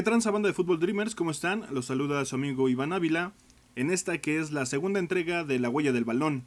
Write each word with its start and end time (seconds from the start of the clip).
¿Qué 0.00 0.04
transa 0.04 0.30
banda 0.30 0.46
de 0.46 0.54
Fútbol 0.54 0.80
Dreamers? 0.80 1.14
¿Cómo 1.14 1.30
están? 1.30 1.66
Los 1.70 1.84
saluda 1.84 2.24
su 2.24 2.34
amigo 2.34 2.70
Iván 2.70 2.94
Ávila 2.94 3.34
en 3.76 3.90
esta 3.90 4.16
que 4.16 4.38
es 4.40 4.50
la 4.50 4.64
segunda 4.64 4.98
entrega 4.98 5.44
de 5.44 5.58
La 5.58 5.68
Huella 5.68 5.92
del 5.92 6.06
Balón, 6.06 6.44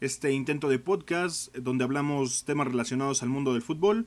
este 0.00 0.32
intento 0.32 0.70
de 0.70 0.78
podcast 0.78 1.54
donde 1.54 1.84
hablamos 1.84 2.46
temas 2.46 2.66
relacionados 2.66 3.22
al 3.22 3.28
mundo 3.28 3.52
del 3.52 3.60
fútbol 3.60 4.06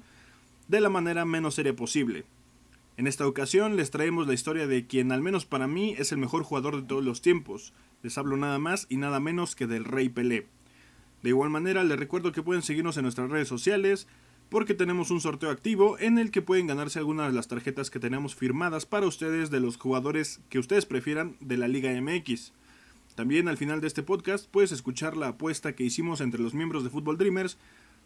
de 0.67 0.81
la 0.81 0.89
manera 0.89 1.25
menos 1.25 1.53
seria 1.53 1.75
posible. 1.75 2.25
En 2.97 3.05
esta 3.05 3.27
ocasión 3.27 3.75
les 3.75 3.91
traemos 3.91 4.25
la 4.25 4.33
historia 4.33 4.65
de 4.65 4.87
quien 4.87 5.11
al 5.11 5.21
menos 5.21 5.45
para 5.45 5.67
mí 5.67 5.93
es 5.99 6.11
el 6.11 6.17
mejor 6.17 6.41
jugador 6.41 6.75
de 6.75 6.87
todos 6.87 7.05
los 7.05 7.21
tiempos. 7.21 7.73
Les 8.01 8.17
hablo 8.17 8.35
nada 8.35 8.57
más 8.57 8.87
y 8.89 8.97
nada 8.97 9.19
menos 9.19 9.55
que 9.55 9.67
del 9.67 9.85
Rey 9.85 10.09
Pelé. 10.09 10.47
De 11.21 11.29
igual 11.29 11.51
manera 11.51 11.83
les 11.83 11.99
recuerdo 11.99 12.31
que 12.31 12.41
pueden 12.41 12.63
seguirnos 12.63 12.97
en 12.97 13.03
nuestras 13.03 13.29
redes 13.29 13.47
sociales, 13.47 14.07
porque 14.49 14.73
tenemos 14.73 15.11
un 15.11 15.21
sorteo 15.21 15.49
activo 15.49 15.97
en 15.99 16.17
el 16.17 16.31
que 16.31 16.41
pueden 16.41 16.67
ganarse 16.67 16.99
algunas 16.99 17.27
de 17.27 17.33
las 17.33 17.47
tarjetas 17.47 17.89
que 17.89 17.99
tenemos 17.99 18.35
firmadas 18.35 18.85
para 18.85 19.07
ustedes 19.07 19.49
de 19.49 19.59
los 19.59 19.77
jugadores 19.77 20.39
que 20.49 20.59
ustedes 20.59 20.85
prefieran 20.85 21.35
de 21.39 21.57
la 21.57 21.67
Liga 21.67 21.91
MX. 21.99 22.53
También 23.15 23.47
al 23.47 23.57
final 23.57 23.81
de 23.81 23.87
este 23.87 24.03
podcast 24.03 24.47
puedes 24.49 24.71
escuchar 24.71 25.17
la 25.17 25.29
apuesta 25.29 25.73
que 25.73 25.83
hicimos 25.83 26.21
entre 26.21 26.41
los 26.41 26.53
miembros 26.53 26.83
de 26.83 26.89
Football 26.89 27.17
Dreamers 27.17 27.57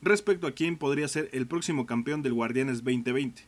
respecto 0.02 0.48
a 0.48 0.54
quién 0.54 0.78
podría 0.78 1.08
ser 1.08 1.30
el 1.34 1.48
próximo 1.48 1.86
campeón 1.86 2.22
del 2.22 2.34
Guardianes 2.34 2.84
2020. 2.84 3.44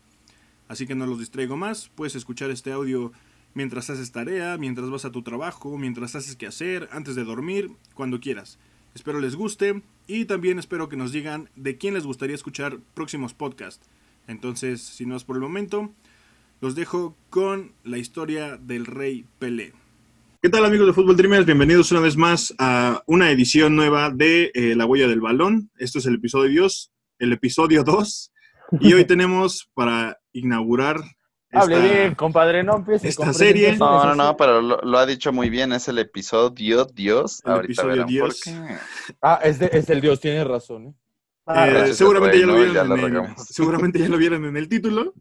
Así 0.67 0.85
que 0.85 0.95
no 0.95 1.07
los 1.07 1.19
distraigo 1.19 1.57
más, 1.57 1.89
puedes 1.95 2.15
escuchar 2.15 2.51
este 2.51 2.71
audio 2.71 3.11
mientras 3.53 3.89
haces 3.89 4.11
tarea, 4.11 4.57
mientras 4.57 4.89
vas 4.89 5.05
a 5.05 5.11
tu 5.11 5.23
trabajo, 5.23 5.77
mientras 5.77 6.15
haces 6.15 6.35
que 6.35 6.47
hacer, 6.47 6.89
antes 6.91 7.15
de 7.15 7.23
dormir, 7.23 7.71
cuando 7.93 8.19
quieras. 8.19 8.59
Espero 8.95 9.19
les 9.19 9.35
guste 9.35 9.81
y 10.05 10.25
también 10.25 10.59
espero 10.59 10.87
que 10.87 10.95
nos 10.95 11.11
digan 11.11 11.49
de 11.55 11.77
quién 11.77 11.95
les 11.95 12.05
gustaría 12.05 12.35
escuchar 12.35 12.77
próximos 12.93 13.33
podcasts. 13.33 13.89
Entonces, 14.27 14.81
si 14.81 15.05
no 15.05 15.15
es 15.15 15.23
por 15.23 15.35
el 15.35 15.41
momento, 15.41 15.91
los 16.61 16.75
dejo 16.75 17.17
con 17.31 17.71
la 17.83 17.97
historia 17.97 18.57
del 18.57 18.85
Rey 18.85 19.25
Pelé. 19.39 19.73
¿Qué 20.43 20.49
tal 20.49 20.65
amigos 20.65 20.85
de 20.85 20.93
Fútbol 20.93 21.17
Dreamers? 21.17 21.45
Bienvenidos 21.45 21.91
una 21.91 22.01
vez 22.01 22.17
más 22.17 22.53
a 22.59 23.01
una 23.07 23.31
edición 23.31 23.75
nueva 23.75 24.11
de 24.11 24.51
eh, 24.53 24.75
La 24.75 24.85
Huella 24.85 25.07
del 25.07 25.21
Balón. 25.21 25.71
Esto 25.77 25.97
es 25.97 26.05
el 26.05 26.15
episodio 26.15 26.51
Dios, 26.51 26.91
el 27.17 27.33
episodio 27.33 27.83
2. 27.83 28.31
Y 28.79 28.93
hoy 28.93 29.05
tenemos 29.07 29.71
para 29.73 30.19
inaugurar 30.33 31.01
Hable 31.53 31.81
bien, 31.81 32.15
compadre, 32.15 32.63
no 32.63 32.77
empieces 32.77 33.09
esta 33.11 33.31
serie- 33.33 33.77
No, 33.77 34.03
no, 34.05 34.15
no, 34.15 34.37
pero 34.37 34.61
lo, 34.61 34.77
lo 34.81 34.97
ha 34.97 35.05
dicho 35.05 35.31
muy 35.31 35.49
bien, 35.49 35.71
es 35.73 35.87
el 35.87 35.99
episodio 35.99 36.85
Dios. 36.85 37.41
El 37.45 37.51
Ahorita 37.51 37.65
episodio 37.65 37.89
verán 37.91 38.07
Dios. 38.07 38.41
por 38.43 38.53
qué. 38.53 38.75
Ah, 39.21 39.39
es, 39.43 39.59
de- 39.59 39.69
es 39.71 39.89
el 39.89 40.01
Dios, 40.01 40.19
tienes 40.19 40.45
razón. 40.47 40.87
¿eh? 40.87 40.93
Eh, 41.47 41.51
al 41.51 41.93
seguramente, 41.93 42.39
ya 42.39 42.45
lo 42.45 42.55
vieron 42.55 42.73
Ya 42.73 42.81
en 42.81 43.15
el, 43.15 43.35
seguramente 43.37 43.99
ya 43.99 44.07
lo 44.09 44.17
vieron 44.17 44.45
en 44.45 44.55
el 44.57 44.67
título, 44.69 45.13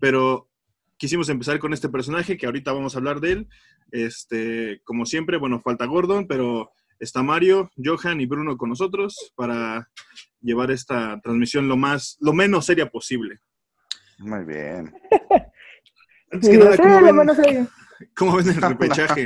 pero 0.00 0.48
quisimos 0.96 1.28
empezar 1.28 1.58
con 1.58 1.72
este 1.72 1.88
personaje 1.88 2.36
que 2.36 2.46
ahorita 2.46 2.72
vamos 2.72 2.94
a 2.94 2.98
hablar 2.98 3.20
de 3.20 3.32
él. 3.32 3.48
Este, 3.92 4.80
como 4.84 5.06
siempre, 5.06 5.36
bueno, 5.38 5.60
falta 5.60 5.84
Gordon, 5.86 6.26
pero 6.26 6.70
está 6.98 7.22
Mario, 7.22 7.70
Johan 7.82 8.20
y 8.20 8.26
Bruno 8.26 8.56
con 8.56 8.68
nosotros 8.68 9.32
para 9.34 9.88
llevar 10.42 10.70
esta 10.70 11.18
transmisión 11.22 11.68
lo 11.68 11.76
más, 11.76 12.16
lo 12.20 12.32
menos 12.32 12.66
seria 12.66 12.90
posible. 12.90 13.38
Muy 14.18 14.44
bien. 14.44 14.92
Antes 16.30 16.48
que 16.48 16.58
nada, 16.58 16.76
¿cómo 16.76 17.00
ven, 17.00 17.68
cómo 18.16 18.38
el 18.38 18.54
repechaje? 18.54 19.24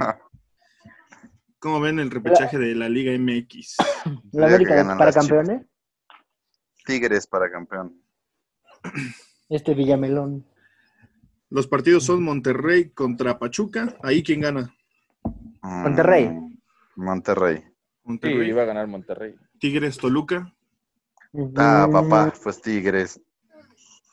¿Cómo 1.58 1.80
ven 1.80 1.98
el 1.98 2.11
repechaje 2.11 2.58
de 2.58 2.74
la 2.74 2.88
Liga 2.88 3.12
MX? 3.19 3.77
La 4.33 4.46
América 4.48 4.96
para 4.98 5.12
campeones. 5.12 5.62
Tigres 6.84 7.27
para 7.27 7.50
campeón. 7.50 7.98
Este 9.48 9.74
Villamelón. 9.74 10.45
Los 11.51 11.67
partidos 11.67 12.05
son 12.05 12.23
Monterrey 12.23 12.90
contra 12.90 13.39
Pachuca. 13.39 13.96
¿Ahí 14.02 14.23
quién 14.23 14.40
gana? 14.40 14.74
Mm, 15.62 15.83
Monterrey. 15.83 16.30
Monterrey. 16.96 17.58
Sí, 17.58 17.64
Monterrey. 18.05 18.48
iba 18.48 18.62
a 18.62 18.67
ganar 18.67 18.86
Monterrey. 18.86 19.34
Tigres, 19.58 19.96
Toluca. 19.96 20.52
Ah, 21.56 21.89
papá, 21.90 22.33
pues 22.42 22.61
Tigres. 22.61 23.20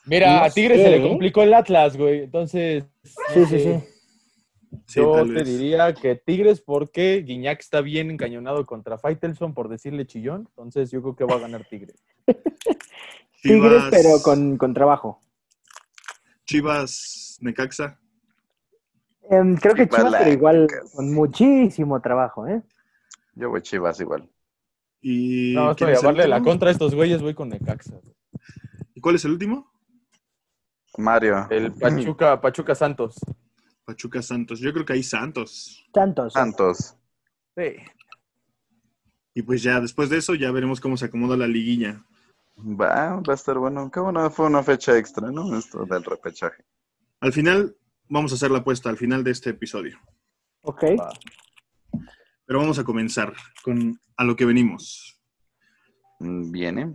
Mira, 0.06 0.38
No 0.40 0.44
a 0.44 0.50
Tigres 0.50 0.82
se 0.82 0.90
le 0.90 0.96
¿eh? 0.96 1.08
complicó 1.08 1.42
el 1.42 1.54
Atlas, 1.54 1.96
güey. 1.96 2.24
Entonces, 2.24 2.84
Sí, 3.32 3.44
sí, 3.46 3.58
sí. 3.60 3.80
Sí, 4.86 5.00
yo 5.00 5.22
te 5.26 5.32
vez. 5.32 5.46
diría 5.46 5.92
que 5.94 6.16
Tigres 6.16 6.60
porque 6.62 7.22
Guiñac 7.26 7.60
está 7.60 7.82
bien 7.82 8.10
encañonado 8.10 8.64
contra 8.64 8.96
Faitelson 8.98 9.52
por 9.54 9.68
decirle 9.68 10.06
chillón. 10.06 10.46
Entonces, 10.48 10.90
yo 10.90 11.02
creo 11.02 11.14
que 11.14 11.24
va 11.24 11.34
a 11.36 11.40
ganar 11.40 11.66
Tigres. 11.68 12.02
Tigres, 13.42 13.82
pero 13.90 14.20
con, 14.22 14.56
con 14.56 14.72
trabajo. 14.72 15.20
Chivas, 16.46 17.38
Necaxa. 17.40 17.98
Em, 19.30 19.56
creo 19.56 19.74
que 19.74 19.88
Chivas, 19.88 20.14
pero 20.18 20.32
igual 20.32 20.66
con 20.94 21.12
muchísimo 21.12 22.00
trabajo, 22.00 22.46
¿eh? 22.46 22.62
Yo 23.34 23.50
voy 23.50 23.62
Chivas 23.62 24.00
igual. 24.00 24.28
Y 25.00 25.52
No, 25.54 25.74
¿quién 25.74 25.90
estoy 25.90 26.10
a 26.10 26.12
darle 26.12 26.28
la 26.28 26.40
contra 26.42 26.68
a 26.68 26.72
estos 26.72 26.94
güeyes, 26.94 27.22
voy 27.22 27.34
con 27.34 27.48
Necaxa. 27.48 27.96
güey. 28.02 28.14
¿Y 28.94 29.00
cuál 29.00 29.16
es 29.16 29.24
el 29.24 29.32
último? 29.32 29.71
Mario. 30.98 31.46
El 31.50 31.72
Pachuca, 31.80 32.40
Pachuca 32.40 32.74
Santos. 32.74 33.16
Pachuca 33.84 34.22
Santos. 34.22 34.60
Yo 34.60 34.72
creo 34.72 34.84
que 34.84 34.92
ahí 34.94 35.02
Santos. 35.02 35.84
Santos. 35.92 36.32
Santos. 36.32 36.96
Sí. 37.56 37.76
Y 39.34 39.42
pues 39.42 39.62
ya 39.62 39.80
después 39.80 40.10
de 40.10 40.18
eso 40.18 40.34
ya 40.34 40.50
veremos 40.50 40.80
cómo 40.80 40.96
se 40.96 41.06
acomoda 41.06 41.36
la 41.36 41.46
liguilla. 41.46 42.04
Va, 42.58 43.16
va 43.16 43.32
a 43.32 43.34
estar 43.34 43.58
bueno. 43.58 43.90
Qué 43.90 44.00
bueno, 44.00 44.30
fue 44.30 44.46
una 44.46 44.62
fecha 44.62 44.96
extra, 44.96 45.30
¿no? 45.30 45.56
Esto 45.56 45.84
del 45.86 46.04
repechaje. 46.04 46.64
Al 47.20 47.32
final 47.32 47.76
vamos 48.08 48.32
a 48.32 48.34
hacer 48.34 48.50
la 48.50 48.58
apuesta 48.58 48.90
al 48.90 48.96
final 48.96 49.24
de 49.24 49.30
este 49.30 49.50
episodio. 49.50 49.98
Ok. 50.62 50.84
Va. 50.98 51.10
Pero 52.44 52.58
vamos 52.58 52.78
a 52.78 52.84
comenzar 52.84 53.32
con 53.64 53.98
a 54.16 54.24
lo 54.24 54.36
que 54.36 54.44
venimos. 54.44 55.18
Viene. 56.18 56.94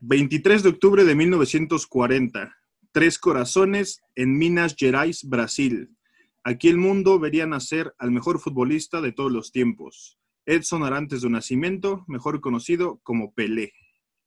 23 0.00 0.62
de 0.62 0.68
octubre 0.68 1.04
de 1.04 1.14
1940. 1.14 2.57
Tres 2.98 3.20
corazones 3.20 4.02
en 4.16 4.36
Minas 4.36 4.74
Gerais, 4.76 5.22
Brasil. 5.22 5.96
Aquí 6.42 6.68
el 6.68 6.78
mundo 6.78 7.20
vería 7.20 7.46
nacer 7.46 7.94
al 7.96 8.10
mejor 8.10 8.40
futbolista 8.40 9.00
de 9.00 9.12
todos 9.12 9.30
los 9.30 9.52
tiempos. 9.52 10.18
Edson 10.46 10.82
Arantes 10.82 11.22
de 11.22 11.30
Nacimiento, 11.30 12.04
mejor 12.08 12.40
conocido 12.40 12.98
como 13.04 13.32
Pelé. 13.34 13.72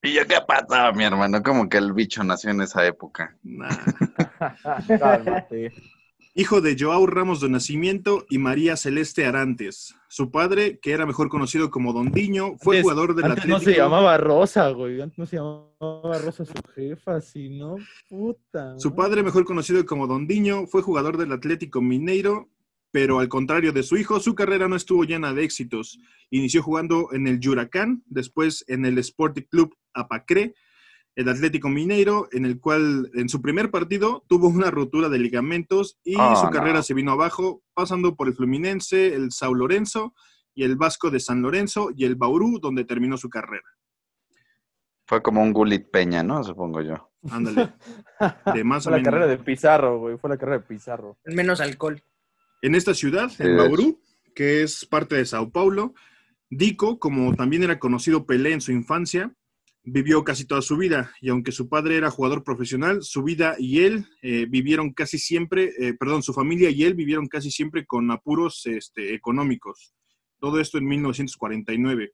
¿Y 0.01 0.13
yo 0.13 0.25
qué 0.25 0.37
pasaba, 0.47 0.93
mi 0.93 1.03
hermano? 1.03 1.43
Como 1.43 1.67
que 1.67 1.79
el 1.79 1.91
bicho 1.91 2.23
nació 2.23 2.51
en 2.51 2.61
esa 2.61 2.85
época. 2.85 3.37
Nah. 3.43 3.67
Cálmate. 4.87 5.73
Hijo 6.33 6.61
de 6.61 6.77
Joao 6.79 7.05
Ramos 7.07 7.41
de 7.41 7.49
Nacimiento 7.49 8.25
y 8.29 8.37
María 8.37 8.77
Celeste 8.77 9.25
Arantes. 9.25 9.95
Su 10.07 10.31
padre, 10.31 10.79
que 10.79 10.91
era 10.91 11.05
mejor 11.05 11.27
conocido 11.27 11.69
como 11.69 11.91
Don 11.91 12.11
Diño, 12.11 12.55
fue 12.57 12.77
Antes- 12.77 12.83
jugador 12.83 13.15
del 13.15 13.25
Antes 13.25 13.47
no 13.47 13.55
Atlético. 13.57 13.71
se 13.71 13.77
llamaba 13.77 14.17
Rosa, 14.17 14.69
güey. 14.69 15.01
Antes 15.01 15.17
no 15.19 15.25
se 15.25 15.35
llamaba 15.35 16.17
Rosa 16.23 16.45
su 16.45 16.53
jefa, 16.73 17.19
sino 17.19 17.75
puta. 18.07 18.79
Su 18.79 18.95
padre, 18.95 19.23
mejor 19.23 19.43
conocido 19.43 19.85
como 19.85 20.07
Don 20.07 20.25
Diño, 20.25 20.67
fue 20.67 20.81
jugador 20.81 21.17
del 21.17 21.33
Atlético 21.33 21.81
Mineiro, 21.81 22.47
pero 22.91 23.19
al 23.19 23.27
contrario 23.27 23.73
de 23.73 23.83
su 23.83 23.97
hijo, 23.97 24.21
su 24.21 24.33
carrera 24.33 24.69
no 24.69 24.77
estuvo 24.77 25.03
llena 25.03 25.33
de 25.33 25.43
éxitos. 25.43 25.99
Inició 26.29 26.63
jugando 26.63 27.09
en 27.11 27.27
el 27.27 27.45
Huracán, 27.45 28.03
después 28.07 28.63
en 28.69 28.85
el 28.85 28.97
Sporting 28.99 29.43
Club 29.49 29.75
Apacré, 29.93 30.53
el 31.15 31.27
Atlético 31.29 31.67
Mineiro, 31.69 32.27
en 32.31 32.45
el 32.45 32.59
cual 32.59 33.09
en 33.13 33.27
su 33.29 33.41
primer 33.41 33.69
partido 33.71 34.23
tuvo 34.27 34.47
una 34.47 34.71
rotura 34.71 35.09
de 35.09 35.19
ligamentos 35.19 35.99
y 36.03 36.15
Ah, 36.17 36.35
su 36.37 36.45
no. 36.45 36.51
carrera 36.51 36.81
se 36.83 36.93
vino 36.93 37.11
abajo, 37.11 37.63
pasando 37.73 38.15
por 38.15 38.27
el 38.27 38.33
Fluminense, 38.33 39.13
el 39.13 39.31
Sao 39.31 39.53
Lorenzo 39.53 40.13
y 40.53 40.63
el 40.63 40.75
Vasco 40.77 41.09
de 41.11 41.19
San 41.19 41.41
Lorenzo 41.41 41.89
y 41.95 42.05
el 42.05 42.15
Bauru, 42.15 42.59
donde 42.59 42.85
terminó 42.85 43.17
su 43.17 43.29
carrera. 43.29 43.63
Fue 45.05 45.21
como 45.21 45.41
un 45.43 45.51
Gulit 45.51 45.89
Peña, 45.91 46.23
¿no? 46.23 46.43
Supongo 46.43 46.81
yo. 46.81 47.11
Ándale. 47.29 47.73
De 48.55 48.63
más 48.63 48.85
o 48.85 48.89
Fue 48.89 48.91
la 48.91 48.97
menos. 48.97 49.03
carrera 49.11 49.27
de 49.27 49.37
Pizarro, 49.37 49.99
güey. 49.99 50.17
Fue 50.17 50.29
la 50.29 50.37
carrera 50.37 50.59
de 50.59 50.65
Pizarro. 50.67 51.17
Menos 51.25 51.59
alcohol. 51.59 52.01
En 52.61 52.75
esta 52.75 52.93
ciudad, 52.93 53.29
Sí, 53.29 53.43
en 53.43 53.57
Bauru, 53.57 53.99
que 54.35 54.63
es 54.63 54.85
parte 54.85 55.15
de 55.15 55.25
Sao 55.25 55.51
Paulo, 55.51 55.93
Dico, 56.49 56.99
como 56.99 57.33
también 57.35 57.63
era 57.63 57.79
conocido 57.79 58.25
Pelé 58.25 58.51
en 58.53 58.59
su 58.61 58.71
infancia, 58.73 59.33
vivió 59.83 60.23
casi 60.23 60.45
toda 60.45 60.61
su 60.61 60.77
vida 60.77 61.11
y 61.21 61.29
aunque 61.29 61.51
su 61.51 61.67
padre 61.67 61.97
era 61.97 62.11
jugador 62.11 62.43
profesional, 62.43 63.01
su 63.01 63.23
vida 63.23 63.55
y 63.57 63.79
él 63.79 64.05
eh, 64.21 64.45
vivieron 64.47 64.93
casi 64.93 65.17
siempre, 65.17 65.73
eh, 65.79 65.93
perdón, 65.93 66.23
su 66.23 66.33
familia 66.33 66.69
y 66.69 66.83
él 66.83 66.93
vivieron 66.93 67.27
casi 67.27 67.51
siempre 67.51 67.85
con 67.85 68.11
apuros 68.11 68.65
este, 68.65 69.13
económicos. 69.13 69.93
Todo 70.39 70.59
esto 70.59 70.77
en 70.77 70.85
1949. 70.85 72.13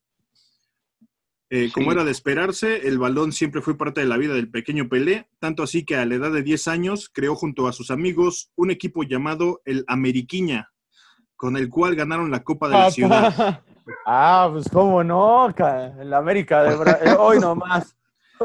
Eh, 1.49 1.71
Como 1.73 1.93
era 1.93 2.03
de 2.03 2.11
esperarse, 2.11 2.87
el 2.87 2.97
balón 2.97 3.31
siempre 3.31 3.61
fue 3.61 3.77
parte 3.77 4.01
de 4.01 4.07
la 4.07 4.17
vida 4.17 4.33
del 4.33 4.51
pequeño 4.51 4.89
Pelé, 4.89 5.29
tanto 5.39 5.63
así 5.63 5.85
que 5.85 5.95
a 5.95 6.05
la 6.05 6.15
edad 6.15 6.31
de 6.33 6.43
10 6.43 6.67
años 6.67 7.09
creó 7.13 7.35
junto 7.35 7.67
a 7.67 7.73
sus 7.73 7.89
amigos 7.89 8.51
un 8.55 8.69
equipo 8.69 9.03
llamado 9.03 9.61
el 9.63 9.85
Ameriquiña, 9.87 10.73
con 11.37 11.55
el 11.55 11.69
cual 11.69 11.95
ganaron 11.95 12.29
la 12.29 12.43
Copa 12.43 12.67
de 12.67 12.73
la 12.73 12.91
Ciudad. 12.91 13.35
Papá. 13.35 13.63
Ah, 14.05 14.49
pues 14.51 14.67
cómo 14.69 15.01
no, 15.01 15.47
en 15.47 16.09
la 16.09 16.17
América 16.17 16.61
de 16.61 16.75
Brasil. 16.75 17.07
Hoy 17.17 17.39
nomás. 17.39 17.95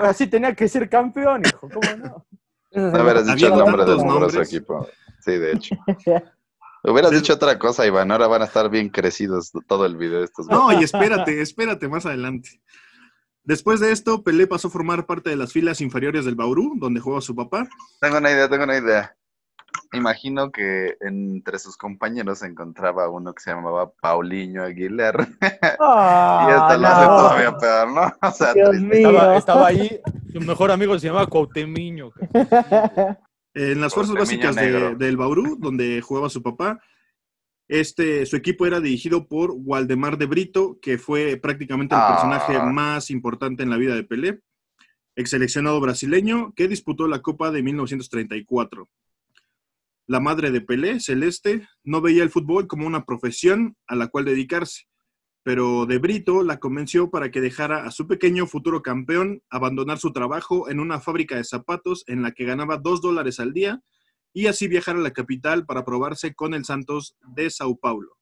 Así 0.01 0.29
tenía 0.29 0.55
que 0.55 0.69
ser 0.69 0.89
campeón, 0.89 1.43
hijo, 1.45 1.69
¿cómo 1.69 1.97
no? 1.97 2.25
No 2.71 3.03
hubieras 3.03 3.27
dicho 3.27 3.49
el 3.49 3.59
nombre 3.59 3.85
del 3.85 3.99
nombres. 3.99 4.53
equipo. 4.53 4.87
Sí, 5.21 5.33
de 5.33 5.53
hecho. 5.53 5.75
Hubieras 6.85 7.13
dicho 7.13 7.35
otra 7.35 7.59
cosa, 7.59 7.87
Iván. 7.87 8.11
Ahora 8.11 8.27
van 8.27 8.43
a 8.43 8.47
estar 8.47 8.69
bien 8.69 8.89
crecidos 8.89 9.53
todo 9.69 9.87
el 9.87 9.97
video 9.97 10.19
de 10.19 10.25
estos. 10.25 10.47
No, 10.47 10.73
y 10.73 10.83
espérate, 10.83 11.41
espérate 11.41 11.89
más 11.89 12.07
adelante. 12.07 12.61
Después 13.45 13.79
de 13.81 13.93
esto, 13.93 14.23
Pelé 14.23 14.47
pasó 14.49 14.69
a 14.69 14.71
formar 14.71 15.07
parte 15.07 15.31
de 15.31 15.37
las 15.37 15.53
filas 15.53 15.81
inferiores 15.81 16.25
del 16.25 16.35
Bauru, 16.35 16.75
donde 16.79 17.01
juega 17.01 17.21
su 17.21 17.37
papá. 17.37 17.69
Tengo 18.01 18.19
una 18.19 18.31
idea, 18.31 18.49
tengo 18.49 18.65
una 18.65 18.79
idea. 18.79 19.17
Imagino 19.93 20.51
que 20.51 20.97
entre 21.01 21.59
sus 21.59 21.77
compañeros 21.77 22.39
se 22.41 22.47
encontraba 22.47 23.09
uno 23.11 23.35
que 23.35 23.43
se 23.43 23.51
llamaba 23.51 23.91
Paulinho 23.93 24.63
Aguilar. 24.63 25.29
Ah, 25.79 26.47
y 26.49 26.51
esto 26.53 26.79
lo 26.81 26.89
hace 26.89 27.07
no. 27.07 27.17
todavía 27.17 27.57
peor, 27.59 27.93
¿no? 27.93 28.13
O 28.29 28.33
sea, 28.33 28.55
Dios 28.55 28.71
triste. 28.71 28.97
mío. 28.99 29.11
Estaba, 29.11 29.37
estaba 29.37 29.67
ahí, 29.67 30.01
su 30.33 30.41
mejor 30.41 30.71
amigo 30.71 30.99
se 30.99 31.07
llama 31.09 31.27
Cuauhtemiño. 31.27 32.11
En 33.55 33.81
las 33.81 33.93
fuerzas 33.95 34.15
básicas 34.15 34.57
de- 34.57 34.95
del 34.97 35.17
Bauru, 35.19 35.57
donde 35.59 36.01
jugaba 36.01 36.31
su 36.31 36.43
papá, 36.43 36.81
este, 37.69 38.25
su 38.27 38.37
equipo 38.37 38.67
era 38.67 38.81
dirigido 38.81 39.27
por 39.29 39.53
Waldemar 39.55 40.17
de 40.19 40.27
Brito, 40.27 40.79
que 40.81 40.97
fue 40.99 41.37
prácticamente 41.37 41.95
el 41.95 42.01
Ah. 42.03 42.09
personaje 42.13 42.59
más 42.73 43.11
importante 43.11 43.63
en 43.63 43.71
la 43.71 43.77
vida 43.77 43.95
de 43.95 44.05
Pelé, 44.05 44.41
ex 45.17 45.31
seleccionado 45.31 45.81
brasileño 45.81 46.53
que 46.57 46.67
disputó 46.69 47.07
la 47.09 47.21
Copa 47.21 47.51
de 47.51 47.63
1934. 47.63 48.89
La 50.13 50.21
madre 50.21 50.51
de 50.51 50.61
Pelé, 50.61 51.01
Celeste, 51.01 51.67
no 51.85 52.03
veía 52.03 52.23
el 52.23 52.29
fútbol 52.29 52.67
como 52.67 52.87
una 52.87 53.07
profesión 53.07 53.79
a 53.87 53.97
la 53.97 54.09
cual 54.09 54.27
dedicarse, 54.27 54.83
pero 55.43 55.87
de 55.87 55.97
Brito 55.97 56.43
la 56.43 56.59
convenció 56.59 57.11
para 57.11 57.31
que 57.31 57.41
dejara 57.41 57.87
a 57.87 57.91
su 57.91 58.07
pequeño 58.07 58.47
futuro 58.47 58.83
campeón 58.83 59.43
abandonar 59.49 59.97
su 59.97 60.13
trabajo 60.13 60.69
en 60.69 60.81
una 60.81 61.01
fábrica 61.01 61.37
de 61.37 61.45
zapatos 61.45 62.05
en 62.09 62.21
la 62.21 62.33
que 62.33 62.45
ganaba 62.45 62.77
dos 62.77 63.01
dólares 63.01 63.41
al 63.41 63.55
día 63.55 63.81
y 64.35 64.49
así 64.49 64.69
viajar 64.69 64.97
a 64.97 65.01
la 65.01 65.15
capital 65.15 65.65
para 65.65 65.83
probarse 65.83 66.35
con 66.35 66.53
el 66.53 66.67
Santos 66.67 67.17
de 67.35 67.49
Sao 67.49 67.79
Paulo. 67.79 68.19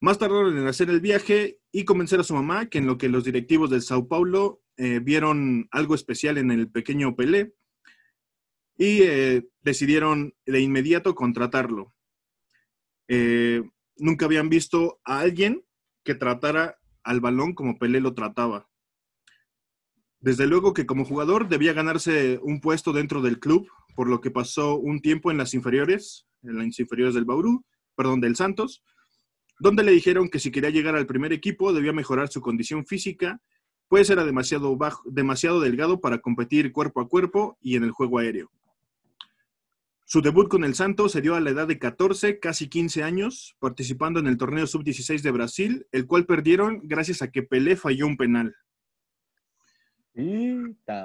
Más 0.00 0.18
tardaron 0.18 0.58
en 0.58 0.66
hacer 0.66 0.90
el 0.90 1.00
viaje 1.00 1.60
y 1.70 1.84
convencer 1.84 2.18
a 2.18 2.24
su 2.24 2.34
mamá 2.34 2.66
que 2.66 2.78
en 2.78 2.88
lo 2.88 2.98
que 2.98 3.08
los 3.08 3.22
directivos 3.22 3.70
del 3.70 3.82
Sao 3.82 4.08
Paulo 4.08 4.62
eh, 4.78 4.98
vieron 4.98 5.68
algo 5.70 5.94
especial 5.94 6.38
en 6.38 6.50
el 6.50 6.68
pequeño 6.68 7.14
Pelé 7.14 7.54
y 8.76 9.02
eh, 9.02 9.46
decidieron 9.62 10.34
de 10.46 10.60
inmediato 10.60 11.14
contratarlo. 11.14 11.94
Eh, 13.08 13.62
nunca 13.96 14.26
habían 14.26 14.48
visto 14.48 15.00
a 15.04 15.20
alguien 15.20 15.64
que 16.04 16.14
tratara 16.14 16.78
al 17.02 17.20
balón 17.20 17.54
como 17.54 17.78
Pelé 17.78 18.00
lo 18.00 18.14
trataba. 18.14 18.68
Desde 20.20 20.46
luego 20.46 20.72
que 20.72 20.86
como 20.86 21.04
jugador 21.04 21.48
debía 21.48 21.74
ganarse 21.74 22.40
un 22.42 22.60
puesto 22.60 22.92
dentro 22.92 23.20
del 23.20 23.38
club, 23.38 23.68
por 23.94 24.08
lo 24.08 24.20
que 24.20 24.30
pasó 24.30 24.76
un 24.76 25.00
tiempo 25.00 25.30
en 25.30 25.36
las 25.36 25.54
inferiores, 25.54 26.26
en 26.42 26.56
las 26.56 26.78
inferiores 26.78 27.14
del 27.14 27.26
Bauru, 27.26 27.64
perdón, 27.94 28.20
del 28.20 28.34
Santos, 28.34 28.82
donde 29.60 29.84
le 29.84 29.92
dijeron 29.92 30.28
que 30.28 30.40
si 30.40 30.50
quería 30.50 30.70
llegar 30.70 30.96
al 30.96 31.06
primer 31.06 31.32
equipo 31.32 31.72
debía 31.72 31.92
mejorar 31.92 32.28
su 32.28 32.40
condición 32.40 32.86
física, 32.86 33.40
pues 33.88 34.10
era 34.10 34.24
demasiado 34.24 34.76
bajo, 34.76 35.02
demasiado 35.06 35.60
delgado 35.60 36.00
para 36.00 36.18
competir 36.18 36.72
cuerpo 36.72 37.00
a 37.00 37.08
cuerpo 37.08 37.58
y 37.60 37.76
en 37.76 37.84
el 37.84 37.92
juego 37.92 38.18
aéreo. 38.18 38.50
Su 40.14 40.22
debut 40.22 40.46
con 40.46 40.62
el 40.62 40.76
Santos 40.76 41.10
se 41.10 41.20
dio 41.20 41.34
a 41.34 41.40
la 41.40 41.50
edad 41.50 41.66
de 41.66 41.76
14, 41.76 42.38
casi 42.38 42.68
15 42.68 43.02
años, 43.02 43.56
participando 43.58 44.20
en 44.20 44.28
el 44.28 44.38
torneo 44.38 44.64
sub-16 44.64 45.22
de 45.22 45.30
Brasil, 45.32 45.88
el 45.90 46.06
cual 46.06 46.24
perdieron 46.24 46.82
gracias 46.84 47.20
a 47.20 47.32
que 47.32 47.42
Pelé 47.42 47.74
falló 47.74 48.06
un 48.06 48.16
penal. 48.16 48.54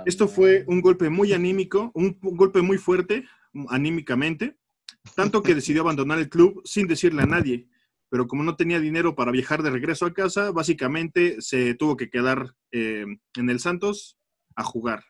Esto 0.05 0.27
fue 0.27 0.63
un 0.67 0.81
golpe 0.81 1.09
muy 1.09 1.33
anímico, 1.33 1.89
un, 1.95 2.19
un 2.21 2.37
golpe 2.37 2.61
muy 2.61 2.77
fuerte 2.77 3.25
anímicamente, 3.69 4.59
tanto 5.15 5.41
que 5.41 5.55
decidió 5.55 5.81
abandonar 5.81 6.19
el 6.19 6.29
club 6.29 6.61
sin 6.63 6.85
decirle 6.85 7.23
a 7.23 7.25
nadie. 7.25 7.67
Pero 8.09 8.27
como 8.27 8.43
no 8.43 8.57
tenía 8.57 8.79
dinero 8.79 9.15
para 9.15 9.31
viajar 9.31 9.63
de 9.63 9.71
regreso 9.71 10.05
a 10.05 10.13
casa, 10.13 10.51
básicamente 10.51 11.41
se 11.41 11.73
tuvo 11.73 11.97
que 11.97 12.11
quedar 12.11 12.53
eh, 12.71 13.07
en 13.35 13.49
el 13.49 13.59
Santos 13.59 14.19
a 14.55 14.63
jugar. 14.63 15.03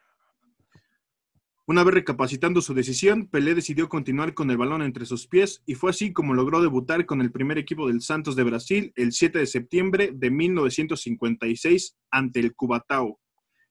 Una 1.69 1.83
vez 1.83 1.93
recapacitando 1.93 2.61
su 2.61 2.73
decisión, 2.73 3.27
Pelé 3.27 3.53
decidió 3.53 3.89
continuar 3.89 4.33
con 4.33 4.49
el 4.49 4.57
balón 4.57 4.81
entre 4.81 5.05
sus 5.05 5.27
pies 5.27 5.61
y 5.67 5.75
fue 5.75 5.91
así 5.91 6.11
como 6.11 6.33
logró 6.33 6.63
debutar 6.63 7.05
con 7.05 7.21
el 7.21 7.31
primer 7.31 7.59
equipo 7.59 7.87
del 7.87 8.01
Santos 8.01 8.35
de 8.35 8.41
Brasil 8.41 8.91
el 8.95 9.11
7 9.11 9.37
de 9.37 9.45
septiembre 9.45 10.09
de 10.11 10.31
1956 10.31 11.95
ante 12.09 12.39
el 12.39 12.55
Cubatao, 12.55 13.19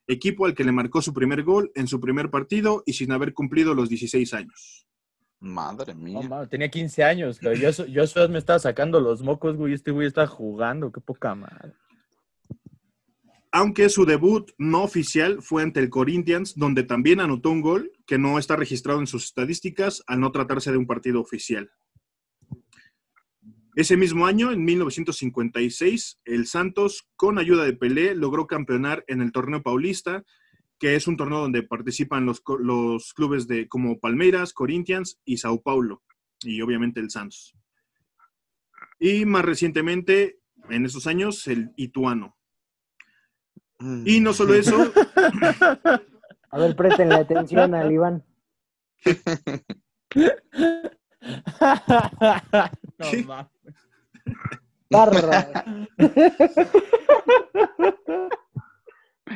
equipo 0.06 0.46
al 0.46 0.54
que 0.54 0.62
le 0.62 0.70
marcó 0.70 1.02
su 1.02 1.12
primer 1.12 1.42
gol 1.42 1.72
en 1.74 1.88
su 1.88 1.98
primer 1.98 2.30
partido 2.30 2.84
y 2.86 2.92
sin 2.92 3.10
haber 3.10 3.34
cumplido 3.34 3.74
los 3.74 3.88
16 3.88 4.32
años. 4.32 4.86
Madre 5.40 5.92
No, 5.92 6.00
mía. 6.00 6.28
mames, 6.28 6.50
tenía 6.50 6.70
15 6.70 7.02
años, 7.02 7.40
pero 7.42 7.54
yo, 7.56 7.84
yo 7.86 8.28
me 8.28 8.38
estaba 8.38 8.60
sacando 8.60 9.00
los 9.00 9.22
mocos, 9.22 9.56
güey. 9.56 9.72
Este 9.74 9.90
güey 9.90 10.06
estaba 10.06 10.28
jugando, 10.28 10.92
qué 10.92 11.00
poca 11.00 11.34
madre. 11.34 11.72
Aunque 13.50 13.88
su 13.88 14.04
debut 14.04 14.50
no 14.58 14.82
oficial 14.82 15.40
fue 15.40 15.62
ante 15.62 15.80
el 15.80 15.88
Corinthians, 15.88 16.54
donde 16.54 16.82
también 16.82 17.20
anotó 17.20 17.50
un 17.50 17.62
gol 17.62 17.92
que 18.06 18.18
no 18.18 18.38
está 18.38 18.56
registrado 18.56 19.00
en 19.00 19.06
sus 19.06 19.24
estadísticas 19.24 20.02
al 20.06 20.20
no 20.20 20.32
tratarse 20.32 20.70
de 20.70 20.76
un 20.76 20.86
partido 20.86 21.20
oficial. 21.20 21.70
Ese 23.74 23.96
mismo 23.96 24.26
año, 24.26 24.50
en 24.50 24.64
1956, 24.64 26.20
el 26.24 26.46
Santos, 26.46 27.08
con 27.14 27.38
ayuda 27.38 27.64
de 27.64 27.74
Pelé, 27.74 28.14
logró 28.14 28.46
campeonar 28.46 29.04
en 29.06 29.22
el 29.22 29.30
torneo 29.30 29.62
paulista, 29.62 30.24
que 30.78 30.96
es 30.96 31.06
un 31.06 31.16
torneo 31.16 31.40
donde 31.40 31.62
participan 31.62 32.26
los, 32.26 32.40
clubes 33.14 33.46
de, 33.46 33.68
como 33.68 34.00
Palmeiras, 34.00 34.52
Corinthians 34.52 35.20
y 35.24 35.36
Sao 35.38 35.62
Paulo, 35.62 36.02
y 36.42 36.60
obviamente 36.60 37.00
el 37.00 37.10
Santos. 37.10 37.54
Y 38.98 39.24
más 39.26 39.44
recientemente, 39.44 40.40
en 40.70 40.84
esos 40.84 41.06
años, 41.06 41.46
el 41.46 41.70
Ituano. 41.76 42.37
Y 44.04 44.20
no 44.20 44.32
solo 44.32 44.54
eso, 44.54 44.92
A 46.50 46.58
ver, 46.58 46.74
préstenle 46.74 47.14
atención 47.16 47.74
al 47.74 47.92
Iván. 47.92 48.24
no 52.98 53.06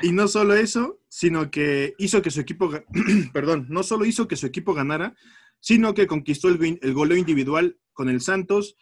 y 0.02 0.12
no 0.12 0.26
solo 0.26 0.54
eso, 0.54 1.00
sino 1.08 1.50
que 1.50 1.94
hizo 1.98 2.22
que 2.22 2.30
su 2.30 2.40
equipo, 2.40 2.70
perdón, 3.32 3.66
no 3.68 3.82
solo 3.82 4.04
hizo 4.06 4.26
que 4.26 4.36
su 4.36 4.46
equipo 4.46 4.74
ganara, 4.74 5.14
sino 5.60 5.94
que 5.94 6.06
conquistó 6.06 6.48
el, 6.48 6.58
gol- 6.58 6.78
el 6.82 6.94
goleo 6.94 7.16
individual 7.18 7.78
con 7.92 8.08
el 8.08 8.20
Santos 8.20 8.76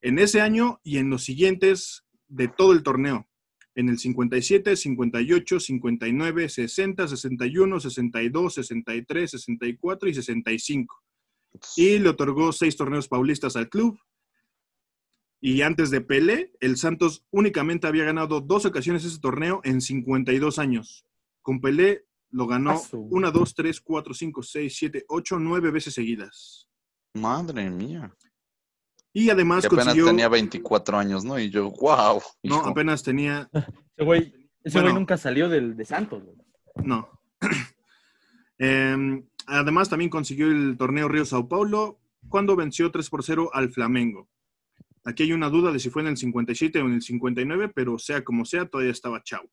en 0.00 0.18
ese 0.18 0.40
año 0.40 0.80
y 0.84 0.98
en 0.98 1.10
los 1.10 1.24
siguientes 1.24 2.04
de 2.28 2.48
todo 2.48 2.72
el 2.72 2.82
torneo. 2.82 3.28
En 3.76 3.88
el 3.90 3.98
57, 3.98 4.74
58, 4.74 5.60
59, 5.60 6.48
60, 6.48 7.06
61, 7.08 7.78
62, 7.80 8.54
63, 8.54 9.30
64 9.30 10.08
y 10.08 10.14
65. 10.14 11.02
Y 11.76 11.98
le 11.98 12.08
otorgó 12.08 12.52
seis 12.52 12.76
torneos 12.76 13.06
paulistas 13.06 13.54
al 13.54 13.68
club. 13.68 13.98
Y 15.40 15.60
antes 15.62 15.90
de 15.90 16.00
Pelé, 16.00 16.52
el 16.60 16.76
Santos 16.78 17.24
únicamente 17.30 17.86
había 17.86 18.04
ganado 18.04 18.40
dos 18.40 18.64
ocasiones 18.64 19.04
ese 19.04 19.20
torneo 19.20 19.60
en 19.62 19.80
52 19.80 20.58
años. 20.58 21.04
Con 21.42 21.60
Pelé 21.60 22.06
lo 22.30 22.46
ganó 22.46 22.70
Ah, 22.72 22.78
su- 22.78 23.00
una, 23.10 23.30
dos, 23.30 23.54
tres, 23.54 23.80
cuatro, 23.80 24.14
cinco, 24.14 24.42
seis, 24.42 24.74
siete, 24.76 25.04
ocho, 25.08 25.38
nueve 25.38 25.70
veces 25.70 25.94
seguidas. 25.94 26.68
Madre 27.14 27.70
mía. 27.70 28.12
Y 29.18 29.30
además 29.30 29.62
Que 29.62 29.68
apenas 29.68 29.86
consiguió... 29.86 30.06
tenía 30.08 30.28
24 30.28 30.98
años, 30.98 31.24
¿no? 31.24 31.38
Y 31.38 31.48
yo, 31.48 31.70
wow. 31.70 32.20
No, 32.42 32.56
apenas 32.56 33.02
tenía... 33.02 33.48
Ese 33.96 34.04
güey, 34.04 34.50
ese 34.62 34.78
güey 34.82 34.92
nunca 34.92 35.16
salió 35.16 35.48
del, 35.48 35.74
de 35.74 35.86
Santos, 35.86 36.22
güey. 36.22 36.36
No. 36.84 37.08
Em, 38.58 39.26
además 39.46 39.88
también 39.88 40.10
consiguió 40.10 40.48
el 40.48 40.76
torneo 40.76 41.08
Río 41.08 41.24
Sao 41.24 41.48
Paulo 41.48 41.98
cuando 42.28 42.56
venció 42.56 42.90
3 42.90 43.08
por 43.08 43.22
0 43.22 43.50
al 43.54 43.70
Flamengo. 43.70 44.28
Aquí 45.04 45.22
hay 45.22 45.32
una 45.32 45.48
duda 45.48 45.72
de 45.72 45.78
si 45.78 45.88
fue 45.88 46.02
en 46.02 46.08
el 46.08 46.18
57 46.18 46.78
o 46.82 46.86
en 46.86 46.92
el 46.92 47.02
59, 47.02 47.70
pero 47.74 47.98
sea 47.98 48.22
como 48.22 48.44
sea, 48.44 48.66
todavía 48.66 48.92
estaba 48.92 49.22
chao. 49.22 49.48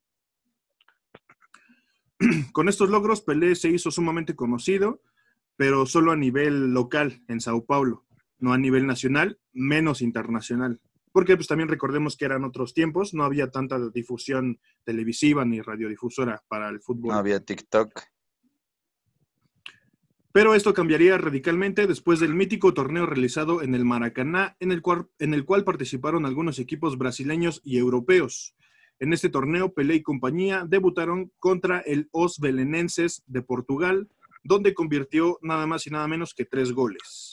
Con 2.52 2.68
estos 2.68 2.90
logros, 2.90 3.22
Pelé 3.22 3.56
se 3.56 3.70
hizo 3.70 3.92
sumamente 3.92 4.36
conocido, 4.36 5.02
pero 5.56 5.86
solo 5.86 6.12
a 6.12 6.18
nivel 6.18 6.74
local 6.74 7.24
en 7.30 7.40
Sao 7.40 7.66
Paulo, 7.66 8.06
no 8.44 8.52
a 8.52 8.58
nivel 8.58 8.86
nacional, 8.86 9.40
menos 9.54 10.02
internacional. 10.02 10.82
Porque 11.14 11.38
pues 11.38 11.48
también 11.48 11.70
recordemos 11.70 12.18
que 12.18 12.26
eran 12.26 12.44
otros 12.44 12.74
tiempos, 12.74 13.14
no 13.14 13.24
había 13.24 13.50
tanta 13.52 13.80
difusión 13.90 14.60
televisiva 14.84 15.46
ni 15.46 15.62
radiodifusora 15.62 16.44
para 16.50 16.68
el 16.68 16.82
fútbol. 16.82 17.14
No 17.14 17.20
había 17.20 17.40
TikTok. 17.40 18.02
Pero 20.34 20.56
esto 20.56 20.74
cambiaría 20.74 21.18
radicalmente 21.18 21.88
después 21.88 22.20
del 22.20 22.34
mítico 22.34 22.74
torneo 22.74 23.06
realizado 23.06 23.62
en 23.62 23.76
el 23.76 23.86
Maracaná, 23.86 24.58
en 24.60 24.74
el 24.74 24.82
cual, 24.82 25.08
en 25.20 25.34
el 25.34 25.46
cual 25.46 25.64
participaron 25.64 26.26
algunos 26.26 26.60
equipos 26.60 26.98
brasileños 26.98 27.62
y 27.64 27.78
europeos. 27.78 28.58
En 29.00 29.14
este 29.14 29.30
torneo, 29.30 29.74
Pelé 29.74 29.96
y 29.96 30.02
compañía 30.02 30.66
debutaron 30.68 31.32
contra 31.40 31.80
el 31.80 32.10
Os 32.12 32.40
Belenenses 32.40 33.24
de 33.26 33.42
Portugal, 33.42 34.10
donde 34.44 34.74
convirtió 34.74 35.40
nada 35.42 35.66
más 35.66 35.88
y 35.88 35.92
nada 35.92 36.10
menos 36.10 36.34
que 36.34 36.44
tres 36.44 36.74
goles. 36.74 37.33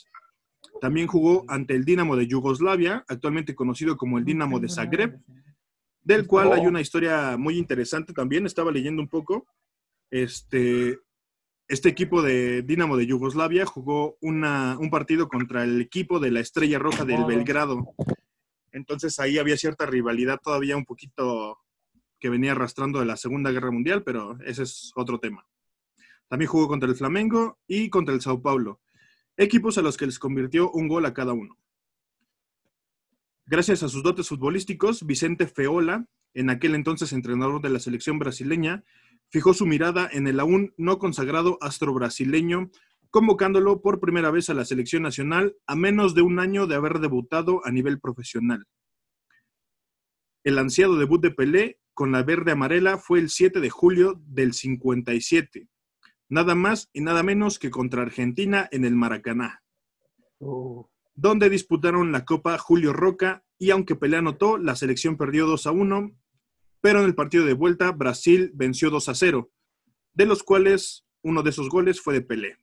También 0.81 1.07
jugó 1.07 1.45
ante 1.49 1.75
el 1.75 1.85
Dinamo 1.85 2.17
de 2.17 2.27
Yugoslavia, 2.27 3.05
actualmente 3.09 3.55
conocido 3.55 3.97
como 3.97 4.19
el 4.19 4.25
Dinamo 4.25 4.59
de 4.61 4.69
Zagreb, 4.69 5.21
del 6.03 6.27
cual 6.27 6.53
hay 6.55 6.67
una 6.67 6.81
historia 6.81 7.37
muy 7.37 7.59
interesante 7.59 8.13
también. 8.13 8.47
Estaba 8.47 8.73
leyendo 8.73 9.03
un 9.03 9.09
poco. 9.09 9.47
Este, 10.11 10.99
este 11.69 11.89
equipo 11.89 12.23
de 12.23 12.63
Dinamo 12.63 12.97
de 12.97 13.07
Yugoslavia 13.07 13.67
jugó 13.67 14.17
una- 14.21 14.77
un 14.79 14.91
partido 14.91 15.29
contra 15.29 15.63
el 15.65 15.81
equipo 15.81 16.19
de 16.19 16.31
la 16.31 16.41
Estrella 16.41 16.79
Roja 16.79 17.05
del 17.05 17.25
Belgrado. 17.27 17.95
Entonces 18.73 19.19
ahí 19.21 19.39
había 19.39 19.57
cierta 19.57 19.85
rivalidad 19.87 20.41
todavía 20.43 20.77
un 20.77 20.85
poquito 20.85 21.59
que 22.19 22.29
venía 22.31 22.53
arrastrando 22.53 22.99
de 23.01 23.07
la 23.07 23.17
Segunda 23.17 23.51
Guerra 23.51 23.71
Mundial, 23.71 24.03
pero 24.03 24.39
ese 24.45 24.63
es 24.63 24.93
otro 24.95 25.19
tema. 25.19 25.47
También 26.29 26.49
jugó 26.51 26.69
contra 26.69 26.89
el 26.89 26.95
Flamengo 26.97 27.59
y 27.67 27.89
contra 27.91 28.15
el 28.15 28.21
Sao 28.21 28.41
Paulo, 28.41 28.81
equipos 29.41 29.79
a 29.79 29.83
los 29.83 29.97
que 29.97 30.05
les 30.05 30.19
convirtió 30.19 30.71
un 30.71 30.87
gol 30.87 31.07
a 31.07 31.15
cada 31.15 31.33
uno. 31.33 31.57
Gracias 33.47 33.83
a 33.83 33.89
sus 33.89 34.03
dotes 34.03 34.29
futbolísticos, 34.29 35.07
Vicente 35.07 35.47
Feola, 35.47 36.07
en 36.35 36.51
aquel 36.51 36.75
entonces 36.75 37.15
entrenador 37.15 37.63
de 37.63 37.71
la 37.71 37.81
selección 37.81 38.19
brasileña, 38.19 38.85
fijó 39.31 39.55
su 39.55 39.65
mirada 39.65 40.09
en 40.13 40.27
el 40.27 40.41
aún 40.41 40.75
no 40.77 40.99
consagrado 40.99 41.57
astro 41.63 41.95
brasileño, 41.95 42.71
convocándolo 43.09 43.81
por 43.81 43.99
primera 43.99 44.31
vez 44.31 44.51
a 44.51 44.55
la 44.55 44.67
selección 44.67 45.03
nacional 45.03 45.57
a 45.67 45.75
menos 45.75 46.15
de 46.15 46.21
un 46.21 46.39
año 46.39 46.67
de 46.67 46.75
haber 46.75 46.99
debutado 46.99 47.63
a 47.65 47.71
nivel 47.71 47.99
profesional. 47.99 48.67
El 50.45 50.59
ansiado 50.59 50.99
debut 50.99 51.23
de 51.23 51.31
Pelé 51.31 51.81
con 51.95 52.13
la 52.13 52.23
verde 52.23 52.53
amarela 52.53 52.99
fue 52.99 53.19
el 53.19 53.31
7 53.31 53.61
de 53.61 53.71
julio 53.71 54.21
del 54.27 54.53
57, 54.53 55.67
nada 56.31 56.55
más 56.55 56.89
y 56.95 57.03
nada 57.03 57.23
menos 57.23 57.59
que 57.59 57.71
contra 57.71 58.03
Argentina 58.03 58.69
en 58.73 58.87
el 58.87 58.97
Maracaná 58.97 59.63
Uh, 60.41 60.85
donde 61.15 61.51
disputaron 61.51 62.13
la 62.13 62.25
Copa 62.25 62.57
Julio 62.57 62.95
Roca 62.95 63.45
y 63.59 63.71
aunque 63.71 63.95
Pelé 63.95 64.17
anotó, 64.17 64.57
la 64.57 64.75
selección 64.75 65.19
perdió 65.19 65.47
2 65.47 65.67
a 65.67 65.71
1, 65.71 66.17
pero 66.81 67.01
en 67.01 67.05
el 67.05 67.15
partido 67.15 67.45
de 67.45 67.53
vuelta 67.53 67.93
Brasil 67.93 68.51
venció 68.55 68.89
2 68.89 69.11
a 69.11 69.15
0, 69.15 69.51
de 70.15 70.25
los 70.25 70.43
cuales 70.43 71.05
uno 71.23 71.43
de 71.43 71.51
esos 71.51 71.69
goles 71.69 72.01
fue 72.01 72.15
de 72.15 72.23
Pelé. 72.23 72.57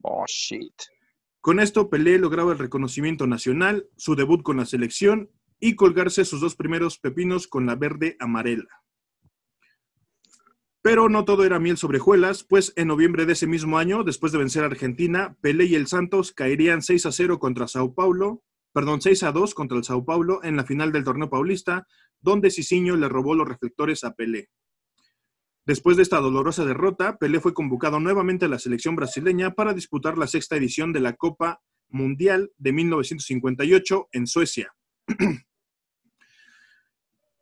Oh, 0.00 0.24
shit. 0.26 0.72
Con 1.42 1.60
esto 1.60 1.90
Pelé 1.90 2.18
lograba 2.18 2.52
el 2.52 2.58
reconocimiento 2.58 3.26
nacional, 3.26 3.86
su 3.98 4.14
debut 4.16 4.42
con 4.42 4.56
la 4.56 4.64
selección 4.64 5.30
y 5.58 5.76
colgarse 5.76 6.24
sus 6.24 6.40
dos 6.40 6.56
primeros 6.56 6.98
pepinos 6.98 7.46
con 7.46 7.66
la 7.66 7.76
verde 7.76 8.16
amarela. 8.20 8.79
Pero 10.82 11.10
no 11.10 11.24
todo 11.26 11.44
era 11.44 11.58
miel 11.58 11.76
sobre 11.76 11.98
hojuelas, 11.98 12.42
pues 12.42 12.72
en 12.76 12.88
noviembre 12.88 13.26
de 13.26 13.34
ese 13.34 13.46
mismo 13.46 13.76
año, 13.76 14.02
después 14.02 14.32
de 14.32 14.38
vencer 14.38 14.62
a 14.62 14.66
Argentina, 14.66 15.36
Pelé 15.42 15.66
y 15.66 15.74
el 15.74 15.86
Santos 15.86 16.32
caerían 16.32 16.80
6 16.80 17.04
a 17.06 17.12
0 17.12 17.38
contra 17.38 17.68
Sao 17.68 17.94
Paulo, 17.94 18.42
perdón, 18.72 19.02
6 19.02 19.24
a 19.24 19.32
2 19.32 19.54
contra 19.54 19.76
el 19.76 19.84
Sao 19.84 20.06
Paulo 20.06 20.42
en 20.42 20.56
la 20.56 20.64
final 20.64 20.90
del 20.90 21.04
torneo 21.04 21.28
paulista, 21.28 21.86
donde 22.20 22.50
Cicinho 22.50 22.96
le 22.96 23.10
robó 23.10 23.34
los 23.34 23.46
reflectores 23.46 24.04
a 24.04 24.14
Pelé. 24.14 24.48
Después 25.66 25.98
de 25.98 26.02
esta 26.02 26.18
dolorosa 26.18 26.64
derrota, 26.64 27.18
Pelé 27.18 27.40
fue 27.40 27.52
convocado 27.52 28.00
nuevamente 28.00 28.46
a 28.46 28.48
la 28.48 28.58
selección 28.58 28.96
brasileña 28.96 29.50
para 29.54 29.74
disputar 29.74 30.16
la 30.16 30.26
sexta 30.26 30.56
edición 30.56 30.94
de 30.94 31.00
la 31.00 31.12
Copa 31.14 31.60
Mundial 31.88 32.52
de 32.56 32.72
1958 32.72 34.08
en 34.12 34.26
Suecia. 34.26 34.72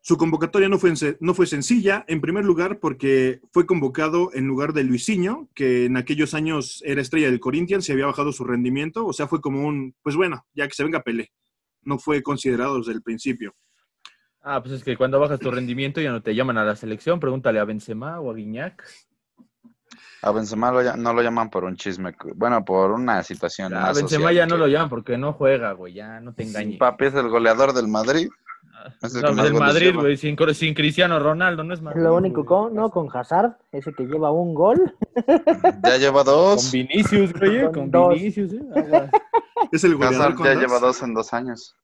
Su 0.08 0.16
convocatoria 0.16 0.70
no 0.70 0.78
fue, 0.78 0.94
no 1.20 1.34
fue 1.34 1.46
sencilla, 1.46 2.02
en 2.08 2.22
primer 2.22 2.42
lugar 2.42 2.78
porque 2.80 3.42
fue 3.52 3.66
convocado 3.66 4.30
en 4.32 4.46
lugar 4.46 4.72
de 4.72 4.82
Luisinho, 4.82 5.50
que 5.54 5.84
en 5.84 5.98
aquellos 5.98 6.32
años 6.32 6.82
era 6.86 7.02
estrella 7.02 7.26
del 7.26 7.40
Corinthians 7.40 7.86
y 7.86 7.92
había 7.92 8.06
bajado 8.06 8.32
su 8.32 8.42
rendimiento, 8.44 9.04
o 9.04 9.12
sea, 9.12 9.26
fue 9.26 9.42
como 9.42 9.66
un, 9.66 9.94
pues 10.02 10.16
bueno, 10.16 10.46
ya 10.54 10.66
que 10.66 10.72
se 10.72 10.82
venga 10.82 11.02
Pelé. 11.02 11.30
No 11.82 11.98
fue 11.98 12.22
considerado 12.22 12.78
desde 12.78 12.92
el 12.92 13.02
principio. 13.02 13.54
Ah, 14.40 14.62
pues 14.62 14.76
es 14.76 14.82
que 14.82 14.96
cuando 14.96 15.20
bajas 15.20 15.40
tu 15.40 15.50
rendimiento 15.50 16.00
ya 16.00 16.10
no 16.10 16.22
te 16.22 16.34
llaman 16.34 16.56
a 16.56 16.64
la 16.64 16.74
selección. 16.74 17.20
Pregúntale 17.20 17.58
a 17.60 17.64
Benzema 17.64 18.18
o 18.18 18.30
a 18.30 18.34
Guiñac. 18.34 18.82
A 20.22 20.32
Benzema 20.32 20.72
lo 20.72 20.96
no 20.96 21.12
lo 21.12 21.20
llaman 21.20 21.50
por 21.50 21.64
un 21.64 21.76
chisme, 21.76 22.14
bueno, 22.34 22.64
por 22.64 22.92
una 22.92 23.22
situación 23.22 23.74
A 23.74 23.92
Benzema 23.92 24.08
social 24.08 24.34
ya 24.34 24.46
no 24.46 24.56
lo 24.56 24.68
llaman 24.68 24.88
porque 24.88 25.18
no 25.18 25.34
juega, 25.34 25.72
güey. 25.72 25.92
Ya 25.92 26.18
no 26.20 26.32
te 26.32 26.44
engañes. 26.44 26.78
Papi 26.78 27.04
es 27.04 27.14
el 27.14 27.28
goleador 27.28 27.74
del 27.74 27.88
Madrid. 27.88 28.30
Más 29.00 29.12
del 29.44 29.54
Madrid, 29.54 29.94
güey. 29.94 30.16
Sin, 30.16 30.36
sin 30.54 30.74
Cristiano 30.74 31.18
Ronaldo, 31.18 31.64
no 31.64 31.74
es 31.74 31.80
Madrid. 31.82 32.02
lo 32.02 32.14
único 32.16 32.44
con, 32.44 32.74
¿no? 32.74 32.90
Con 32.90 33.08
Hazard, 33.14 33.56
ese 33.72 33.92
que 33.92 34.04
lleva 34.04 34.30
un 34.30 34.54
gol. 34.54 34.94
Ya 35.84 35.96
lleva 35.96 36.24
Con 36.24 36.34
dos. 36.34 36.72
Vinicius, 36.72 37.32
güey. 37.32 37.62
Con 37.64 37.72
Con 37.72 37.90
dos. 37.90 38.14
Vinicius, 38.14 38.52
¿eh? 38.52 38.60
Es 39.72 39.82
el 39.84 39.94
goleador 39.96 40.20
Hazard 40.20 40.34
con 40.36 40.46
ya 40.46 40.54
dos. 40.54 40.62
lleva 40.62 40.78
dos 40.78 41.02
en 41.02 41.14
dos 41.14 41.32
años. 41.32 41.74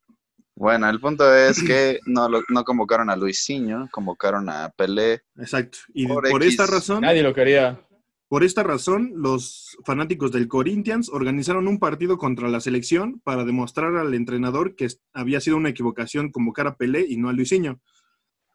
Bueno, 0.56 0.88
el 0.88 1.00
punto 1.00 1.34
es 1.34 1.60
que 1.60 1.98
no, 2.06 2.28
lo- 2.28 2.42
no 2.48 2.62
convocaron 2.62 3.10
a 3.10 3.16
Luisinho, 3.16 3.88
convocaron 3.90 4.48
a 4.48 4.68
Pelé. 4.70 5.22
Exacto. 5.36 5.78
Y 5.92 6.06
Por 6.06 6.44
esta 6.44 6.64
razón, 6.66 7.00
Nadie 7.00 7.24
lo 7.24 7.34
quería. 7.34 7.80
Por 8.28 8.42
esta 8.44 8.62
razón, 8.62 9.12
los 9.16 9.76
fanáticos 9.84 10.32
del 10.32 10.48
Corinthians 10.48 11.08
organizaron 11.08 11.68
un 11.68 11.78
partido 11.78 12.18
contra 12.18 12.48
la 12.48 12.60
selección 12.60 13.20
para 13.20 13.44
demostrar 13.44 13.96
al 13.96 14.14
entrenador 14.14 14.74
que 14.74 14.88
había 15.12 15.40
sido 15.40 15.56
una 15.56 15.68
equivocación 15.68 16.30
convocar 16.30 16.66
a 16.66 16.76
Pelé 16.76 17.06
y 17.08 17.16
no 17.16 17.28
a 17.28 17.32
Luisinho. 17.32 17.80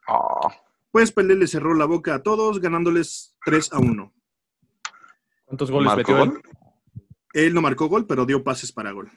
Oh, 0.08 0.50
Pues 0.90 1.12
Pelé 1.12 1.34
le 1.36 1.46
cerró 1.46 1.74
la 1.74 1.84
boca 1.86 2.14
a 2.16 2.22
todos, 2.22 2.60
ganándoles 2.60 3.36
3 3.44 3.72
a 3.72 3.78
1. 3.78 4.12
¿Cuántos 5.44 5.70
goles 5.70 5.86
¿Marcó 5.94 6.12
metió 6.12 6.24
él? 6.24 6.30
gol? 6.30 6.42
Él 7.32 7.54
no 7.54 7.62
marcó 7.62 7.86
gol, 7.86 8.06
pero 8.06 8.26
dio 8.26 8.42
pases 8.42 8.72
para 8.72 8.90
gol. 8.92 9.10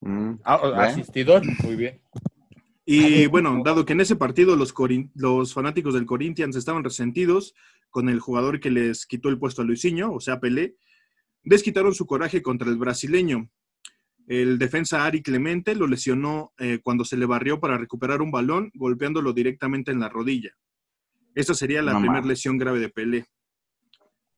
Mm, 0.00 0.34
Ah, 0.44 0.60
asistidor. 0.84 1.42
Muy 1.62 1.76
bien. 1.76 2.00
Y 2.86 3.26
bueno, 3.26 3.62
dado 3.64 3.86
que 3.86 3.94
en 3.94 4.02
ese 4.02 4.16
partido 4.16 4.56
los, 4.56 5.54
fanáticos 5.54 5.94
del 5.94 6.04
Corinthians 6.04 6.54
estaban 6.56 6.84
resentidos 6.84 7.54
con 7.88 8.08
el 8.08 8.20
jugador 8.20 8.60
que 8.60 8.70
les 8.70 9.06
quitó 9.06 9.30
el 9.30 9.38
puesto 9.38 9.62
a 9.62 9.64
Luisinho, 9.64 10.12
o 10.12 10.20
sea, 10.20 10.40
Pelé, 10.40 10.76
desquitaron 11.42 11.94
su 11.94 12.06
coraje 12.06 12.42
contra 12.42 12.68
el 12.68 12.76
brasileño. 12.76 13.48
El 14.26 14.58
defensa 14.58 15.04
Ari 15.04 15.22
Clemente 15.22 15.74
lo 15.74 15.86
lesionó 15.86 16.52
eh, 16.58 16.80
cuando 16.82 17.04
se 17.04 17.16
le 17.16 17.26
barrió 17.26 17.60
para 17.60 17.78
recuperar 17.78 18.20
un 18.20 18.30
balón, 18.30 18.70
golpeándolo 18.74 19.32
directamente 19.32 19.90
en 19.90 20.00
la 20.00 20.08
rodilla. 20.08 20.50
Esta 21.34 21.54
sería 21.54 21.82
la 21.82 21.94
No 21.94 22.00
primera 22.00 22.24
lesión 22.24 22.58
grave 22.58 22.80
de 22.80 22.88
Pelé, 22.88 23.26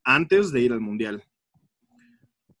antes 0.03 0.51
de 0.51 0.61
ir 0.61 0.71
al 0.71 0.81
Mundial. 0.81 1.23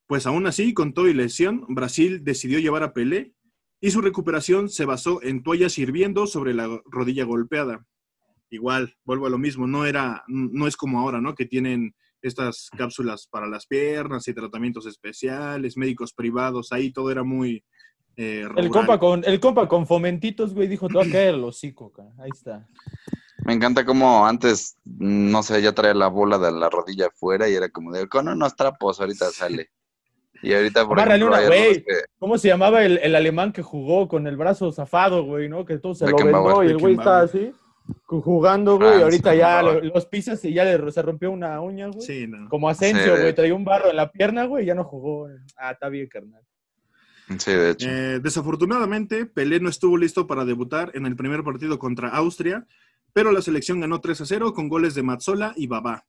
Pues 0.05 0.25
aún 0.25 0.47
así, 0.47 0.73
con 0.73 0.93
todo 0.93 1.07
y 1.07 1.13
lesión, 1.13 1.65
Brasil 1.69 2.23
decidió 2.23 2.59
llevar 2.59 2.83
a 2.83 2.93
Pelé 2.93 3.33
y 3.79 3.91
su 3.91 4.01
recuperación 4.01 4.69
se 4.69 4.85
basó 4.85 5.21
en 5.21 5.43
toallas 5.43 5.77
hirviendo 5.77 6.27
sobre 6.27 6.53
la 6.53 6.81
rodilla 6.85 7.25
golpeada. 7.25 7.85
Igual, 8.49 8.95
vuelvo 9.03 9.27
a 9.27 9.29
lo 9.29 9.37
mismo, 9.37 9.67
no 9.67 9.85
era, 9.85 10.23
no 10.27 10.67
es 10.67 10.77
como 10.77 10.99
ahora, 10.99 11.19
¿no? 11.19 11.35
Que 11.35 11.45
tienen 11.45 11.93
estas 12.21 12.69
cápsulas 12.75 13.27
para 13.29 13.47
las 13.47 13.67
piernas 13.67 14.27
y 14.27 14.33
tratamientos 14.33 14.85
especiales, 14.87 15.77
médicos 15.77 16.13
privados, 16.13 16.71
ahí 16.71 16.91
todo 16.91 17.11
era 17.11 17.23
muy 17.23 17.63
eh, 18.15 18.47
El 18.55 18.69
compa, 18.69 18.99
con, 18.99 19.23
el 19.25 19.39
compa 19.39 19.67
con 19.67 19.85
fomentitos, 19.85 20.55
güey, 20.55 20.67
dijo, 20.67 20.87
te 20.87 20.95
va 20.95 21.03
a 21.03 21.09
caer 21.09 21.35
el 21.35 21.43
hocico, 21.43 21.91
cara. 21.91 22.09
Ahí 22.17 22.31
está. 22.33 22.67
Me 23.45 23.53
encanta 23.53 23.85
como 23.85 24.25
antes, 24.25 24.75
no 24.83 25.43
sé, 25.43 25.61
ya 25.61 25.73
traía 25.73 25.93
la 25.93 26.07
bola 26.07 26.39
de 26.39 26.51
la 26.51 26.69
rodilla 26.69 27.07
afuera 27.07 27.47
y 27.47 27.53
era 27.53 27.69
como 27.69 27.91
de, 27.91 28.07
con 28.09 28.27
unos 28.27 28.55
trapos 28.55 28.99
ahorita 28.99 29.29
sale. 29.29 29.69
Y 30.43 30.53
ahorita, 30.53 30.87
por 30.87 30.99
ejemplo, 30.99 31.27
una, 31.27 31.47
güey. 31.47 31.83
que- 31.83 31.93
¿Cómo 32.19 32.37
se 32.37 32.47
llamaba 32.47 32.85
el, 32.85 32.97
el 32.99 33.15
alemán 33.15 33.51
que 33.51 33.61
jugó 33.61 34.07
con 34.07 34.27
el 34.27 34.37
brazo 34.37 34.71
zafado, 34.71 35.23
güey, 35.23 35.49
no? 35.49 35.65
Que 35.65 35.77
todo 35.79 35.95
se 35.95 36.09
lo 36.09 36.15
vendó 36.17 36.63
y 36.63 36.67
el 36.67 36.77
güey 36.77 36.93
está 36.93 37.21
Beckenbauer. 37.21 37.49
así, 37.51 37.95
ju- 38.05 38.21
jugando, 38.21 38.77
güey, 38.77 38.99
y 38.99 39.01
ahorita 39.01 39.33
ya 39.35 39.61
los 39.63 40.05
pisas 40.05 40.43
y 40.45 40.53
ya 40.53 40.63
le, 40.63 40.91
se 40.91 41.01
rompió 41.01 41.31
una 41.31 41.59
uña, 41.61 41.87
güey. 41.87 42.01
Sí, 42.01 42.27
no. 42.27 42.47
Como 42.49 42.69
Asensio, 42.69 43.17
güey, 43.19 43.33
traía 43.33 43.53
un 43.55 43.65
barro 43.65 43.89
en 43.89 43.95
la 43.95 44.11
pierna, 44.11 44.45
güey, 44.45 44.63
y 44.63 44.67
ya 44.67 44.75
no 44.75 44.83
jugó. 44.83 45.27
Ah, 45.57 45.71
está 45.71 45.89
bien, 45.89 46.07
carnal. 46.07 46.41
Sí, 47.39 47.51
de 47.51 47.71
hecho. 47.71 47.89
Eh, 47.89 48.19
desafortunadamente, 48.21 49.25
Pelé 49.25 49.59
no 49.59 49.67
estuvo 49.69 49.97
listo 49.97 50.27
para 50.27 50.45
debutar 50.45 50.91
en 50.93 51.05
el 51.05 51.15
primer 51.15 51.43
partido 51.43 51.77
contra 51.77 52.09
Austria, 52.09 52.65
pero 53.11 53.31
la 53.31 53.41
selección 53.41 53.79
ganó 53.81 53.99
3 53.99 54.21
a 54.21 54.25
0 54.25 54.53
con 54.53 54.69
goles 54.69 54.93
de 54.95 55.03
Mazzola 55.03 55.53
y 55.57 55.67
Babá. 55.67 56.05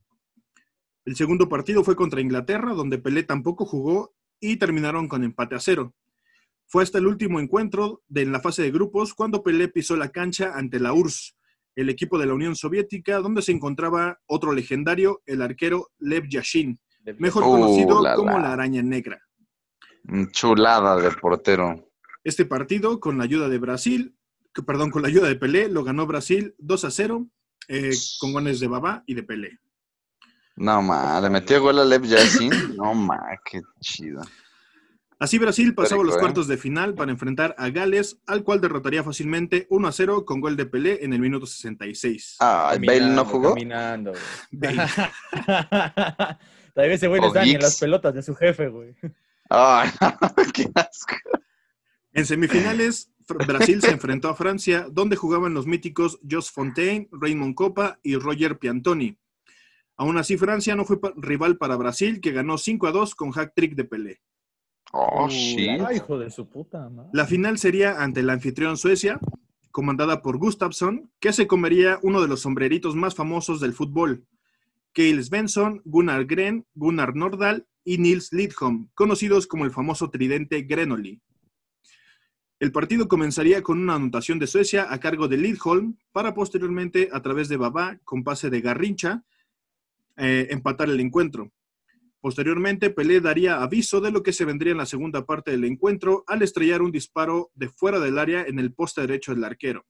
El 1.05 1.17
segundo 1.17 1.49
partido 1.49 1.83
fue 1.83 1.97
contra 1.97 2.21
Inglaterra, 2.21 2.73
donde 2.75 2.99
Pelé 2.99 3.23
tampoco 3.23 3.65
jugó 3.65 4.13
y 4.41 4.57
terminaron 4.57 5.09
con 5.09 5.25
empate 5.25 5.55
a 5.55 5.61
cero. 5.61 5.95
Fue 6.67 6.83
hasta 6.83 6.99
el 6.99 7.07
último 7.07 7.41
encuentro 7.41 8.03
de 8.09 8.23
en 8.23 8.33
la 8.33 8.41
fase 8.41 8.63
de 8.63 8.71
grupos 8.71 9.15
cuando 9.15 9.43
Pelé 9.43 9.69
pisó 9.69 9.97
la 9.97 10.11
cancha 10.11 10.53
ante 10.55 10.79
la 10.79 10.93
URSS, 10.93 11.35
el 11.77 11.89
equipo 11.89 12.19
de 12.19 12.27
la 12.27 12.35
Unión 12.35 12.57
Soviética, 12.57 13.19
donde 13.19 13.41
se 13.43 13.53
encontraba 13.53 14.19
otro 14.27 14.53
legendario, 14.53 15.23
el 15.27 15.41
arquero 15.43 15.89
Lev 15.99 16.29
Yashin, 16.29 16.79
mejor 17.19 17.45
Uh, 17.45 17.51
conocido 17.53 18.03
la, 18.03 18.17
como 18.17 18.33
la. 18.33 18.41
la 18.41 18.53
araña 18.53 18.83
negra. 18.83 19.19
Mm, 20.05 20.27
Chulada 20.31 21.01
de 21.01 21.11
portero. 21.13 21.91
Este 22.25 22.45
partido, 22.45 23.01
con 23.01 23.17
la 23.17 23.25
ayuda 23.25 23.49
de 23.49 23.59
Brasil, 23.59 24.15
que- 24.53 24.63
perdón, 24.63 24.91
con 24.91 25.03
la 25.03 25.09
ayuda 25.09 25.29
de 25.29 25.37
Pelé, 25.37 25.69
lo 25.69 25.85
ganó 25.85 26.07
Brasil 26.07 26.55
2 26.59 26.85
a 26.85 26.91
0, 26.91 27.29
eh, 27.69 27.93
con 28.21 28.33
goles 28.33 28.61
de 28.61 28.67
Babá 28.69 29.05
y 29.07 29.15
de 29.15 29.23
Pelé. 29.23 29.59
No, 30.59 30.83
ma, 30.83 31.21
le 31.21 31.31
metió 31.31 31.63
gol 31.63 31.79
a 31.79 31.85
Lev 31.85 32.03
Yashin. 32.03 32.77
No, 32.77 32.93
ma, 32.93 33.21
qué 33.45 33.63
chido. 33.81 34.23
Así 35.21 35.39
Brasil 35.39 35.75
pasaba 35.75 36.03
los 36.03 36.17
¿eh? 36.17 36.19
cuartos 36.19 36.47
de 36.47 36.57
final 36.57 36.95
para 36.95 37.11
enfrentar 37.11 37.55
a 37.59 37.71
Gales, 37.71 38.19
al 38.27 38.43
cual 38.43 38.61
derrotaría 38.61 39.03
fácilmente 39.03 39.67
1 39.71 39.89
a 39.89 39.93
0 39.93 40.25
con 40.25 40.41
gol 40.41 40.57
de 40.57 40.67
Pelé 40.67 41.05
en 41.05 41.13
el 41.13 41.21
minuto 41.21 41.47
66. 41.47 42.37
Ah, 42.41 42.77
Bale 42.81 43.11
no 43.11 43.25
jugó. 43.25 43.51
Caminando, 43.51 44.13
güey. 44.13 44.23
Bale. 44.53 44.89
Tal 46.75 46.89
vez 46.89 46.95
ese 46.95 47.09
güey 47.09 47.25
estaba 47.25 47.45
ni 47.45 47.53
en 47.53 47.61
las 47.61 47.79
pelotas 47.79 48.15
de 48.15 48.23
su 48.23 48.35
jefe, 48.35 48.69
güey. 48.69 48.95
Ay, 49.49 49.91
qué 50.55 50.71
asco. 50.75 51.17
En 52.13 52.27
semifinales, 52.27 53.13
Brasil 53.29 53.81
se 53.81 53.91
enfrentó 53.91 54.29
a 54.29 54.35
Francia, 54.35 54.87
donde 54.91 55.17
jugaban 55.17 55.55
los 55.55 55.67
míticos 55.67 56.21
Jos 56.29 56.51
Fontaine, 56.51 57.09
Raymond 57.13 57.55
Copa 57.55 57.99
y 58.03 58.17
Roger 58.17 58.59
Piantoni. 58.59 59.19
Aún 59.99 60.17
así, 60.17 60.37
Francia 60.37 60.77
no 60.77 60.85
fue 60.85 61.01
pa- 61.01 61.13
rival 61.17 61.59
para 61.59 61.77
Brasil, 61.77 62.21
que 62.21 62.33
ganó 62.33 62.57
5 62.57 62.87
a 62.87 62.93
2 62.93 63.15
con 63.15 63.33
hack-trick 63.33 63.75
de 63.75 63.85
Pelé. 63.85 64.21
Oh, 64.93 65.27
Uh, 65.27 65.29
shit. 65.29 65.81
Ay, 65.87 65.97
hijo 65.97 66.19
de 66.19 66.31
su 66.31 66.49
puta 66.49 66.89
madre. 66.89 67.11
La 67.13 67.27
final 67.27 67.59
sería 67.59 68.01
ante 68.03 68.21
el 68.21 68.31
anfitrión 68.31 68.77
Suecia, 68.77 69.19
comandada 69.71 70.23
por 70.23 70.39
Gustafsson, 70.39 71.11
que 71.21 71.33
se 71.33 71.47
comería 71.47 71.99
uno 72.03 72.23
de 72.23 72.29
los 72.29 72.41
sombreritos 72.41 72.95
más 72.97 73.15
famosos 73.15 73.61
del 73.61 73.75
fútbol. 73.75 74.25
Kjell 74.95 75.23
Svensson, 75.23 75.83
Gunnar 75.85 76.25
Gren, 76.27 76.65
Gunnar 76.75 77.15
Nordahl 77.15 77.67
y 77.85 77.99
Nils 77.99 78.33
Lidholm, 78.33 78.89
conocidos 78.95 79.47
como 79.47 79.65
el 79.65 79.71
famoso 79.73 80.11
tridente 80.11 80.63
Grenoli. 80.63 81.21
El 82.61 82.73
partido 82.73 83.07
comenzaría 83.09 83.63
con 83.63 83.79
una 83.81 83.95
anotación 83.97 84.39
de 84.39 84.47
Suecia 84.47 84.93
a 84.93 84.99
cargo 84.99 85.29
de 85.29 85.37
Lidholm 85.37 85.97
para 86.13 86.35
posteriormente, 86.35 87.09
a 87.13 87.21
través 87.21 87.49
de 87.49 87.57
Babá, 87.57 87.99
con 88.05 88.25
pase 88.25 88.49
de 88.51 88.61
Garrincha, 88.61 89.23
eh, 90.19 90.49
empatar 90.51 90.91
el 90.91 91.01
encuentro. 91.01 91.53
Posteriormente, 92.21 92.91
Pelé 92.91 93.21
daría 93.21 93.63
aviso 93.63 94.01
de 94.01 94.11
lo 94.11 94.23
que 94.23 94.33
se 94.33 94.45
vendría 94.45 94.73
en 94.73 94.79
la 94.79 94.87
segunda 94.87 95.25
parte 95.25 95.53
del 95.53 95.65
encuentro 95.65 96.25
al 96.27 96.43
estrellar 96.43 96.83
un 96.83 96.91
disparo 96.91 97.51
de 97.55 97.69
fuera 97.69 98.01
del 98.01 98.19
área 98.19 98.43
en 98.43 98.59
el 98.59 98.73
poste 98.73 99.03
derecho 99.03 99.33
del 99.33 99.45
arquero. 99.45 99.87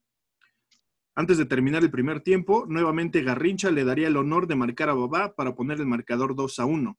Antes 1.14 1.38
de 1.38 1.46
terminar 1.46 1.82
el 1.82 1.90
primer 1.90 2.20
tiempo, 2.20 2.66
nuevamente 2.68 3.22
Garrincha 3.22 3.70
le 3.70 3.84
daría 3.84 4.08
el 4.08 4.16
honor 4.16 4.46
de 4.46 4.54
marcar 4.54 4.90
a 4.90 4.94
Babá 4.94 5.34
para 5.34 5.54
poner 5.54 5.80
el 5.80 5.86
marcador 5.86 6.36
2 6.36 6.58
a 6.58 6.66
1. 6.66 6.98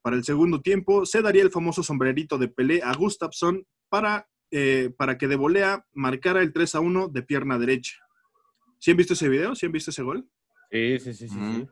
Para 0.00 0.16
el 0.16 0.24
segundo 0.24 0.62
tiempo, 0.62 1.04
se 1.04 1.20
daría 1.20 1.42
el 1.42 1.50
famoso 1.50 1.82
sombrerito 1.82 2.38
de 2.38 2.48
Pelé 2.48 2.80
a 2.82 2.94
Gustafsson 2.94 3.66
para, 3.88 4.28
eh, 4.50 4.94
para 4.96 5.18
que 5.18 5.26
de 5.26 5.36
volea 5.36 5.84
marcara 5.92 6.40
el 6.40 6.52
3 6.52 6.76
a 6.76 6.80
1 6.80 7.08
de 7.08 7.22
pierna 7.22 7.58
derecha. 7.58 7.98
¿Sí 8.78 8.92
han 8.92 8.96
visto 8.96 9.14
ese 9.14 9.28
video? 9.28 9.54
¿Sí 9.56 9.66
han 9.66 9.72
visto 9.72 9.90
ese 9.90 10.02
gol? 10.02 10.26
Sí, 10.70 10.98
sí, 11.00 11.12
sí, 11.12 11.28
sí. 11.28 11.36
Mm. 11.36 11.56
sí. 11.56 11.68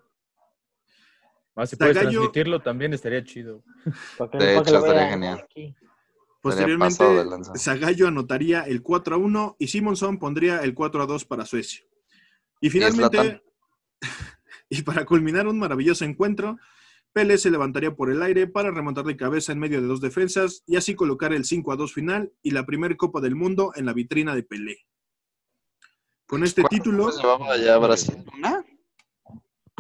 Más 1.57 1.71
si 1.71 1.77
puedes 1.77 1.97
Zagallo- 1.97 2.11
transmitirlo 2.13 2.61
también 2.63 2.93
estaría 2.95 3.25
chido. 3.25 3.65
Para 4.19 4.31
que, 4.31 4.39
De 4.39 4.45
para 4.55 4.63
que 4.63 4.71
hecho, 4.71 4.79
estaría 4.79 5.09
genial. 5.11 5.41
aquí. 5.43 5.75
Posteriormente. 6.43 7.05
Zagallo 7.59 8.07
anotaría 8.07 8.63
el 8.63 8.83
4 8.83 9.17
a 9.17 9.19
1 9.19 9.57
y 9.59 9.67
Simonson 9.67 10.19
pondría 10.19 10.59
el 10.63 10.75
4 10.75 11.03
a 11.03 11.07
2 11.07 11.25
para 11.25 11.45
Suecia. 11.45 11.85
Y 12.61 12.71
finalmente, 12.71 13.43
y 14.69 14.83
para 14.83 15.05
culminar 15.05 15.49
un 15.49 15.59
maravilloso 15.59 16.05
encuentro, 16.05 16.57
Pele 17.13 17.39
se 17.39 17.51
levantaría 17.51 17.97
por 17.97 18.11
el 18.11 18.23
aire 18.23 18.47
para 18.47 18.71
remontar 18.71 19.05
de 19.07 19.17
cabeza 19.17 19.51
en 19.51 19.59
medio 19.59 19.81
de 19.81 19.87
dos 19.89 20.01
defensas 20.01 20.63
y 20.67 20.77
así 20.77 20.95
colocar 20.95 21.33
el 21.33 21.45
5 21.47 21.73
a 21.73 21.77
2 21.77 21.93
final 21.93 22.33
y 22.43 22.51
la 22.53 22.65
primera 22.67 22.95
Copa 22.97 23.21
del 23.21 23.35
Mundo 23.35 23.73
en 23.75 23.87
la 23.87 23.93
vitrina 23.95 24.35
de 24.35 24.43
Pelé. 24.45 24.87
Con 26.27 26.45
este 26.45 26.63
¿Cuántas 26.63 26.79
título, 26.79 27.11
llevaba 27.11 27.57
ya 27.57 27.79
Brasil? 27.79 28.25
¿Una? 28.37 28.56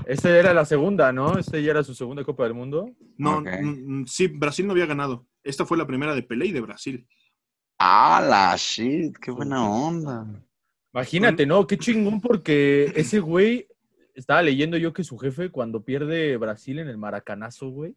Esta 0.07 0.31
era 0.39 0.55
la 0.55 0.65
segunda, 0.65 1.13
¿no? 1.13 1.37
Esta 1.37 1.59
ya 1.59 1.73
era 1.73 1.83
su 1.83 1.95
segunda 1.95 2.25
Copa 2.25 2.45
del 2.45 2.55
Mundo. 2.55 2.91
no, 3.19 3.39
Ok. 3.39 3.49
mm, 3.61 4.05
sí, 4.07 4.29
Brasil 4.29 4.67
no 4.67 4.73
había 4.73 4.87
ganado. 4.87 5.27
Esta 5.43 5.67
fue 5.67 5.77
la 5.77 5.87
primera 5.87 6.15
de 6.15 6.23
Pelé 6.23 6.47
y 6.47 6.53
de 6.53 6.61
Brasil. 6.61 7.07
Ah, 7.79 8.25
la 8.27 8.55
shit, 8.57 9.17
qué 9.19 9.31
buena 9.31 9.69
onda. 9.69 10.27
Imagínate, 10.95 11.45
¿no? 11.45 11.67
Qué 11.67 11.77
chingón 11.77 12.21
porque 12.21 12.93
ese 12.95 13.19
güey, 13.21 13.67
estaba 14.15 14.41
leyendo 14.43 14.77
yo 14.79 14.93
que 14.93 15.05
su 15.05 15.19
jefe 15.19 15.51
cuando 15.51 15.85
pierde 15.85 16.37
Brasil 16.39 16.79
en 16.79 16.89
el 16.89 16.97
Maracanazo, 16.97 17.69
güey, 17.69 17.95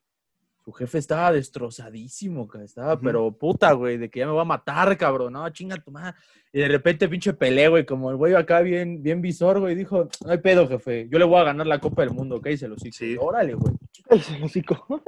su 0.70 0.74
jefe 0.74 1.00
estaba 1.00 1.32
destrozadísimo, 1.32 2.48
estaba, 2.64 3.00
pero 3.00 3.32
puta, 3.32 3.72
güey, 3.72 3.98
de 3.98 4.08
que 4.10 4.20
ya 4.20 4.28
me 4.28 4.34
va 4.34 4.44
a 4.44 4.46
matar, 4.46 4.96
cabrón, 4.98 5.34
no, 5.34 5.50
chinga 5.50 5.78
tu 5.78 5.90
madre. 5.90 6.16
Y 6.54 6.60
de 6.60 6.68
repente 6.68 7.10
pinche 7.10 7.34
pelea, 7.34 7.70
güey, 7.70 7.88
como 7.88 8.12
el 8.12 8.18
güey 8.18 8.36
acá 8.36 8.62
bien, 8.62 9.02
bien 9.02 9.20
visor, 9.20 9.60
güey, 9.60 9.74
dijo, 9.74 10.08
no 10.24 10.32
hay 10.32 10.38
pedo, 10.38 10.68
jefe, 10.68 11.08
yo 11.10 11.18
le 11.18 11.26
voy 11.26 11.40
a 11.40 11.46
ganar 11.46 11.66
la 11.66 11.80
Copa 11.80 12.04
del 12.04 12.12
Mundo, 12.12 12.36
¿ok? 12.36 12.50
Se 12.56 12.68
lo 12.68 12.78
sí. 12.78 12.92
Sí. 12.92 13.18
Órale, 13.20 13.56
güey. 13.56 13.74
El 14.10 14.44
hocico. 14.44 15.04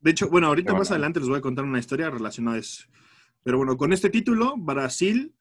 De 0.00 0.10
hecho, 0.10 0.30
bueno, 0.30 0.46
ahorita 0.46 0.72
más 0.72 0.90
adelante 0.90 1.20
les 1.20 1.28
voy 1.28 1.38
a 1.38 1.42
contar 1.42 1.66
una 1.66 1.78
historia 1.78 2.08
relacionada 2.08 2.56
a 2.56 2.60
eso. 2.60 2.84
Pero 3.42 3.58
bueno, 3.58 3.76
con 3.76 3.92
este 3.92 4.08
título, 4.08 4.54
Brasil 4.56 5.34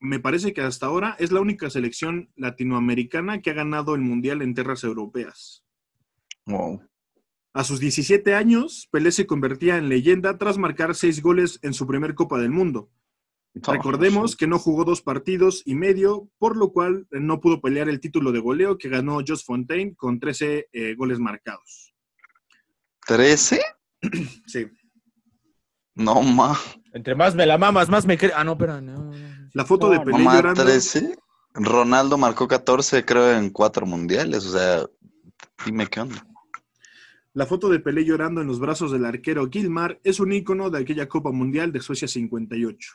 me 0.00 0.20
parece 0.20 0.54
que 0.54 0.62
hasta 0.62 0.86
ahora 0.86 1.16
es 1.18 1.32
la 1.32 1.40
única 1.40 1.68
selección 1.68 2.30
latinoamericana 2.36 3.42
que 3.42 3.50
ha 3.50 3.54
ganado 3.54 3.94
el 3.94 4.00
Mundial 4.00 4.40
en 4.40 4.54
tierras 4.54 4.84
europeas. 4.84 5.67
Wow. 6.48 6.82
A 7.52 7.64
sus 7.64 7.80
17 7.80 8.34
años, 8.34 8.88
Pelé 8.90 9.12
se 9.12 9.26
convertía 9.26 9.76
en 9.76 9.88
leyenda 9.88 10.38
tras 10.38 10.58
marcar 10.58 10.94
seis 10.94 11.22
goles 11.22 11.58
en 11.62 11.74
su 11.74 11.86
primer 11.86 12.14
Copa 12.14 12.38
del 12.38 12.50
Mundo. 12.50 12.90
Recordemos 13.54 14.36
que 14.36 14.46
no 14.46 14.58
jugó 14.58 14.84
dos 14.84 15.02
partidos 15.02 15.62
y 15.64 15.74
medio, 15.74 16.28
por 16.38 16.56
lo 16.56 16.72
cual 16.72 17.06
no 17.10 17.40
pudo 17.40 17.60
pelear 17.60 17.88
el 17.88 18.00
título 18.00 18.30
de 18.32 18.40
goleo 18.40 18.78
que 18.78 18.88
ganó 18.88 19.20
Jos 19.26 19.44
Fontaine 19.44 19.94
con 19.96 20.20
13 20.20 20.68
eh, 20.72 20.94
goles 20.94 21.18
marcados. 21.18 21.94
¿13? 23.06 23.60
Sí. 24.46 24.66
No, 25.96 26.22
ma. 26.22 26.56
Entre 26.92 27.16
más 27.16 27.34
me 27.34 27.44
la 27.44 27.58
mamas, 27.58 27.88
más 27.88 28.06
me 28.06 28.16
cre... 28.16 28.30
Ah, 28.34 28.44
no, 28.44 28.52
espera, 28.52 28.80
no. 28.80 29.10
La 29.52 29.64
foto 29.64 29.90
de 29.90 29.98
Pelé 29.98 30.18
No, 30.18 30.24
ma, 30.24 30.36
llorando. 30.36 30.64
13. 30.64 31.18
Ronaldo 31.54 32.16
marcó 32.16 32.46
14, 32.46 33.04
creo, 33.04 33.36
en 33.36 33.50
cuatro 33.50 33.84
mundiales. 33.84 34.46
O 34.46 34.52
sea, 34.56 34.86
dime 35.66 35.88
qué 35.88 36.00
onda. 36.00 36.24
La 37.38 37.46
foto 37.46 37.68
de 37.68 37.78
Pelé 37.78 38.04
llorando 38.04 38.40
en 38.40 38.48
los 38.48 38.58
brazos 38.58 38.90
del 38.90 39.04
arquero 39.04 39.48
Gilmar 39.48 40.00
es 40.02 40.18
un 40.18 40.32
ícono 40.32 40.70
de 40.70 40.80
aquella 40.80 41.06
Copa 41.08 41.30
Mundial 41.30 41.70
de 41.70 41.78
Suecia 41.78 42.08
58. 42.08 42.94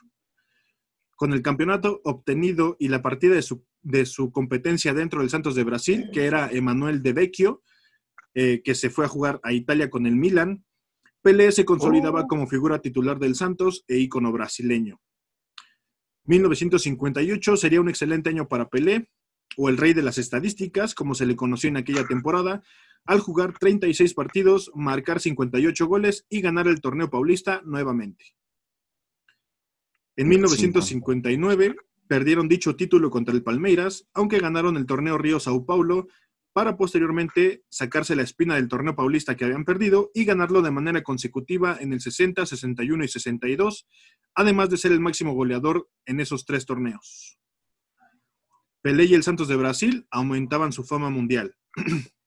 Con 1.16 1.32
el 1.32 1.42
campeonato 1.42 2.02
obtenido 2.04 2.76
y 2.78 2.90
la 2.90 3.02
partida 3.02 3.36
de 3.36 3.42
su, 3.42 3.64
de 3.82 4.06
su 4.06 4.34
competencia 4.34 4.94
dentro 4.94 5.22
del 5.22 5.30
Santos 5.30 5.56
de 5.56 5.64
Brasil, 5.64 6.10
que 6.12 6.26
era 6.26 6.52
Emanuel 6.52 7.02
De 7.02 7.14
Vecchio, 7.14 7.64
eh, 8.34 8.62
que 8.66 8.76
se 8.76 8.90
fue 8.90 9.06
a 9.06 9.08
jugar 9.08 9.40
a 9.44 9.54
Italia 9.54 9.90
con 9.90 10.06
el 10.06 10.18
Milan, 10.18 10.66
Pelé 11.22 11.50
se 11.54 11.64
consolidaba 11.64 12.24
Oh. 12.24 12.28
como 12.28 12.46
figura 12.46 12.80
titular 12.80 13.20
del 13.20 13.36
Santos 13.36 13.86
e 13.88 13.98
ícono 13.98 14.34
brasileño. 14.34 15.00
1958 16.26 17.56
sería 17.56 17.80
un 17.80 17.88
excelente 17.88 18.30
año 18.30 18.50
para 18.50 18.68
Pelé, 18.68 19.10
o 19.56 19.70
el 19.70 19.78
rey 19.78 19.94
de 19.94 20.02
las 20.02 20.18
estadísticas, 20.18 20.96
como 20.96 21.16
se 21.16 21.26
le 21.26 21.38
conoció 21.38 21.70
en 21.70 21.78
aquella 21.78 22.06
temporada, 22.06 22.62
al 23.06 23.20
jugar 23.20 23.58
36 23.58 24.14
partidos, 24.14 24.72
marcar 24.76 25.20
58 25.20 25.86
goles 25.88 26.26
y 26.30 26.42
ganar 26.42 26.68
el 26.68 26.82
torneo 26.82 27.10
paulista 27.10 27.62
nuevamente. 27.66 28.36
En 30.16 30.30
1959 30.30 31.76
perdieron 32.08 32.48
dicho 32.48 32.76
título 32.76 33.10
contra 33.10 33.34
el 33.34 33.44
Palmeiras, 33.44 34.08
aunque 34.14 34.40
ganaron 34.40 34.78
el 34.78 34.86
torneo 34.86 35.18
Río 35.18 35.40
Sao 35.40 35.66
Paulo 35.66 36.08
para 36.54 36.78
posteriormente 36.78 37.64
sacarse 37.70 38.16
la 38.16 38.22
espina 38.22 38.56
del 38.56 38.68
torneo 38.68 38.96
paulista 38.96 39.36
que 39.36 39.46
habían 39.46 39.66
perdido 39.66 40.12
y 40.14 40.24
ganarlo 40.24 40.62
de 40.62 40.70
manera 40.70 41.02
consecutiva 41.02 41.78
en 41.80 41.94
el 41.94 42.00
60, 42.00 42.46
61 42.46 43.04
y 43.04 43.08
62, 43.08 43.88
además 44.36 44.70
de 44.70 44.78
ser 44.78 44.92
el 44.92 45.00
máximo 45.00 45.34
goleador 45.34 45.90
en 46.06 46.20
esos 46.20 46.46
tres 46.46 46.68
torneos. 46.68 47.40
Pelé 48.82 49.06
y 49.06 49.16
el 49.16 49.24
Santos 49.24 49.48
de 49.48 49.56
Brasil 49.56 50.06
aumentaban 50.12 50.72
su 50.72 50.84
fama 50.84 51.10
mundial. 51.10 51.56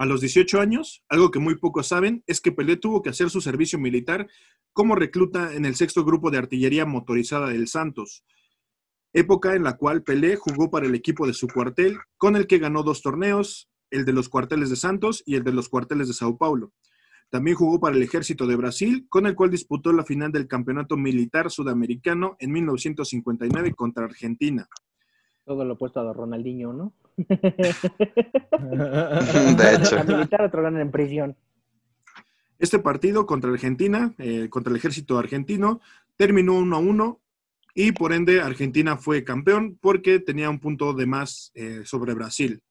A 0.00 0.06
los 0.06 0.22
18 0.22 0.62
años, 0.62 1.04
algo 1.10 1.30
que 1.30 1.40
muy 1.40 1.56
pocos 1.56 1.88
saben 1.88 2.24
es 2.26 2.40
que 2.40 2.52
Pelé 2.52 2.78
tuvo 2.78 3.02
que 3.02 3.10
hacer 3.10 3.28
su 3.28 3.42
servicio 3.42 3.78
militar 3.78 4.28
como 4.72 4.94
recluta 4.94 5.52
en 5.52 5.66
el 5.66 5.74
sexto 5.74 6.06
grupo 6.06 6.30
de 6.30 6.38
artillería 6.38 6.86
motorizada 6.86 7.48
del 7.50 7.68
Santos, 7.68 8.24
época 9.12 9.54
en 9.54 9.62
la 9.62 9.76
cual 9.76 10.02
Pelé 10.02 10.36
jugó 10.36 10.70
para 10.70 10.86
el 10.86 10.94
equipo 10.94 11.26
de 11.26 11.34
su 11.34 11.48
cuartel, 11.48 11.98
con 12.16 12.34
el 12.34 12.46
que 12.46 12.56
ganó 12.56 12.82
dos 12.82 13.02
torneos, 13.02 13.68
el 13.90 14.06
de 14.06 14.14
los 14.14 14.30
cuarteles 14.30 14.70
de 14.70 14.76
Santos 14.76 15.22
y 15.26 15.34
el 15.34 15.44
de 15.44 15.52
los 15.52 15.68
cuarteles 15.68 16.08
de 16.08 16.14
Sao 16.14 16.38
Paulo. 16.38 16.72
También 17.28 17.58
jugó 17.58 17.78
para 17.78 17.94
el 17.94 18.02
ejército 18.02 18.46
de 18.46 18.56
Brasil, 18.56 19.04
con 19.10 19.26
el 19.26 19.34
cual 19.34 19.50
disputó 19.50 19.92
la 19.92 20.06
final 20.06 20.32
del 20.32 20.48
campeonato 20.48 20.96
militar 20.96 21.50
sudamericano 21.50 22.36
en 22.38 22.52
1959 22.52 23.74
contra 23.74 24.06
Argentina. 24.06 24.66
Todo 25.44 25.62
lo 25.66 25.74
opuesto 25.74 26.00
a 26.00 26.10
Ronaldinho, 26.10 26.72
¿no? 26.72 26.94
De 29.56 29.74
hecho. 29.74 29.96
La 29.96 30.04
militar, 30.04 30.42
otro 30.42 30.62
ganan 30.62 30.80
en 30.80 30.90
prisión. 30.90 31.36
Este 32.58 32.78
partido 32.78 33.26
contra 33.26 33.50
Argentina, 33.50 34.14
eh, 34.18 34.48
contra 34.50 34.70
el 34.70 34.76
ejército 34.76 35.18
argentino, 35.18 35.80
terminó 36.16 36.54
1 36.54 36.76
a 36.76 36.78
1 36.78 37.20
y 37.74 37.92
por 37.92 38.12
ende 38.12 38.40
Argentina 38.40 38.96
fue 38.96 39.24
campeón 39.24 39.78
porque 39.80 40.20
tenía 40.20 40.50
un 40.50 40.58
punto 40.58 40.92
de 40.92 41.06
más 41.06 41.52
eh, 41.54 41.82
sobre 41.84 42.14
Brasil. 42.14 42.62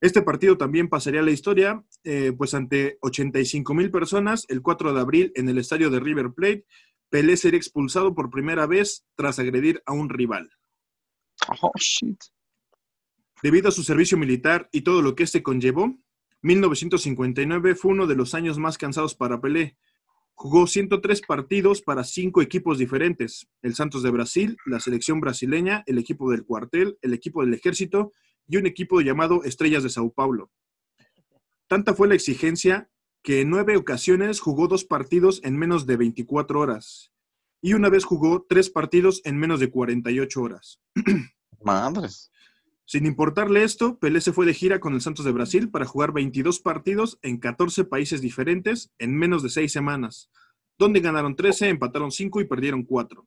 Este 0.00 0.22
partido 0.22 0.56
también 0.56 0.88
pasaría 0.88 1.20
a 1.20 1.22
la 1.22 1.30
historia, 1.30 1.84
eh, 2.04 2.32
pues 2.36 2.54
ante 2.54 2.96
85 3.02 3.74
mil 3.74 3.90
personas, 3.90 4.46
el 4.48 4.62
4 4.62 4.94
de 4.94 5.00
abril 5.00 5.32
en 5.34 5.48
el 5.48 5.58
estadio 5.58 5.90
de 5.90 6.00
River 6.00 6.32
Plate, 6.32 6.64
Pelé 7.10 7.36
sería 7.36 7.58
expulsado 7.58 8.14
por 8.14 8.30
primera 8.30 8.66
vez 8.66 9.04
tras 9.14 9.38
agredir 9.38 9.82
a 9.84 9.92
un 9.92 10.08
rival. 10.08 10.50
Oh, 11.60 11.72
shit. 11.76 12.18
Debido 13.42 13.68
a 13.68 13.72
su 13.72 13.82
servicio 13.82 14.18
militar 14.18 14.68
y 14.72 14.82
todo 14.82 15.02
lo 15.02 15.14
que 15.14 15.22
este 15.22 15.42
conllevó, 15.42 15.98
1959 16.42 17.74
fue 17.74 17.92
uno 17.92 18.06
de 18.06 18.16
los 18.16 18.34
años 18.34 18.58
más 18.58 18.78
cansados 18.78 19.14
para 19.14 19.40
Pelé. 19.40 19.76
Jugó 20.34 20.66
103 20.66 21.20
partidos 21.22 21.82
para 21.82 22.04
cinco 22.04 22.40
equipos 22.40 22.78
diferentes, 22.78 23.48
el 23.62 23.74
Santos 23.74 24.02
de 24.02 24.10
Brasil, 24.10 24.56
la 24.64 24.80
selección 24.80 25.20
brasileña, 25.20 25.82
el 25.86 25.98
equipo 25.98 26.30
del 26.30 26.44
cuartel, 26.44 26.98
el 27.02 27.12
equipo 27.12 27.42
del 27.44 27.52
ejército 27.52 28.12
y 28.46 28.56
un 28.56 28.66
equipo 28.66 29.00
llamado 29.00 29.44
Estrellas 29.44 29.82
de 29.82 29.90
Sao 29.90 30.12
Paulo. 30.12 30.50
Tanta 31.66 31.94
fue 31.94 32.08
la 32.08 32.14
exigencia 32.14 32.90
que 33.22 33.42
en 33.42 33.50
nueve 33.50 33.76
ocasiones 33.76 34.40
jugó 34.40 34.66
dos 34.66 34.84
partidos 34.84 35.40
en 35.44 35.58
menos 35.58 35.86
de 35.86 35.96
24 35.96 36.58
horas 36.58 37.12
y 37.62 37.74
una 37.74 37.90
vez 37.90 38.04
jugó 38.04 38.46
tres 38.48 38.70
partidos 38.70 39.20
en 39.24 39.38
menos 39.38 39.60
de 39.60 39.70
48 39.70 40.40
horas. 40.40 40.80
Madres. 41.62 42.30
Sin 42.90 43.06
importarle 43.06 43.62
esto, 43.62 44.00
Pelé 44.00 44.20
se 44.20 44.32
fue 44.32 44.46
de 44.46 44.52
gira 44.52 44.80
con 44.80 44.94
el 44.94 45.00
Santos 45.00 45.24
de 45.24 45.30
Brasil 45.30 45.70
para 45.70 45.86
jugar 45.86 46.10
22 46.10 46.58
partidos 46.58 47.20
en 47.22 47.38
14 47.38 47.84
países 47.84 48.20
diferentes 48.20 48.90
en 48.98 49.16
menos 49.16 49.44
de 49.44 49.48
6 49.48 49.70
semanas, 49.70 50.28
donde 50.76 50.98
ganaron 50.98 51.36
13, 51.36 51.68
empataron 51.68 52.10
5 52.10 52.40
y 52.40 52.46
perdieron 52.46 52.82
4. 52.82 53.24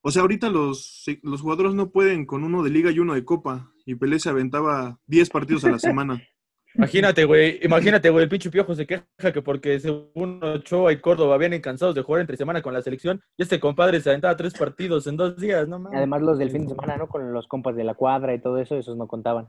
O 0.00 0.10
sea, 0.10 0.22
ahorita 0.22 0.48
los, 0.48 1.04
los 1.22 1.42
jugadores 1.42 1.74
no 1.74 1.90
pueden 1.90 2.24
con 2.24 2.44
uno 2.44 2.62
de 2.62 2.70
liga 2.70 2.92
y 2.92 2.98
uno 2.98 3.12
de 3.12 3.26
copa, 3.26 3.70
y 3.84 3.94
Pelé 3.94 4.20
se 4.20 4.30
aventaba 4.30 4.98
10 5.08 5.28
partidos 5.28 5.62
a 5.66 5.70
la 5.70 5.78
semana. 5.78 6.22
Imagínate, 6.74 7.24
güey, 7.24 7.58
imagínate, 7.62 8.10
güey, 8.10 8.24
el 8.24 8.28
pinche 8.28 8.50
piojo 8.50 8.74
se 8.74 8.86
queja 8.86 9.32
que 9.32 9.42
porque 9.42 9.80
según 9.80 10.42
Ochoa 10.42 10.92
y 10.92 11.00
Córdoba 11.00 11.36
vienen 11.36 11.60
cansados 11.60 11.94
de 11.94 12.02
jugar 12.02 12.20
entre 12.20 12.36
semana 12.36 12.62
con 12.62 12.72
la 12.72 12.82
selección, 12.82 13.20
y 13.36 13.42
este 13.42 13.58
compadre 13.58 14.00
se 14.00 14.10
aventaba 14.10 14.36
tres 14.36 14.54
partidos 14.54 15.06
en 15.06 15.16
dos 15.16 15.36
días, 15.36 15.66
no 15.66 15.78
mames. 15.78 15.98
Además 15.98 16.22
los 16.22 16.38
del 16.38 16.50
fin 16.50 16.62
de 16.62 16.68
semana, 16.68 16.96
¿no? 16.96 17.08
Con 17.08 17.32
los 17.32 17.48
compas 17.48 17.74
de 17.74 17.84
la 17.84 17.94
cuadra 17.94 18.34
y 18.34 18.40
todo 18.40 18.58
eso, 18.58 18.76
esos 18.76 18.96
no 18.96 19.08
contaban. 19.08 19.48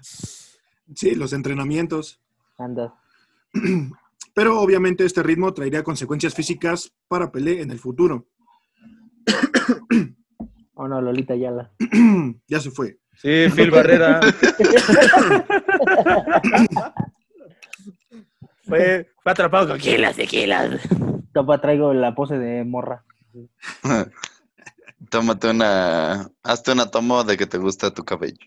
Sí, 0.00 1.14
los 1.14 1.32
entrenamientos. 1.32 2.20
Anda. 2.58 2.94
Pero 4.34 4.60
obviamente 4.60 5.04
este 5.04 5.22
ritmo 5.22 5.54
traería 5.54 5.84
consecuencias 5.84 6.34
físicas 6.34 6.92
para 7.08 7.30
Pelé 7.30 7.60
en 7.62 7.70
el 7.70 7.78
futuro. 7.78 8.26
Oh 10.76 10.88
no, 10.88 11.00
Lolita 11.00 11.36
Yala. 11.36 11.70
ya 12.48 12.58
se 12.58 12.68
fue. 12.72 12.98
Sí, 13.16 13.46
Phil 13.54 13.70
Barrera. 13.70 14.20
fue, 18.66 19.10
fue 19.22 19.32
atrapado 19.32 19.68
con 19.68 19.78
kilos 19.78 20.16
de 20.16 20.26
kilos. 20.26 20.80
Topa, 21.32 21.60
traigo 21.60 21.92
la 21.92 22.14
pose 22.14 22.38
de 22.38 22.64
morra. 22.64 23.04
Tómate 25.10 25.50
una. 25.50 26.30
Hazte 26.42 26.72
una 26.72 26.90
toma 26.90 27.24
de 27.24 27.36
que 27.36 27.46
te 27.46 27.58
gusta 27.58 27.92
tu 27.92 28.04
cabello. 28.04 28.46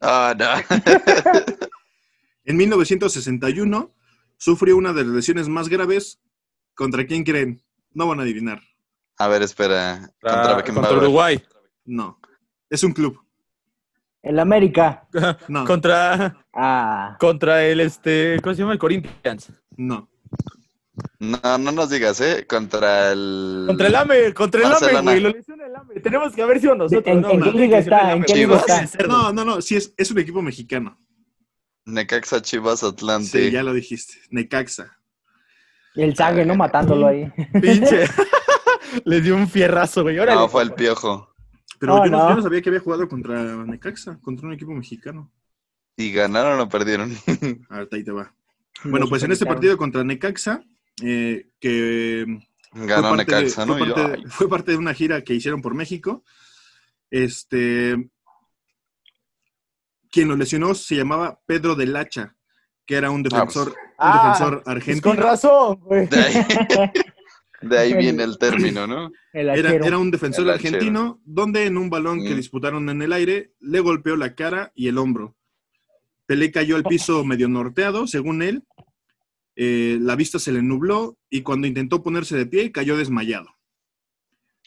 Ah, 0.00 0.34
no. 0.36 0.46
En 2.48 2.56
1961 2.56 3.92
sufrió 4.36 4.76
una 4.76 4.92
de 4.92 5.02
las 5.02 5.12
lesiones 5.12 5.48
más 5.48 5.68
graves. 5.68 6.20
¿Contra 6.74 7.04
quién 7.04 7.24
creen? 7.24 7.60
No 7.92 8.06
van 8.06 8.20
a 8.20 8.22
adivinar. 8.22 8.62
A 9.18 9.26
ver, 9.26 9.42
espera. 9.42 10.12
Contra, 10.20 10.42
¿Contra 10.42 10.62
quién 10.62 10.76
va 10.76 10.80
a 10.82 10.84
contra? 10.84 10.98
Uruguay. 10.98 11.42
No. 11.84 12.20
Es 12.70 12.84
un 12.84 12.92
club. 12.92 13.25
El 14.26 14.38
América. 14.38 15.06
No. 15.48 15.64
Contra, 15.64 16.36
Ah. 16.54 17.16
contra 17.20 17.64
el, 17.64 17.80
este, 17.80 18.38
¿cómo 18.42 18.54
se 18.54 18.60
llama? 18.62 18.72
El 18.72 18.78
Corinthians. 18.78 19.52
No. 19.76 20.08
No, 21.18 21.58
no 21.58 21.72
nos 21.72 21.90
digas, 21.90 22.20
¿eh? 22.22 22.46
Contra 22.48 23.12
el. 23.12 23.64
Contra 23.66 23.86
el 23.86 23.94
AME, 23.94 24.32
contra 24.34 24.60
el 24.60 24.66
AME, 24.66 24.72
Barcelona. 24.80 25.02
güey. 25.10 25.20
Lo 25.20 25.28
lesiona 25.30 25.66
el 25.66 25.76
AME. 25.76 26.00
Tenemos 26.00 26.34
que 26.34 26.42
haber 26.42 26.58
sido 26.60 26.74
nosotros, 26.74 27.06
¿En- 27.06 27.20
¿no? 27.20 27.30
en 27.30 27.40
güey? 27.40 27.52
qué 27.52 27.58
liga 27.58 27.78
está? 27.78 28.00
¿En 28.00 28.10
AME. 28.18 28.26
qué 28.26 28.34
liga 28.34 28.62
Chivas, 28.64 28.82
está? 28.94 29.06
No, 29.06 29.32
no, 29.32 29.44
no. 29.44 29.60
Sí, 29.60 29.76
es, 29.76 29.92
es 29.96 30.10
un 30.10 30.18
equipo 30.18 30.40
mexicano. 30.42 30.98
Necaxa 31.84 32.40
Chivas 32.42 32.82
Atlante. 32.82 33.26
Sí, 33.44 33.50
ya 33.50 33.62
lo 33.62 33.72
dijiste. 33.74 34.14
Necaxa. 34.30 34.98
Y 35.94 36.02
el 36.02 36.16
Zague, 36.16 36.44
¿no? 36.46 36.56
Matándolo 36.56 37.06
ahí. 37.08 37.30
Pinche. 37.60 38.06
Le 39.04 39.20
dio 39.20 39.36
un 39.36 39.48
fierrazo, 39.48 40.02
güey. 40.02 40.18
Órale. 40.18 40.40
No, 40.40 40.48
fue 40.48 40.62
el 40.62 40.72
piojo. 40.72 41.34
Pero 41.78 41.96
No, 41.96 42.04
yo, 42.04 42.10
no, 42.10 42.18
no. 42.18 42.28
yo 42.30 42.36
no 42.36 42.42
sabía 42.42 42.62
que 42.62 42.68
había 42.70 42.80
jugado 42.80 43.08
contra 43.08 43.42
Necaxa, 43.64 44.18
contra 44.20 44.46
un 44.46 44.54
equipo 44.54 44.72
mexicano. 44.72 45.30
¿Y 45.96 46.12
ganaron 46.12 46.60
o 46.60 46.68
perdieron? 46.68 47.12
Ahorita 47.70 47.96
ahí 47.96 48.04
te 48.04 48.12
va. 48.12 48.34
Bueno, 48.84 49.06
pues 49.08 49.22
en 49.22 49.32
este 49.32 49.46
partido 49.46 49.76
contra 49.76 50.04
Necaxa, 50.04 50.62
eh, 51.02 51.48
que 51.60 52.24
Ganó 52.72 53.08
fue 53.08 53.16
parte 53.16 53.34
de- 53.34 53.42
Necaxa, 53.42 53.66
¿no? 53.66 53.76
Fue 53.78 53.88
yo, 53.88 53.94
parte, 53.94 54.12
ay, 54.18 54.24
fue 54.28 54.48
parte 54.48 54.70
de 54.72 54.76
una 54.78 54.94
gira 54.94 55.22
que 55.22 55.34
hicieron 55.34 55.62
por 55.62 55.74
México. 55.74 56.22
Este. 57.10 58.10
Quien 60.10 60.28
lo 60.28 60.36
lesionó 60.36 60.74
se 60.74 60.96
llamaba 60.96 61.40
Pedro 61.46 61.74
del 61.74 61.94
Hacha, 61.96 62.36
que 62.86 62.96
era 62.96 63.10
un 63.10 63.22
defensor, 63.22 63.74
Ah, 63.98 64.10
un 64.10 64.32
defensor 64.32 64.62
Pues 64.62 64.76
argentino. 64.76 65.14
con 65.14 65.16
razón, 65.22 65.80
güey. 65.80 66.08
de 67.62 67.78
ahí, 67.78 67.94
viene 67.94 68.22
el 68.24 68.38
término, 68.38 68.86
¿no? 68.86 69.10
El 69.32 69.48
Era, 69.48 69.98
un 69.98 70.10
defensor 70.10 70.48
argentino, 70.50 71.20
donde 71.24 71.66
en 71.66 71.76
un 71.76 71.88
balón 71.90 72.22
que 72.22 72.34
Mm. 72.34 72.36
disputaron 72.36 72.88
en 72.88 73.02
el 73.02 73.12
aire, 73.12 73.52
le 73.60 73.80
golpeó 73.80 74.16
la 74.16 74.34
cara 74.34 74.72
y 74.74 74.88
el 74.88 74.98
hombro. 74.98 75.34
Pelé 76.26 76.50
cayó 76.50 76.76
al 76.76 76.84
piso 76.84 77.24
medio 77.24 77.48
norteado, 77.48 78.06
según 78.06 78.42
él. 78.42 78.64
Eh, 79.56 79.98
la 80.00 80.16
vista 80.16 80.38
se 80.38 80.52
le 80.52 80.60
nubló 80.62 81.16
y 81.30 81.40
cuando 81.42 81.66
intentó 81.66 82.02
ponerse 82.02 82.36
de 82.36 82.46
pie, 82.46 82.72
cayó 82.72 82.96
desmayado. 82.96 83.48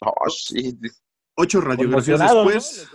Oh, 0.00 0.28
shit. 0.28 0.76
Ocho 1.36 1.60
radiografías 1.60 2.18
después. 2.20 2.88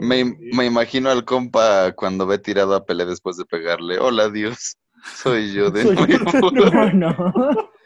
Me, 0.00 0.24
me 0.24 0.64
imagino 0.64 1.10
al 1.10 1.24
compa 1.24 1.92
cuando 1.92 2.26
ve 2.26 2.38
tirado 2.38 2.74
a 2.74 2.84
Pelé 2.84 3.04
después 3.04 3.36
de 3.36 3.44
pegarle. 3.44 3.98
Hola, 3.98 4.30
Dios. 4.30 4.76
Soy 5.16 5.52
yo 5.52 5.70
de 5.70 5.82
Soy 5.82 5.96
yo 5.96 6.06
de 6.06 6.18
nuevo. 6.18 6.50
No, 6.52 6.92
no. 6.92 7.70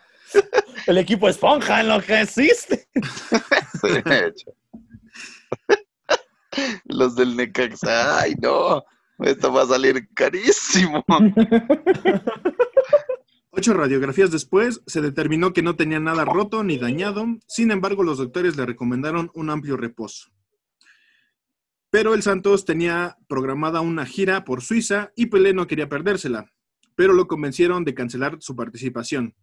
El 0.86 0.98
equipo 0.98 1.28
esponja 1.28 1.80
en 1.80 1.88
lo 1.88 2.00
que 2.00 2.22
existe. 2.22 2.88
De 3.82 4.26
hecho. 4.26 4.52
Los 6.86 7.14
del 7.14 7.36
Necaxa. 7.36 8.20
Ay, 8.20 8.34
no. 8.40 8.82
Esto 9.18 9.52
va 9.52 9.62
a 9.62 9.66
salir 9.66 10.08
carísimo. 10.14 11.04
ocho 13.50 13.74
radiografías 13.74 14.30
después, 14.30 14.80
se 14.86 15.00
determinó 15.00 15.52
que 15.52 15.62
no 15.62 15.76
tenía 15.76 16.00
nada 16.00 16.24
roto 16.24 16.62
ni 16.62 16.78
dañado. 16.78 17.26
Sin 17.46 17.70
embargo, 17.70 18.02
los 18.02 18.18
doctores 18.18 18.56
le 18.56 18.66
recomendaron 18.66 19.30
un 19.34 19.50
amplio 19.50 19.76
reposo. 19.76 20.30
Pero 21.90 22.14
el 22.14 22.22
Santos 22.22 22.64
tenía 22.64 23.16
programada 23.28 23.80
una 23.80 24.06
gira 24.06 24.44
por 24.44 24.62
Suiza 24.62 25.10
y 25.16 25.26
Pelé 25.26 25.54
no 25.54 25.66
quería 25.66 25.88
perdérsela, 25.88 26.52
pero 26.94 27.14
lo 27.14 27.26
convencieron 27.26 27.84
de 27.84 27.94
cancelar 27.94 28.36
su 28.40 28.54
participación. 28.54 29.34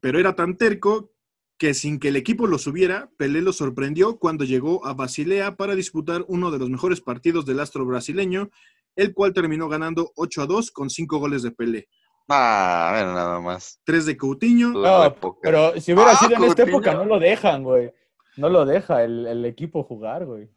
Pero 0.00 0.18
era 0.18 0.34
tan 0.34 0.56
terco 0.56 1.10
que 1.56 1.72
sin 1.72 1.98
que 2.00 2.08
el 2.08 2.16
equipo 2.16 2.46
lo 2.46 2.58
subiera, 2.58 3.10
Pelé 3.16 3.40
lo 3.40 3.52
sorprendió 3.52 4.18
cuando 4.18 4.44
llegó 4.44 4.84
a 4.86 4.92
Basilea 4.94 5.56
para 5.56 5.74
disputar 5.74 6.24
uno 6.28 6.50
de 6.50 6.58
los 6.58 6.68
mejores 6.68 7.00
partidos 7.00 7.46
del 7.46 7.60
astro 7.60 7.84
brasileño, 7.86 8.50
el 8.96 9.14
cual 9.14 9.32
terminó 9.32 9.68
ganando 9.68 10.12
8 10.16 10.42
a 10.42 10.46
2 10.46 10.70
con 10.72 10.90
5 10.90 11.18
goles 11.18 11.42
de 11.42 11.50
Pelé, 11.52 11.88
Ah, 12.28 12.90
bueno, 12.94 13.12
nada 13.14 13.38
más. 13.40 13.80
3 13.84 14.06
de 14.06 14.16
Coutinho, 14.16 14.72
Su 14.72 14.80
No, 14.80 15.04
época. 15.04 15.38
pero 15.42 15.78
si 15.80 15.92
hubiera 15.92 16.12
Ah, 16.12 16.16
sido 16.16 16.36
en 16.36 16.44
esta 16.44 16.62
época, 16.62 16.94
no 16.94 17.04
lo 17.04 17.18
dejan, 17.18 17.62
güey. 17.62 17.92
No 18.38 18.48
lo 18.48 18.64
deja 18.64 19.04
el, 19.04 19.26
el 19.26 19.44
equipo 19.44 19.84
jugar, 19.84 20.24
güey. 20.24 20.48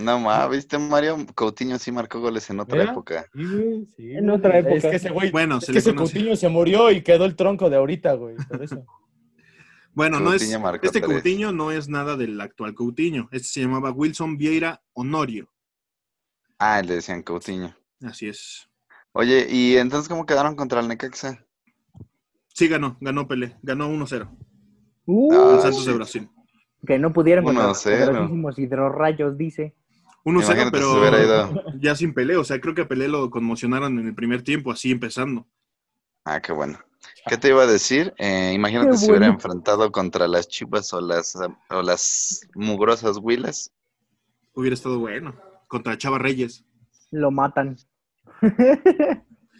No 0.00 0.18
más, 0.20 0.48
¿viste, 0.50 0.78
Mario? 0.78 1.16
Coutinho 1.34 1.78
sí 1.78 1.92
marcó 1.92 2.20
goles 2.20 2.48
en 2.50 2.60
otra 2.60 2.78
Mira. 2.78 2.92
época. 2.92 3.26
Sí, 3.34 3.44
güey, 3.44 3.86
sí, 3.96 4.12
En 4.12 4.30
otra 4.30 4.58
época. 4.58 4.74
Es 4.76 4.82
que 4.84 4.96
ese 4.96 5.10
güey, 5.10 5.30
bueno, 5.30 5.58
es 5.58 5.64
se 5.66 5.72
que 5.72 5.78
ese 5.78 5.94
conoce. 5.94 6.14
Coutinho 6.14 6.36
se 6.36 6.48
murió 6.48 6.90
y 6.90 7.02
quedó 7.02 7.24
el 7.24 7.36
tronco 7.36 7.68
de 7.70 7.76
ahorita, 7.76 8.14
güey. 8.14 8.36
Por 8.48 8.62
eso. 8.62 8.84
Bueno, 9.92 10.20
no 10.20 10.32
es, 10.32 10.40
este 10.42 11.00
tres. 11.00 11.02
Coutinho 11.04 11.50
no 11.50 11.72
es 11.72 11.88
nada 11.88 12.16
del 12.16 12.40
actual 12.40 12.74
Coutinho, 12.76 13.28
este 13.32 13.48
se 13.48 13.60
llamaba 13.62 13.90
Wilson 13.90 14.38
Vieira 14.38 14.80
Honorio, 14.92 15.50
Ah, 16.60 16.80
le 16.80 16.94
decían 16.94 17.24
Coutinho. 17.24 17.74
así 18.04 18.28
es. 18.28 18.68
Oye, 19.10 19.48
¿y 19.50 19.76
entonces 19.78 20.08
cómo 20.08 20.24
quedaron 20.26 20.54
contra 20.54 20.78
el 20.80 20.86
Necaxa? 20.86 21.44
Sí 22.54 22.68
ganó, 22.68 22.98
ganó 23.00 23.26
Pelé, 23.26 23.56
ganó 23.62 23.88
1-0, 23.90 24.30
Uh, 25.06 25.32
Ah, 25.34 25.58
Santos 25.60 25.84
de. 25.84 25.92
Brasil. 25.94 26.28
que 26.86 26.96
no 27.00 27.12
pudieron 27.12 27.44
contra 27.44 27.66
los 27.66 27.84
1-0. 27.84 28.06
poderosísimos 28.06 28.58
hidrorrayos, 28.60 29.36
dice. 29.36 29.74
1-0, 30.24 30.44
Imagínate 30.44 30.70
pero 30.70 31.78
ya 31.78 31.94
sin 31.94 32.12
Pelé, 32.12 32.36
o 32.36 32.44
sea, 32.44 32.60
creo 32.60 32.74
que 32.74 32.82
a 32.82 32.88
Pelé 32.88 33.08
lo 33.08 33.30
conmocionaron 33.30 33.98
en 33.98 34.06
el 34.06 34.14
primer 34.14 34.42
tiempo, 34.42 34.70
así 34.70 34.90
empezando. 34.90 35.46
Ah, 36.24 36.40
qué 36.40 36.52
bueno. 36.52 36.78
¿Qué 37.26 37.36
te 37.36 37.48
iba 37.48 37.62
a 37.62 37.66
decir? 37.66 38.12
Eh, 38.18 38.52
imagínate 38.54 38.90
Qué 38.90 38.96
si 38.98 39.06
hubiera 39.06 39.26
bueno. 39.26 39.34
enfrentado 39.34 39.90
contra 39.90 40.28
las 40.28 40.48
chivas 40.48 40.92
o 40.92 41.00
las, 41.00 41.36
o 41.70 41.82
las 41.82 42.46
mugrosas 42.54 43.18
huilas. 43.18 43.72
Hubiera 44.54 44.74
estado 44.74 44.98
bueno. 44.98 45.34
contra 45.68 45.96
Chava 45.96 46.18
Reyes. 46.18 46.64
Lo 47.10 47.30
matan. 47.30 47.76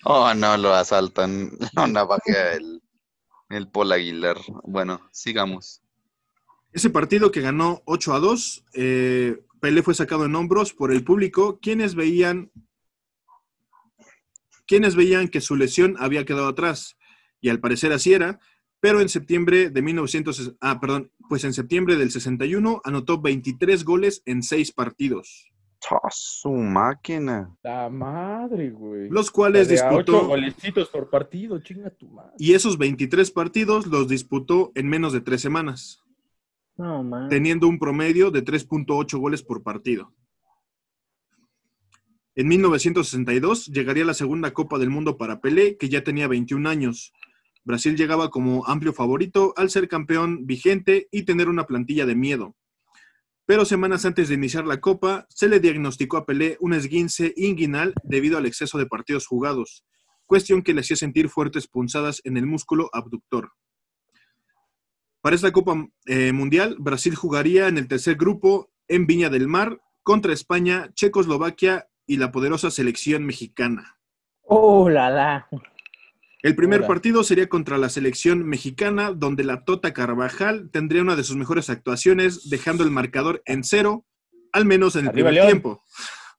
Oh, 0.05 0.33
no, 0.35 0.57
lo 0.57 0.75
asaltan. 0.75 1.51
No, 1.75 1.87
navaja 1.87 2.53
el, 2.55 2.83
el 3.51 3.69
Paul 3.69 3.93
Aguilar. 3.93 4.37
Bueno, 4.65 5.01
sigamos. 5.13 5.83
Ese 6.73 6.91
partido 6.91 7.31
que 7.31 7.41
ganó 7.41 7.83
8 7.85 8.15
a 8.15 8.21
2, 8.21 8.65
eh, 8.75 9.43
Pelé 9.61 9.83
fue 9.83 9.95
sacado 9.95 10.25
en 10.25 10.35
hombros 10.35 10.73
por 10.73 10.93
el 10.93 11.05
público, 11.05 11.59
quienes 11.61 11.95
veían, 11.95 12.51
quienes 14.67 14.95
veían 14.97 15.29
que 15.29 15.41
su 15.41 15.57
lesión 15.57 15.97
había 15.99 16.25
quedado 16.25 16.49
atrás, 16.49 16.97
y 17.41 17.49
al 17.49 17.61
parecer 17.61 17.93
así 17.93 18.13
era, 18.13 18.39
pero 18.81 19.01
en 19.01 19.09
septiembre 19.09 19.69
de 19.71 19.83
1900, 19.83 20.57
ah, 20.61 20.81
perdón, 20.81 21.13
pues 21.29 21.45
en 21.45 21.53
septiembre 21.53 21.97
del 21.97 22.11
61 22.11 22.81
anotó 22.85 23.21
23 23.21 23.85
goles 23.85 24.23
en 24.27 24.43
6 24.43 24.73
partidos, 24.73 25.47
Oh, 25.91 26.09
su 26.11 26.51
máquina. 26.53 27.57
La 27.63 27.89
madre, 27.89 28.69
güey. 28.69 29.09
los 29.09 29.31
cuales 29.31 29.67
De 29.67 29.77
disputó, 29.77 30.27
golecitos 30.27 30.91
por 30.91 31.09
partido, 31.09 31.59
chinga 31.61 31.89
tu 31.89 32.07
madre. 32.07 32.33
y 32.39 32.53
esos 32.53 32.77
23 32.77 33.31
partidos 33.31 33.87
los 33.87 34.07
disputó 34.07 34.73
en 34.75 34.89
menos 34.91 35.15
de 35.15 35.23
3 35.23 35.41
semanas, 35.41 36.03
Teniendo 37.29 37.69
un 37.69 37.79
promedio 37.79 38.31
de 38.31 38.45
3.8 38.45 39.19
goles 39.19 39.43
por 39.43 39.63
partido. 39.63 40.15
En 42.35 42.49
1962 42.49 43.67
llegaría 43.67 44.05
la 44.05 44.15
segunda 44.15 44.53
Copa 44.53 44.79
del 44.79 44.89
Mundo 44.89 45.17
para 45.19 45.41
Pelé, 45.41 45.77
que 45.77 45.89
ya 45.89 46.05
tenía 46.05 46.29
21 46.29 46.69
años. 46.69 47.13
Brasil 47.65 47.97
llegaba 47.97 48.31
como 48.31 48.67
amplio 48.67 48.93
favorito 48.93 49.53
al 49.57 49.69
ser 49.69 49.89
campeón 49.89 50.47
vigente 50.47 51.09
y 51.11 51.25
tener 51.25 51.49
una 51.49 51.67
plantilla 51.67 52.07
de 52.07 52.15
miedo. 52.15 52.57
Pero 53.47 53.65
semanas 53.65 54.05
antes 54.05 54.29
de 54.29 54.37
iniciar 54.37 54.65
la 54.65 54.81
Copa, 54.81 55.27
se 55.29 55.49
le 55.49 55.61
diagnosticó 55.61 56.17
a 56.17 56.25
Pelé 56.25 56.57
un 56.61 56.73
esguince 56.73 57.35
inguinal 57.37 57.93
debido 58.05 58.39
al 58.39 58.47
exceso 58.47 58.79
de 58.79 58.87
partidos 58.87 59.27
jugados, 59.27 59.85
cuestión 60.25 60.63
que 60.63 60.73
le 60.73 60.81
hacía 60.81 60.97
sentir 60.97 61.29
fuertes 61.29 61.67
punzadas 61.67 62.23
en 62.25 62.37
el 62.37 62.47
músculo 62.47 62.89
abductor. 62.93 63.51
Para 65.21 65.37
esta 65.37 65.53
Copa 65.53 65.87
eh, 66.07 66.33
Mundial, 66.33 66.77
Brasil 66.79 67.15
jugaría 67.15 67.69
en 67.69 67.77
el 67.79 67.89
tercer 67.89 68.17
grupo 68.17 68.71
en 68.89 69.07
Viña 69.07 69.29
del 69.29 69.49
Mar 69.49 69.81
contra 70.03 70.33
España, 70.33 70.91
Checoslovaquia 70.95 71.89
y 72.07 72.17
la 72.17 72.33
poderosa 72.33 72.71
selección 72.71 73.25
mexicana. 73.25 73.97
Oh, 74.43 74.89
la 74.89 75.11
la. 75.11 75.49
El 76.43 76.57
primer 76.57 76.81
Hola. 76.81 76.89
partido 76.89 77.23
sería 77.23 77.49
contra 77.51 77.77
la 77.77 77.91
selección 77.91 78.45
mexicana, 78.49 79.13
donde 79.13 79.45
la 79.45 79.63
Tota 79.65 79.93
Carvajal 79.93 80.71
tendría 80.73 81.03
una 81.03 81.15
de 81.17 81.23
sus 81.23 81.37
mejores 81.37 81.69
actuaciones, 81.69 82.49
dejando 82.49 82.83
el 82.83 82.91
marcador 82.91 83.43
en 83.45 83.63
cero, 83.63 84.07
al 84.53 84.65
menos 84.65 84.97
en 84.97 85.03
el 85.03 85.09
Arriba, 85.11 85.29
primer 85.29 85.35
León. 85.35 85.47
tiempo. 85.49 85.85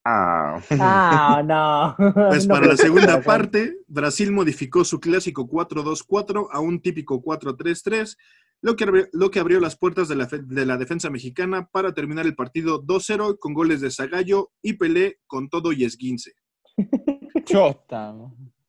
Ah, 0.03 0.59
Ah, 0.79 1.43
no. 1.45 1.95
Pues 2.29 2.47
No 2.47 2.55
para 2.55 2.65
la 2.65 2.77
segunda 2.77 3.21
parte, 3.21 3.77
Brasil 3.87 4.31
modificó 4.31 4.83
su 4.83 4.99
clásico 4.99 5.47
4-2-4 5.47 6.47
a 6.51 6.59
un 6.59 6.81
típico 6.81 7.21
4-3-3, 7.21 8.17
lo 8.61 8.75
que, 8.75 8.83
abrió, 8.83 9.07
lo 9.13 9.31
que 9.31 9.39
abrió 9.39 9.59
las 9.59 9.75
puertas 9.77 10.07
de 10.07 10.15
la, 10.15 10.27
fe- 10.27 10.41
de 10.43 10.65
la 10.65 10.77
defensa 10.77 11.09
mexicana 11.09 11.67
para 11.71 11.93
terminar 11.93 12.25
el 12.25 12.35
partido 12.35 12.83
2-0 12.83 13.37
con 13.39 13.53
goles 13.53 13.81
de 13.81 13.89
Zagallo 13.91 14.51
y 14.61 14.73
Pelé 14.73 15.19
con 15.27 15.49
todo 15.49 15.71
y 15.71 15.83
esguince. 15.83 16.33
Chota. 17.45 18.15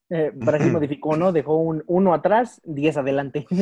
Eh, 0.09 0.31
Brasil 0.35 0.73
modificó, 0.73 1.17
¿no? 1.17 1.33
Dejó 1.33 1.57
un 1.57 1.83
uno 1.87 2.15
atrás, 2.15 2.61
10 2.65 2.97
adelante. 2.99 3.47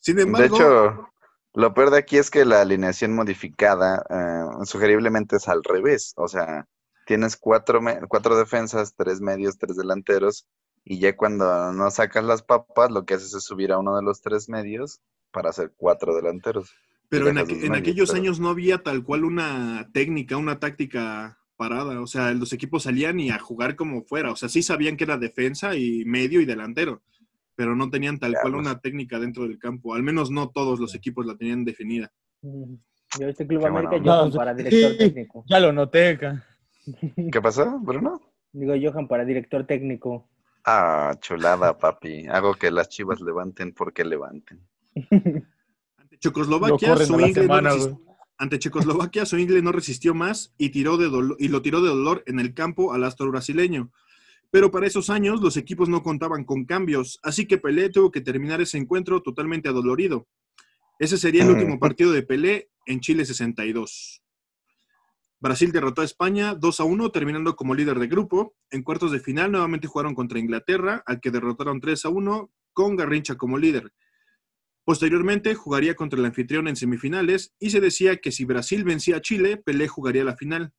Sin 0.00 0.16
de 0.16 0.22
embargo, 0.22 0.54
hecho, 0.56 1.08
lo 1.54 1.74
peor 1.74 1.90
de 1.90 1.98
aquí 1.98 2.16
es 2.18 2.30
que 2.30 2.44
la 2.44 2.60
alineación 2.62 3.14
modificada 3.14 4.04
eh, 4.08 4.64
sugeriblemente 4.64 5.36
es 5.36 5.48
al 5.48 5.62
revés. 5.64 6.14
O 6.16 6.28
sea, 6.28 6.66
tienes 7.06 7.36
cuatro, 7.36 7.80
cuatro 8.08 8.36
defensas, 8.38 8.94
tres 8.96 9.20
medios, 9.20 9.58
tres 9.58 9.76
delanteros, 9.76 10.46
y 10.84 10.98
ya 10.98 11.16
cuando 11.16 11.72
no 11.72 11.90
sacas 11.90 12.24
las 12.24 12.42
papas, 12.42 12.90
lo 12.90 13.04
que 13.04 13.14
haces 13.14 13.34
es 13.34 13.44
subir 13.44 13.72
a 13.72 13.78
uno 13.78 13.96
de 13.96 14.02
los 14.02 14.20
tres 14.20 14.48
medios 14.48 15.00
para 15.30 15.50
hacer 15.50 15.72
cuatro 15.76 16.14
delanteros. 16.14 16.70
Pero 17.08 17.28
en, 17.28 17.34
dejas 17.36 17.48
aqu- 17.48 17.54
los 17.54 17.62
en 17.64 17.70
medios, 17.70 17.80
aquellos 17.80 18.10
pero- 18.10 18.22
años 18.22 18.40
no 18.40 18.48
había 18.48 18.78
tal 18.82 19.02
cual 19.04 19.24
una 19.24 19.88
técnica, 19.92 20.36
una 20.36 20.58
táctica 20.58 21.38
parada. 21.56 22.00
O 22.00 22.06
sea, 22.06 22.32
los 22.32 22.52
equipos 22.52 22.84
salían 22.84 23.18
y 23.20 23.30
a 23.30 23.38
jugar 23.38 23.76
como 23.76 24.02
fuera. 24.04 24.30
O 24.30 24.36
sea, 24.36 24.48
sí 24.48 24.62
sabían 24.62 24.96
que 24.96 25.04
era 25.04 25.16
defensa 25.18 25.74
y 25.74 26.04
medio 26.04 26.40
y 26.40 26.44
delantero, 26.44 27.02
pero 27.56 27.74
no 27.74 27.90
tenían 27.90 28.18
tal 28.18 28.32
cual 28.32 28.52
Diablos. 28.52 28.60
una 28.72 28.80
técnica 28.80 29.18
dentro 29.18 29.42
del 29.44 29.58
campo. 29.58 29.94
Al 29.94 30.02
menos 30.02 30.30
no 30.30 30.50
todos 30.50 30.78
los 30.80 30.94
equipos 30.94 31.26
la 31.26 31.36
tenían 31.36 31.64
definida. 31.64 32.12
Yo 32.42 33.26
este 33.26 33.46
Club 33.46 33.60
Qué 33.62 33.66
América. 33.66 33.98
Johan 34.04 34.32
para 34.32 34.54
director 34.54 34.92
Sí. 34.92 34.98
técnico. 34.98 35.44
Ya 35.48 35.60
lo 35.60 35.72
noté. 35.72 36.18
¿Qué 37.32 37.40
pasó, 37.42 37.78
Bruno? 37.80 38.20
Digo 38.52 38.74
Johan 38.80 39.08
para 39.08 39.24
director 39.24 39.66
técnico. 39.66 40.28
Ah, 40.64 41.14
chulada, 41.20 41.78
papi. 41.78 42.26
Hago 42.28 42.54
que 42.54 42.70
las 42.70 42.88
chivas 42.88 43.20
levanten 43.20 43.72
porque 43.72 44.04
levanten. 44.04 44.60
Ante 44.94 46.16
Lo 46.16 46.18
Checoslovaquia, 46.18 46.96
su 46.96 47.18
ingle 47.20 47.46
no. 47.46 48.00
Ante 48.40 48.58
Checoslovaquia, 48.58 49.26
su 49.26 49.36
no 49.36 49.72
resistió 49.72 50.14
más 50.14 50.54
y, 50.58 50.70
tiró 50.70 50.96
de 50.96 51.08
dolo- 51.08 51.36
y 51.38 51.48
lo 51.48 51.60
tiró 51.62 51.80
de 51.80 51.88
dolor 51.88 52.22
en 52.26 52.38
el 52.38 52.54
campo 52.54 52.92
al 52.92 53.04
astro 53.04 53.30
brasileño. 53.30 53.90
Pero 54.50 54.70
para 54.70 54.86
esos 54.86 55.10
años 55.10 55.40
los 55.40 55.56
equipos 55.56 55.88
no 55.88 56.02
contaban 56.02 56.44
con 56.44 56.64
cambios, 56.64 57.18
así 57.22 57.46
que 57.46 57.58
Pelé 57.58 57.90
tuvo 57.90 58.10
que 58.10 58.20
terminar 58.20 58.60
ese 58.60 58.78
encuentro 58.78 59.20
totalmente 59.22 59.68
adolorido. 59.68 60.26
Ese 60.98 61.18
sería 61.18 61.42
el 61.42 61.48
Mm. 61.50 61.52
último 61.52 61.78
partido 61.78 62.12
de 62.12 62.22
Pelé 62.22 62.70
en 62.86 63.00
Chile 63.00 63.24
62. 63.24 64.22
Brasil 65.40 65.70
derrotó 65.70 66.02
a 66.02 66.04
España 66.04 66.54
2 66.54 66.80
a 66.80 66.84
1, 66.84 67.10
terminando 67.12 67.54
como 67.54 67.74
líder 67.74 67.98
de 68.00 68.08
grupo. 68.08 68.56
En 68.70 68.82
cuartos 68.82 69.12
de 69.12 69.20
final 69.20 69.52
nuevamente 69.52 69.86
jugaron 69.86 70.14
contra 70.14 70.40
Inglaterra, 70.40 71.02
al 71.06 71.20
que 71.20 71.30
derrotaron 71.30 71.80
3 71.80 72.06
a 72.06 72.08
1, 72.08 72.50
con 72.72 72.96
Garrincha 72.96 73.36
como 73.36 73.56
líder. 73.56 73.92
Posteriormente 74.84 75.54
jugaría 75.54 75.94
contra 75.94 76.18
el 76.18 76.24
anfitrión 76.24 76.66
en 76.66 76.74
semifinales 76.74 77.52
y 77.60 77.70
se 77.70 77.80
decía 77.80 78.16
que 78.16 78.32
si 78.32 78.44
Brasil 78.46 78.82
vencía 78.82 79.18
a 79.18 79.20
Chile, 79.20 79.58
Pelé 79.58 79.86
jugaría 79.86 80.24
la 80.24 80.36
final. 80.36 80.72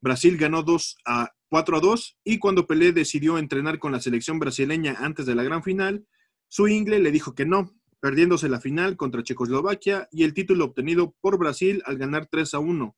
Brasil 0.00 0.36
ganó 0.36 0.62
2 0.62 0.98
a 1.06 1.32
4 1.48 1.76
a 1.78 1.80
2 1.80 2.18
y 2.22 2.38
cuando 2.38 2.66
Pelé 2.66 2.92
decidió 2.92 3.38
entrenar 3.38 3.80
con 3.80 3.90
la 3.90 4.00
selección 4.00 4.38
brasileña 4.38 4.96
antes 5.00 5.26
de 5.26 5.34
la 5.34 5.42
gran 5.42 5.64
final, 5.64 6.06
su 6.48 6.68
ingle 6.68 7.00
le 7.00 7.10
dijo 7.10 7.34
que 7.34 7.46
no, 7.46 7.74
perdiéndose 7.98 8.48
la 8.48 8.60
final 8.60 8.96
contra 8.96 9.24
Checoslovaquia 9.24 10.08
y 10.12 10.22
el 10.22 10.34
título 10.34 10.66
obtenido 10.66 11.16
por 11.20 11.38
Brasil 11.38 11.82
al 11.86 11.98
ganar 11.98 12.28
3 12.30 12.54
a 12.54 12.58
1, 12.60 12.96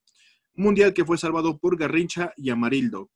mundial 0.61 0.94
que 0.94 1.05
fue 1.05 1.18
salvado 1.18 1.59
por 1.59 1.77
Garrincha 1.77 2.33
y 2.37 2.51
Amarildo. 2.51 3.11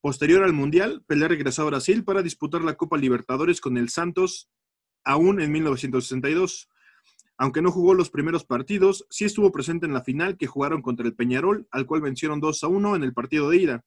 Posterior 0.00 0.42
al 0.42 0.52
mundial, 0.52 1.04
Pelé 1.06 1.28
regresó 1.28 1.62
a 1.62 1.66
Brasil 1.66 2.04
para 2.04 2.22
disputar 2.22 2.62
la 2.62 2.74
Copa 2.74 2.96
Libertadores 2.96 3.60
con 3.60 3.76
el 3.76 3.88
Santos 3.88 4.50
aún 5.04 5.40
en 5.40 5.52
1962. 5.52 6.68
Aunque 7.38 7.62
no 7.62 7.70
jugó 7.70 7.94
los 7.94 8.10
primeros 8.10 8.44
partidos, 8.44 9.06
sí 9.10 9.24
estuvo 9.24 9.52
presente 9.52 9.86
en 9.86 9.94
la 9.94 10.02
final 10.02 10.36
que 10.36 10.46
jugaron 10.46 10.82
contra 10.82 11.06
el 11.06 11.14
Peñarol, 11.14 11.66
al 11.70 11.86
cual 11.86 12.00
vencieron 12.00 12.40
2 12.40 12.64
a 12.64 12.68
1 12.68 12.96
en 12.96 13.04
el 13.04 13.14
partido 13.14 13.48
de 13.48 13.56
ida. 13.56 13.84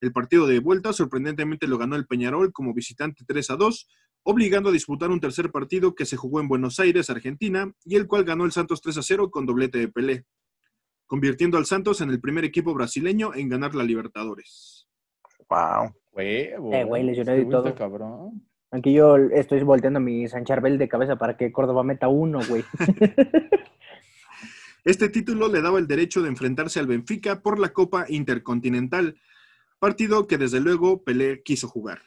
El 0.00 0.12
partido 0.12 0.46
de 0.46 0.60
vuelta 0.60 0.92
sorprendentemente 0.92 1.66
lo 1.66 1.76
ganó 1.76 1.96
el 1.96 2.06
Peñarol 2.06 2.52
como 2.52 2.72
visitante 2.72 3.24
3 3.26 3.50
a 3.50 3.56
2, 3.56 3.88
obligando 4.22 4.68
a 4.68 4.72
disputar 4.72 5.10
un 5.10 5.20
tercer 5.20 5.50
partido 5.50 5.94
que 5.94 6.06
se 6.06 6.16
jugó 6.16 6.40
en 6.40 6.48
Buenos 6.48 6.78
Aires, 6.78 7.10
Argentina, 7.10 7.72
y 7.84 7.96
el 7.96 8.06
cual 8.06 8.24
ganó 8.24 8.44
el 8.44 8.52
Santos 8.52 8.80
3 8.80 8.98
a 8.98 9.02
0 9.02 9.30
con 9.30 9.44
doblete 9.44 9.78
de 9.78 9.88
Pelé, 9.88 10.24
convirtiendo 11.08 11.58
al 11.58 11.66
Santos 11.66 12.00
en 12.00 12.10
el 12.10 12.20
primer 12.20 12.44
equipo 12.44 12.72
brasileño 12.72 13.34
en 13.34 13.48
ganar 13.48 13.74
la 13.74 13.82
Libertadores. 13.82 14.86
Wow. 15.48 15.92
Huevo. 16.12 16.72
Eh, 16.72 16.84
güey, 16.84 17.02
lesionado 17.02 17.38
Este 17.38 17.48
y 17.48 17.50
todo. 17.50 17.74
cabrón. 17.74 18.46
Aunque 18.70 18.92
yo 18.92 19.16
estoy 19.16 19.62
volteando 19.64 19.98
mi 19.98 20.28
Sancharbel 20.28 20.76
de 20.78 20.88
cabeza 20.88 21.16
para 21.16 21.36
que 21.36 21.50
Córdoba 21.50 21.82
meta 21.82 22.06
uno, 22.06 22.38
güey. 22.48 22.62
Este 24.84 25.10
título 25.10 25.48
le 25.48 25.60
daba 25.60 25.78
el 25.78 25.86
derecho 25.86 26.22
de 26.22 26.28
enfrentarse 26.28 26.80
al 26.80 26.86
Benfica 26.86 27.42
por 27.42 27.58
la 27.58 27.74
Copa 27.74 28.06
Intercontinental, 28.08 29.20
partido 29.78 30.26
que 30.26 30.38
desde 30.38 30.60
luego 30.60 31.04
Pelé 31.04 31.42
quiso 31.42 31.68
jugar. 31.68 32.00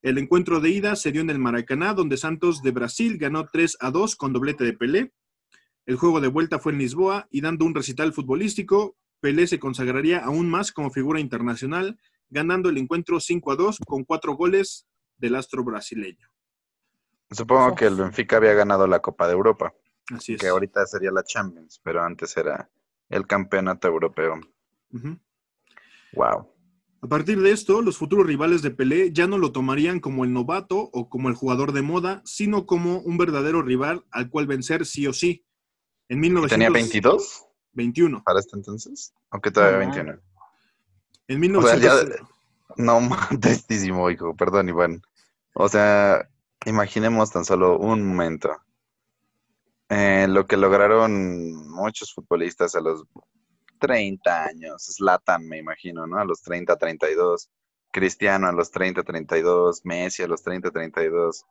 El 0.00 0.16
encuentro 0.16 0.60
de 0.60 0.70
ida 0.70 0.96
se 0.96 1.12
dio 1.12 1.20
en 1.20 1.28
el 1.28 1.38
Maracaná, 1.38 1.92
donde 1.92 2.16
Santos 2.16 2.62
de 2.62 2.70
Brasil 2.70 3.18
ganó 3.18 3.48
3 3.52 3.76
a 3.80 3.90
2 3.90 4.16
con 4.16 4.32
doblete 4.32 4.64
de 4.64 4.72
Pelé. 4.72 5.12
El 5.90 5.96
juego 5.96 6.20
de 6.20 6.28
vuelta 6.28 6.60
fue 6.60 6.70
en 6.70 6.78
Lisboa 6.78 7.26
y 7.32 7.40
dando 7.40 7.64
un 7.64 7.74
recital 7.74 8.12
futbolístico, 8.12 8.96
Pelé 9.18 9.48
se 9.48 9.58
consagraría 9.58 10.24
aún 10.24 10.48
más 10.48 10.70
como 10.70 10.92
figura 10.92 11.18
internacional, 11.18 11.98
ganando 12.28 12.68
el 12.68 12.78
encuentro 12.78 13.18
5 13.18 13.50
a 13.50 13.56
2 13.56 13.78
con 13.84 14.04
cuatro 14.04 14.36
goles 14.36 14.86
del 15.18 15.34
astro 15.34 15.64
brasileño. 15.64 16.28
Supongo 17.32 17.74
que 17.74 17.86
el 17.86 17.96
Benfica 17.96 18.36
había 18.36 18.52
ganado 18.52 18.86
la 18.86 19.00
Copa 19.00 19.26
de 19.26 19.32
Europa, 19.32 19.74
Así 20.14 20.34
es. 20.34 20.40
que 20.40 20.46
ahorita 20.46 20.86
sería 20.86 21.10
la 21.10 21.24
Champions, 21.24 21.80
pero 21.82 22.04
antes 22.04 22.36
era 22.36 22.70
el 23.08 23.26
campeonato 23.26 23.88
europeo. 23.88 24.38
Wow. 26.12 26.54
A 27.02 27.06
partir 27.08 27.42
de 27.42 27.50
esto, 27.50 27.82
los 27.82 27.98
futuros 27.98 28.28
rivales 28.28 28.62
de 28.62 28.70
Pelé 28.70 29.12
ya 29.12 29.26
no 29.26 29.38
lo 29.38 29.50
tomarían 29.50 29.98
como 29.98 30.22
el 30.22 30.32
novato 30.32 30.88
o 30.92 31.08
como 31.08 31.28
el 31.28 31.34
jugador 31.34 31.72
de 31.72 31.82
moda, 31.82 32.22
sino 32.24 32.64
como 32.64 33.00
un 33.00 33.18
verdadero 33.18 33.60
rival 33.60 34.04
al 34.12 34.30
cual 34.30 34.46
vencer 34.46 34.86
sí 34.86 35.08
o 35.08 35.12
sí. 35.12 35.44
En 36.10 36.20
1900... 36.20 36.50
¿Tenía 36.50 36.70
22? 36.70 37.44
21. 37.72 38.22
¿Para 38.24 38.40
este 38.40 38.56
entonces? 38.56 39.14
Aunque 39.30 39.50
todavía 39.50 39.76
Ah. 39.76 39.78
21. 39.78 40.10
En 41.28 41.56
O 41.56 41.62
sea, 41.62 41.76
1900... 41.76 42.08
ya- 42.18 42.26
No, 42.76 43.00
tristísimo, 43.40 44.10
hijo. 44.10 44.34
Perdón, 44.36 44.68
Iván. 44.68 45.02
O 45.54 45.68
sea, 45.68 46.28
imaginemos 46.66 47.30
tan 47.30 47.44
solo 47.44 47.78
un 47.78 48.06
momento. 48.06 48.50
Eh, 49.88 50.26
lo 50.28 50.46
que 50.46 50.56
lograron 50.56 51.68
muchos 51.68 52.12
futbolistas 52.12 52.74
a 52.74 52.80
los 52.80 53.04
30 53.78 54.44
años. 54.44 54.84
Zlatan, 54.96 55.46
me 55.48 55.58
imagino, 55.58 56.06
¿no? 56.06 56.18
A 56.18 56.24
los 56.24 56.42
30, 56.42 56.76
32. 56.76 57.50
Cristiano 57.92 58.46
a 58.48 58.52
los 58.52 58.70
30, 58.70 59.02
32. 59.02 59.84
Messi 59.84 60.22
a 60.22 60.28
los 60.28 60.42
30, 60.42 60.70
32. 60.70 61.44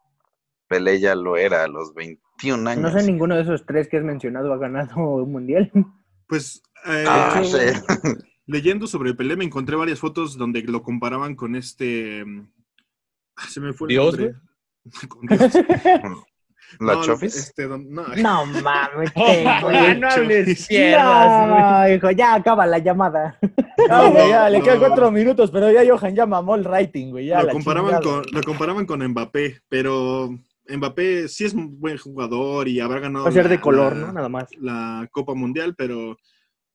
Pelé 0.70 1.00
ya 1.02 1.16
lo 1.16 1.36
era 1.36 1.64
a 1.64 1.68
los 1.68 1.94
21 1.94 2.70
años. 2.70 2.82
No 2.94 2.98
sé, 3.00 3.06
ninguno 3.06 3.36
de 3.36 3.42
esos 3.42 3.66
tres 3.66 3.90
que 3.90 3.98
has 3.98 4.04
mencionado 4.04 4.54
ha 4.54 4.58
ganado 4.58 4.96
un 5.16 5.32
mundial. 5.32 5.70
Pues, 6.28 6.62
eh, 6.86 7.04
Ah, 7.08 7.42
sí. 7.44 7.58
leyendo 8.46 8.88
sobre 8.88 9.14
Pelé 9.16 9.36
me 9.36 9.44
encontré 9.46 9.76
varias 9.76 10.00
fotos 10.00 10.38
donde 10.38 10.62
lo 10.62 10.82
comparaban 10.84 11.36
con 11.36 11.56
este... 11.56 12.24
mm, 12.24 12.48
ah, 13.38 13.48
Se 13.50 13.60
me 13.60 13.74
fue 13.74 13.88
el 13.88 13.90
¿Dios, 13.90 14.18
nombre. 14.18 14.36
Con 15.10 15.22
Dios. 15.28 15.54
¿La 16.80 16.94
No, 16.94 17.04
Chofis? 17.04 17.36
este, 17.36 17.64
don- 17.68 17.90
no, 17.90 18.04
No 18.18 18.46
mames, 18.46 19.12
Oh, 19.16 19.26
te- 19.26 19.44
güey, 19.64 20.00
no 20.00 20.08
hables 20.08 20.68
güey. 20.70 20.92
No, 20.92 21.90
hijo, 21.96 22.12
ya 22.12 22.36
acaba 22.36 22.68
la 22.68 22.78
llamada. 22.78 23.40
No, 23.90 24.12
güey, 24.12 24.30
ya, 24.30 24.50
le 24.52 24.62
quedan 24.62 24.78
cuatro 24.80 25.10
minutos, 25.10 25.50
pero 25.50 25.72
ya 25.72 25.82
Johan 25.88 26.14
ya 26.16 26.28
mamó 26.28 26.54
el 26.54 26.64
rating, 26.66 27.10
güey. 27.10 27.26
Ya, 27.26 27.40
lo 27.42 27.48
la 27.48 27.54
comparaban, 27.54 28.00
chingada. 28.00 28.22
con, 28.22 28.26
lo 28.32 28.44
comparaban 28.44 28.86
con 28.86 29.04
Mbappé, 29.08 29.62
pero 29.68 30.30
Mbappé 30.70 31.28
sí 31.28 31.46
es 31.46 31.54
un 31.54 31.80
buen 31.80 31.98
jugador 31.98 32.68
y 32.68 32.80
habrá 32.80 33.00
ganado 33.00 33.26
Va 33.26 33.30
a 33.30 33.34
ser 33.34 33.46
la- 33.46 33.50
de 33.52 33.60
color, 33.62 33.96
la- 33.96 34.08
¿no? 34.08 34.14
Nada 34.14 34.30
más. 34.30 34.50
la 34.58 35.08
Copa 35.12 35.34
Mundial, 35.34 35.76
pero 35.76 36.18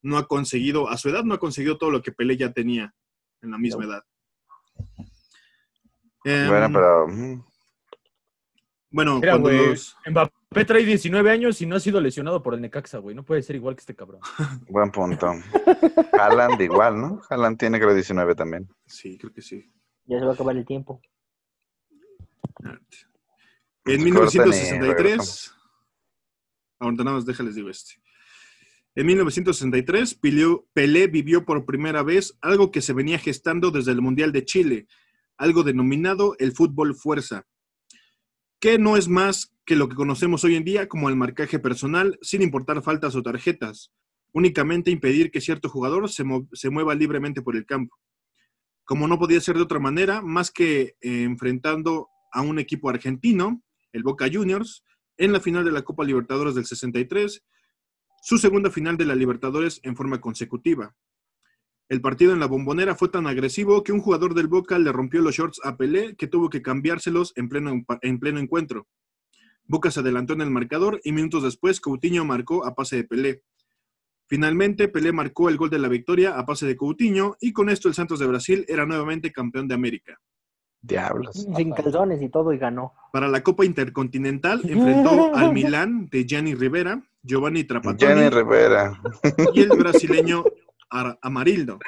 no 0.03 0.19
ha 0.19 0.27
conseguido, 0.27 0.89
a 0.89 0.97
su 0.99 1.09
edad 1.09 1.25
no 1.25 1.35
ha 1.35 1.39
conseguido 1.39 1.79
todo 1.79 1.91
lo 1.91 2.03
que 2.03 2.13
Pelé 2.13 2.37
ya 2.37 2.53
tenía 2.53 2.95
en 3.43 3.51
la 3.51 3.59
misma 3.59 3.85
edad. 3.85 4.03
Em, 6.25 6.49
Bueno, 6.49 6.69
pero. 6.73 7.09
mm, 7.09 7.45
bueno, 8.91 9.15
Mira, 9.21 9.33
cuando 9.33 9.51
los- 9.51 9.97
Mbappé 10.07 10.65
trae 10.65 10.85
19 10.85 11.31
años 11.31 11.61
y 11.61 11.67
no 11.67 11.77
ha 11.77 11.81
sido 11.81 12.01
lesionado 12.01 12.43
por 12.43 12.55
el 12.55 12.61
Necaxa, 12.61 12.99
güey. 12.99 13.15
No 13.15 13.25
puede 13.25 13.43
ser 13.43 13.57
igual 13.57 13.75
que 13.77 13.81
este 13.81 13.95
cabrón. 13.95 14.21
Buen 14.69 14.91
punto. 14.91 15.33
Haaland 16.19 16.61
igual, 16.61 17.01
¿no? 17.01 17.21
Haaland 17.29 17.59
tiene 17.59 17.79
creo 17.81 17.93
19 17.95 18.35
también. 18.35 18.69
Sí, 18.87 19.19
creo 19.19 19.33
que 19.33 19.43
sí. 19.43 19.71
Ya 20.07 20.19
se 20.19 20.25
va 20.25 20.33
a 20.33 20.35
acabar 20.35 20.57
el 20.57 20.65
tiempo. 20.65 21.01
En 23.87 23.99
Corten 23.99 24.01
y 24.01 24.05
1963, 24.05 24.81
regresamos. 24.81 25.55
ahorita 26.79 27.05
nada 27.05 27.17
más 27.17 27.27
déjales 27.27 27.55
digo 27.55 27.69
este. 27.69 27.95
En 28.95 29.07
1963, 29.07 30.21
Pelé, 30.73 31.07
vivió 31.09 31.45
por 31.45 31.67
primera 31.67 32.03
vez 32.03 32.39
algo 32.41 32.71
que 32.71 32.81
se 32.81 32.93
venía 32.93 33.19
gestando 33.19 33.71
desde 33.71 33.91
el 33.91 34.01
Mundial 34.01 34.33
de 34.33 34.45
Chile, 34.45 34.87
algo 35.37 35.65
denominado 35.65 36.37
el 36.39 36.53
fútbol 36.53 36.95
fuerza, 36.95 37.45
que 38.61 38.79
no 38.79 38.97
es 38.97 39.09
más 39.09 39.53
que 39.67 39.77
lo 39.77 39.89
que 39.89 39.97
conocemos 39.97 40.45
hoy 40.45 40.55
en 40.55 40.65
día 40.65 40.89
como 40.89 41.09
el 41.09 41.17
marcaje 41.17 41.59
personal, 41.59 42.19
sin 42.23 42.41
importar 42.41 42.83
faltas 42.83 43.17
o 43.17 43.23
tarjetas, 43.23 43.93
únicamente 44.33 44.91
impedir 44.93 45.31
que 45.31 45.41
cierto 45.41 45.69
jugador 45.69 46.09
se 46.09 46.71
mueva 46.71 46.95
libremente 46.95 47.43
por 47.43 47.57
el 47.57 47.67
campo. 47.67 47.99
Como 48.85 49.09
no 49.09 49.19
podía 49.19 49.41
ser 49.41 49.57
de 49.57 49.63
otra 49.63 49.81
manera, 49.81 50.23
más 50.23 50.51
que 50.51 50.97
eh, 51.01 51.23
enfrentando 51.23 52.09
a 52.31 52.43
un 52.43 52.59
equipo 52.59 52.91
argentino, 52.91 53.63
el 53.95 54.03
Boca 54.03 54.29
Juniors, 54.31 54.85
en 55.17 55.33
la 55.33 55.41
final 55.41 55.65
de 55.65 55.73
la 55.73 55.83
Copa 55.83 56.05
Libertadores 56.05 56.55
del 56.55 56.67
63, 56.67 57.43
su 58.21 58.39
segunda 58.39 58.71
final 58.71 58.97
de 58.97 59.05
la 59.05 59.15
Libertadores 59.15 59.81
en 59.85 59.97
forma 59.97 60.21
consecutiva. 60.21 60.95
El 61.89 62.01
partido 62.01 62.33
en 62.33 62.41
la 62.41 62.47
bombonera 62.47 62.97
fue 62.97 63.09
tan 63.09 63.27
agresivo 63.27 63.85
que 63.85 63.93
un 63.93 64.01
jugador 64.01 64.35
del 64.35 64.49
Boca 64.49 64.79
le 64.79 64.91
rompió 64.91 65.21
los 65.21 65.37
shorts 65.37 65.61
a 65.63 65.77
Pelé 65.77 66.17
que 66.17 66.27
tuvo 66.27 66.51
que 66.51 66.63
cambiárselos 66.63 67.33
en 67.37 67.49
pleno, 67.49 68.41
encuentro. 68.41 68.89
Boca 69.67 69.91
se 69.91 70.01
adelantó 70.01 70.33
en 70.33 70.41
el 70.41 70.51
marcador 70.51 71.01
y 71.05 71.13
minutos 71.13 71.45
después 71.45 71.81
Coutinho 71.81 72.25
marcó 72.25 72.67
a 72.67 72.75
pase 72.75 72.97
de 72.97 73.05
Pelé. 73.05 73.43
Finalmente, 74.27 74.89
Pelé 74.89 75.13
marcó 75.13 75.49
el 75.49 75.57
gol 75.57 75.71
de 75.71 75.79
la 75.79 75.89
victoria 75.89 76.37
a 76.37 76.45
pase 76.45 76.67
de 76.67 76.77
Coutinho 76.77 77.37
y 77.41 77.53
con 77.53 77.69
esto 77.69 77.89
el 77.89 77.95
Santos 77.95 78.19
de 78.19 78.27
Brasil 78.27 78.65
era 78.67 78.87
nuevamente 78.87 79.31
campeón 79.31 79.69
de 79.69 79.75
América. 79.75 80.19
Diablos. 80.87 81.47
Sin 81.57 81.73
calzones 81.73 82.21
y 82.21 82.29
todo 82.29 82.53
y 82.53 82.59
ganó. 82.59 82.93
Para 83.13 83.27
la 83.29 83.43
Copa 83.43 83.65
Intercontinental 83.65 84.61
enfrentó 84.69 85.35
al 85.35 85.53
Milán 85.53 86.07
de 86.11 86.27
Gianni 86.27 86.55
Rivera, 86.55 87.03
Giovanni 87.23 87.65
Trapattoni 87.65 88.13
Jenny 88.15 88.29
Rivera. 88.29 89.01
y 89.55 89.63
el 89.63 89.71
brasileño 89.71 90.45
Ar- 90.91 91.19
Amarildo. 91.23 91.79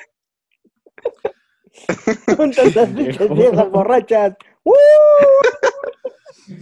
Tantas 2.27 2.89
pinches 2.89 3.31
viejas 3.35 3.71
borrachas. 3.71 4.35
¡Uh! 4.65 4.73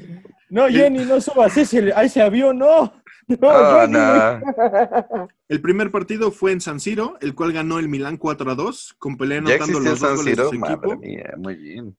No, 0.51 0.69
Jenny, 0.69 1.05
no 1.05 1.21
subas 1.21 1.57
ese, 1.57 1.93
a 1.95 2.05
ese 2.05 2.23
avión, 2.23 2.59
no. 2.59 2.93
No, 3.27 3.39
Oh, 3.43 3.81
Jenny. 3.81 3.93
no. 3.93 5.29
El 5.49 5.61
primer 5.61 5.91
partido 5.91 6.31
fue 6.31 6.53
en 6.53 6.61
San 6.61 6.79
Siro, 6.79 7.17
el 7.21 7.35
cual 7.35 7.53
ganó 7.53 7.81
el 7.81 7.89
Milán 7.89 8.17
4 8.19 8.53
a 8.53 8.55
2, 8.55 8.95
con 8.99 9.17
Pelé 9.17 9.35
Ya 9.37 9.41
anotando 9.57 9.81
los 9.81 9.99
dos 9.99 10.17
goles 10.17 10.37
de 10.37 10.45
Siro. 10.45 10.51
su 10.51 10.59
Madre 10.61 10.75
equipo 10.75 10.97
mía, 10.97 11.35
muy 11.39 11.57
bien. 11.57 11.97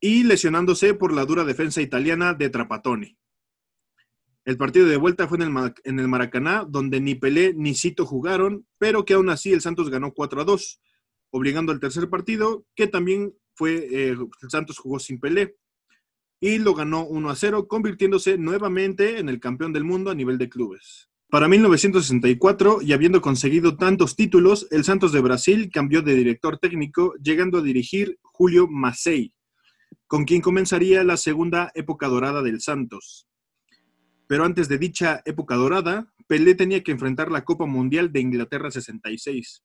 Y 0.00 0.24
lesionándose 0.24 0.94
por 0.94 1.12
la 1.12 1.24
dura 1.24 1.44
defensa 1.44 1.80
italiana 1.82 2.34
de 2.34 2.50
Trapattoni. 2.50 3.16
El 4.44 4.56
partido 4.56 4.86
de 4.86 4.96
vuelta 4.96 5.28
fue 5.28 5.38
en 5.38 5.42
el, 5.42 5.74
en 5.84 5.98
el 5.98 6.08
Maracaná, 6.08 6.64
donde 6.66 7.00
ni 7.00 7.14
Pelé 7.14 7.52
ni 7.54 7.74
Cito 7.74 8.06
jugaron, 8.06 8.66
pero 8.78 9.04
que 9.04 9.14
aún 9.14 9.28
así 9.28 9.52
el 9.52 9.60
Santos 9.60 9.90
ganó 9.90 10.14
4 10.14 10.40
a 10.40 10.44
2, 10.44 10.80
obligando 11.30 11.72
al 11.72 11.80
tercer 11.80 12.08
partido, 12.08 12.64
que 12.74 12.86
también 12.86 13.34
fue, 13.54 13.76
eh, 13.90 14.08
el 14.10 14.50
Santos 14.50 14.78
jugó 14.78 14.98
sin 15.00 15.20
Pelé, 15.20 15.56
y 16.40 16.58
lo 16.58 16.72
ganó 16.74 17.04
1 17.04 17.28
a 17.28 17.36
0, 17.36 17.68
convirtiéndose 17.68 18.38
nuevamente 18.38 19.18
en 19.18 19.28
el 19.28 19.40
campeón 19.40 19.72
del 19.72 19.84
mundo 19.84 20.10
a 20.10 20.14
nivel 20.14 20.38
de 20.38 20.48
clubes. 20.48 21.10
Para 21.28 21.46
1964, 21.46 22.78
y 22.80 22.94
habiendo 22.94 23.20
conseguido 23.20 23.76
tantos 23.76 24.16
títulos, 24.16 24.66
el 24.70 24.82
Santos 24.82 25.12
de 25.12 25.20
Brasil 25.20 25.68
cambió 25.70 26.00
de 26.00 26.14
director 26.14 26.58
técnico, 26.58 27.12
llegando 27.22 27.58
a 27.58 27.62
dirigir 27.62 28.18
Julio 28.22 28.66
Macei, 28.66 29.34
con 30.08 30.24
quien 30.24 30.40
comenzaría 30.40 31.04
la 31.04 31.18
segunda 31.18 31.70
época 31.74 32.08
dorada 32.08 32.42
del 32.42 32.62
Santos. 32.62 33.28
Pero 34.26 34.44
antes 34.44 34.66
de 34.68 34.78
dicha 34.78 35.20
época 35.26 35.54
dorada, 35.54 36.12
Pelé 36.26 36.54
tenía 36.54 36.82
que 36.82 36.92
enfrentar 36.92 37.30
la 37.30 37.44
Copa 37.44 37.66
Mundial 37.66 38.10
de 38.10 38.20
Inglaterra 38.20 38.70
66. 38.70 39.62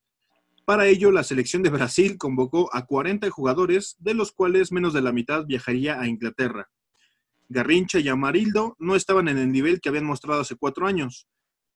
Para 0.66 0.86
ello, 0.86 1.10
la 1.10 1.24
selección 1.24 1.62
de 1.62 1.70
Brasil 1.70 2.18
convocó 2.18 2.68
a 2.74 2.84
40 2.84 3.28
jugadores, 3.30 3.96
de 3.98 4.12
los 4.12 4.32
cuales 4.32 4.70
menos 4.70 4.92
de 4.92 5.00
la 5.00 5.12
mitad 5.12 5.46
viajaría 5.46 5.98
a 5.98 6.08
Inglaterra. 6.08 6.68
Garrincha 7.48 7.98
y 7.98 8.08
Amarildo 8.08 8.76
no 8.78 8.96
estaban 8.96 9.28
en 9.28 9.38
el 9.38 9.50
nivel 9.50 9.80
que 9.80 9.88
habían 9.88 10.06
mostrado 10.06 10.42
hace 10.42 10.56
cuatro 10.56 10.86
años. 10.86 11.26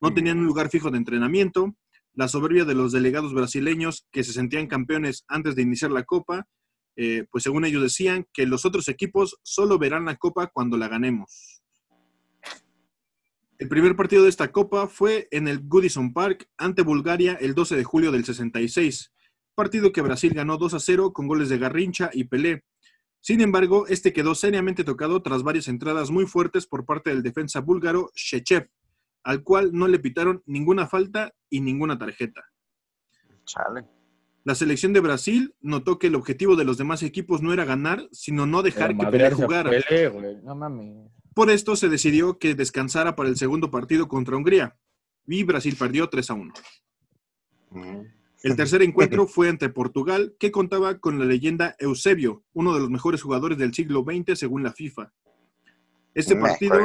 No 0.00 0.12
tenían 0.12 0.38
un 0.38 0.46
lugar 0.46 0.68
fijo 0.68 0.90
de 0.90 0.98
entrenamiento. 0.98 1.74
La 2.12 2.28
soberbia 2.28 2.66
de 2.66 2.74
los 2.74 2.92
delegados 2.92 3.33
brasileños, 3.33 4.07
que 4.11 4.24
se 4.24 4.33
sentían 4.33 4.66
campeones 4.66 5.24
antes 5.26 5.54
de 5.54 5.62
iniciar 5.62 5.90
la 5.90 6.04
Copa, 6.04 6.46
eh, 7.00 7.28
pues 7.30 7.44
según 7.44 7.64
ellos 7.64 7.80
decían 7.80 8.26
que 8.32 8.44
los 8.44 8.64
otros 8.64 8.88
equipos 8.88 9.38
solo 9.44 9.78
verán 9.78 10.04
la 10.04 10.16
Copa 10.16 10.48
cuando 10.48 10.76
la 10.76 10.88
ganemos. 10.88 11.62
El 13.56 13.68
primer 13.68 13.94
partido 13.94 14.24
de 14.24 14.28
esta 14.28 14.50
Copa 14.50 14.88
fue 14.88 15.28
en 15.30 15.46
el 15.46 15.61
Goodison 15.61 16.12
Park 16.12 16.50
ante 16.56 16.82
Bulgaria 16.82 17.38
el 17.40 17.54
12 17.54 17.76
de 17.76 17.84
julio 17.84 18.11
del 18.11 18.24
66, 18.24 19.12
partido 19.54 19.92
que 19.92 20.02
Brasil 20.02 20.34
ganó 20.34 20.58
2 20.58 20.75
a 20.75 20.81
0 20.81 21.12
con 21.12 21.29
goles 21.29 21.48
de 21.48 21.58
Garrincha 21.58 22.10
y 22.12 22.25
Pelé. 22.25 22.64
Sin 23.20 23.42
embargo, 23.42 23.87
este 23.87 24.12
quedó 24.12 24.35
seriamente 24.35 24.83
tocado 24.83 25.23
tras 25.23 25.44
varias 25.44 25.68
entradas 25.68 26.10
muy 26.10 26.27
fuertes 26.27 26.66
por 26.66 26.85
parte 26.85 27.10
del 27.10 27.23
defensa 27.23 27.60
búlgaro 27.60 28.10
Shechev, 28.16 28.70
al 29.23 29.44
cual 29.44 29.70
no 29.73 29.87
le 29.87 30.00
pitaron 30.00 30.42
ninguna 30.46 30.88
falta 30.88 31.33
y 31.48 31.60
ninguna 31.60 31.96
tarjeta. 31.96 32.44
Chale. 33.44 33.98
La 34.49 34.55
selección 34.55 34.94
de 34.94 35.01
Brasil 35.01 35.55
notó 35.61 35.99
que 35.99 36.07
el 36.07 36.15
objetivo 36.15 36.57
de 36.57 36.65
los 36.65 36.79
demás 36.79 37.03
equipos 37.03 37.42
no 37.42 37.53
era 37.53 37.67
ganar, 37.67 38.09
sino 38.13 38.46
no 38.46 38.63
dejar 38.63 38.96
que 38.96 39.07
Pelé 39.07 39.31
jugara. 39.31 39.69
Pelé, 39.69 40.09
güey. 40.09 40.37
No 40.42 40.55
mames. 40.55 41.11
Por 41.35 41.51
esto 41.51 41.77
se 41.77 41.90
decidió 41.90 42.38
que 42.38 42.55
descansara 42.55 43.15
para 43.15 43.29
el 43.29 43.37
segundo 43.37 43.71
partido 43.71 44.09
contra 44.09 44.38
Hungría 44.38 44.79
y 45.27 45.42
Brasil 45.42 45.77
perdió 45.79 46.09
3 46.09 46.31
a 46.31 46.33
1. 46.33 46.55
Mm. 47.73 48.01
El 48.42 48.57
tercer 48.57 48.81
encuentro 48.81 49.27
fue 49.27 49.51
ante 49.51 49.69
Portugal, 49.69 50.35
que 50.38 50.51
contaba 50.51 50.99
con 50.99 51.19
la 51.19 51.27
leyenda 51.27 51.77
Eusebio, 51.79 52.42
uno 52.55 52.73
de 52.73 52.81
los 52.81 52.88
mejores 52.88 53.21
jugadores 53.21 53.59
del 53.59 53.75
siglo 53.75 54.03
XX 54.03 54.38
según 54.38 54.63
la 54.63 54.73
FIFA. 54.73 55.13
Este 56.15 56.35
Meh, 56.35 56.40
partido, 56.40 56.79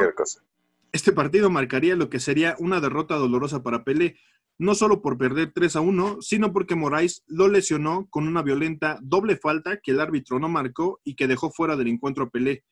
este 0.91 1.13
partido 1.13 1.49
marcaría 1.49 1.95
lo 1.95 2.09
que 2.09 2.19
sería 2.19 2.57
una 2.59 2.81
derrota 2.81 3.15
dolorosa 3.15 3.63
para 3.63 3.85
Pelé, 3.85 4.17
no 4.59 4.75
solo 4.75 5.01
por 5.01 5.17
perder 5.17 5.51
3 5.53 5.75
a 5.77 5.81
1, 5.81 6.17
sino 6.21 6.53
porque 6.53 6.75
Moraes 6.75 7.23
lo 7.27 7.47
lesionó 7.47 8.07
con 8.09 8.27
una 8.27 8.41
violenta 8.41 8.99
doble 9.01 9.35
falta 9.37 9.77
que 9.81 9.91
el 9.91 9.99
árbitro 9.99 10.39
no 10.39 10.47
marcó 10.49 10.99
y 11.03 11.15
que 11.15 11.27
dejó 11.27 11.51
fuera 11.51 11.75
del 11.75 11.87
encuentro 11.87 12.25
a 12.25 12.29
Pelé. 12.29 12.63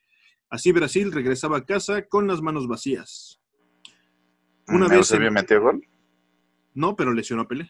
Así 0.49 0.71
Brasil 0.71 1.11
regresaba 1.11 1.57
a 1.57 1.65
casa 1.65 2.05
con 2.07 2.27
las 2.27 2.41
manos 2.41 2.67
vacías. 2.67 3.39
Una 4.67 4.88
vez 4.88 4.97
¿Eusebio 4.97 5.29
en- 5.29 5.34
metió 5.34 5.61
gol? 5.61 5.82
No, 6.73 6.95
pero 6.95 7.13
lesionó 7.13 7.43
a 7.43 7.47
Pelé. 7.47 7.69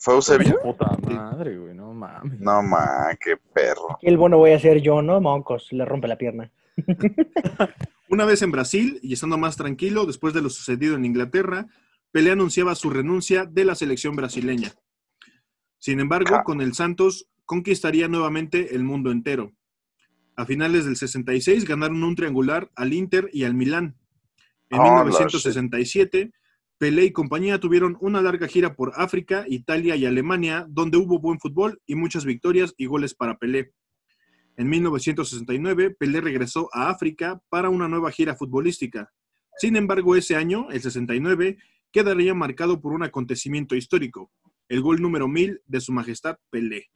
¿Fue 0.00 0.14
Eusebio? 0.14 0.60
Puta 0.62 0.96
madre, 1.10 1.58
güey, 1.58 1.74
no 1.74 1.92
mames. 1.92 2.38
No, 2.40 2.62
ma, 2.62 3.08
qué 3.20 3.36
perro. 3.52 3.98
El 4.00 4.16
bueno 4.16 4.38
voy 4.38 4.52
a 4.52 4.60
ser 4.60 4.80
yo, 4.80 5.02
¿no? 5.02 5.20
Moncos, 5.20 5.72
le 5.72 5.84
rompe 5.84 6.06
la 6.06 6.16
pierna. 6.16 6.52
Una 8.08 8.24
vez 8.24 8.40
en 8.42 8.52
Brasil 8.52 9.00
y 9.02 9.12
estando 9.12 9.36
más 9.36 9.56
tranquilo 9.56 10.06
después 10.06 10.32
de 10.34 10.40
lo 10.42 10.50
sucedido 10.50 10.94
en 10.96 11.04
Inglaterra, 11.04 11.66
Pelé 12.18 12.32
anunciaba 12.32 12.74
su 12.74 12.90
renuncia 12.90 13.44
de 13.46 13.64
la 13.64 13.76
selección 13.76 14.16
brasileña. 14.16 14.72
Sin 15.78 16.00
embargo, 16.00 16.34
Ja. 16.34 16.42
con 16.42 16.60
el 16.60 16.74
Santos 16.74 17.28
conquistaría 17.44 18.08
nuevamente 18.08 18.74
el 18.74 18.82
mundo 18.82 19.12
entero. 19.12 19.52
A 20.34 20.44
finales 20.44 20.84
del 20.84 20.96
66 20.96 21.64
ganaron 21.64 22.02
un 22.02 22.16
triangular 22.16 22.72
al 22.74 22.92
Inter 22.92 23.30
y 23.32 23.44
al 23.44 23.54
Milán. 23.54 23.94
En 24.68 24.80
Oh, 24.80 24.84
la 24.84 25.04
1967, 25.04 26.32
Pelé 26.76 27.04
y 27.04 27.12
compañía 27.12 27.60
tuvieron 27.60 27.96
una 28.00 28.20
larga 28.20 28.48
gira 28.48 28.74
por 28.74 28.94
África, 28.96 29.44
Italia 29.46 29.94
y 29.94 30.04
Alemania, 30.04 30.66
donde 30.68 30.98
hubo 30.98 31.20
buen 31.20 31.38
fútbol 31.38 31.80
y 31.86 31.94
muchas 31.94 32.24
victorias 32.24 32.74
y 32.76 32.86
goles 32.86 33.14
para 33.14 33.38
Pelé. 33.38 33.74
En 34.56 34.68
1969, 34.68 35.90
Pelé 35.96 36.20
regresó 36.20 36.68
a 36.72 36.90
África 36.90 37.40
para 37.48 37.68
una 37.68 37.86
nueva 37.86 38.10
gira 38.10 38.34
futbolística. 38.34 39.08
Sin 39.58 39.76
embargo, 39.76 40.16
ese 40.16 40.34
año, 40.34 40.68
el 40.72 40.80
69, 40.80 41.58
quedaría 41.92 42.34
marcado 42.34 42.80
por 42.80 42.92
un 42.92 43.02
acontecimiento 43.02 43.74
histórico, 43.74 44.30
el 44.68 44.82
gol 44.82 45.00
número 45.00 45.28
1000 45.28 45.62
de 45.66 45.80
Su 45.80 45.92
Majestad 45.92 46.36
Pelé. 46.50 46.90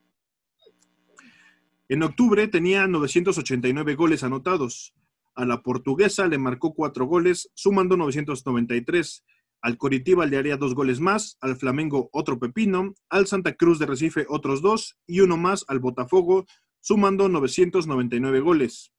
En 1.89 2.03
octubre 2.03 2.49
tenía 2.49 2.87
989 2.87 3.95
goles 3.95 4.23
anotados. 4.23 4.95
A 5.35 5.45
la 5.45 5.63
portuguesa 5.63 6.27
le 6.27 6.39
marcó 6.39 6.75
cuatro 6.75 7.07
goles, 7.07 7.51
sumando 7.55 7.97
993. 7.97 9.25
Al 9.61 9.77
Coritiba 9.77 10.27
le 10.27 10.37
haría 10.37 10.57
dos 10.57 10.75
goles 10.75 11.01
más, 11.01 11.37
al 11.41 11.57
Flamengo 11.57 12.09
otro 12.13 12.39
pepino, 12.39 12.95
al 13.09 13.27
Santa 13.27 13.55
Cruz 13.55 13.79
de 13.79 13.87
Recife 13.87 14.27
otros 14.29 14.63
dos 14.63 14.99
y 15.07 15.21
uno 15.21 15.37
más 15.37 15.65
al 15.69 15.81
Botafogo, 15.81 16.47
sumando 16.81 17.29
999 17.29 18.41
goles. 18.41 18.93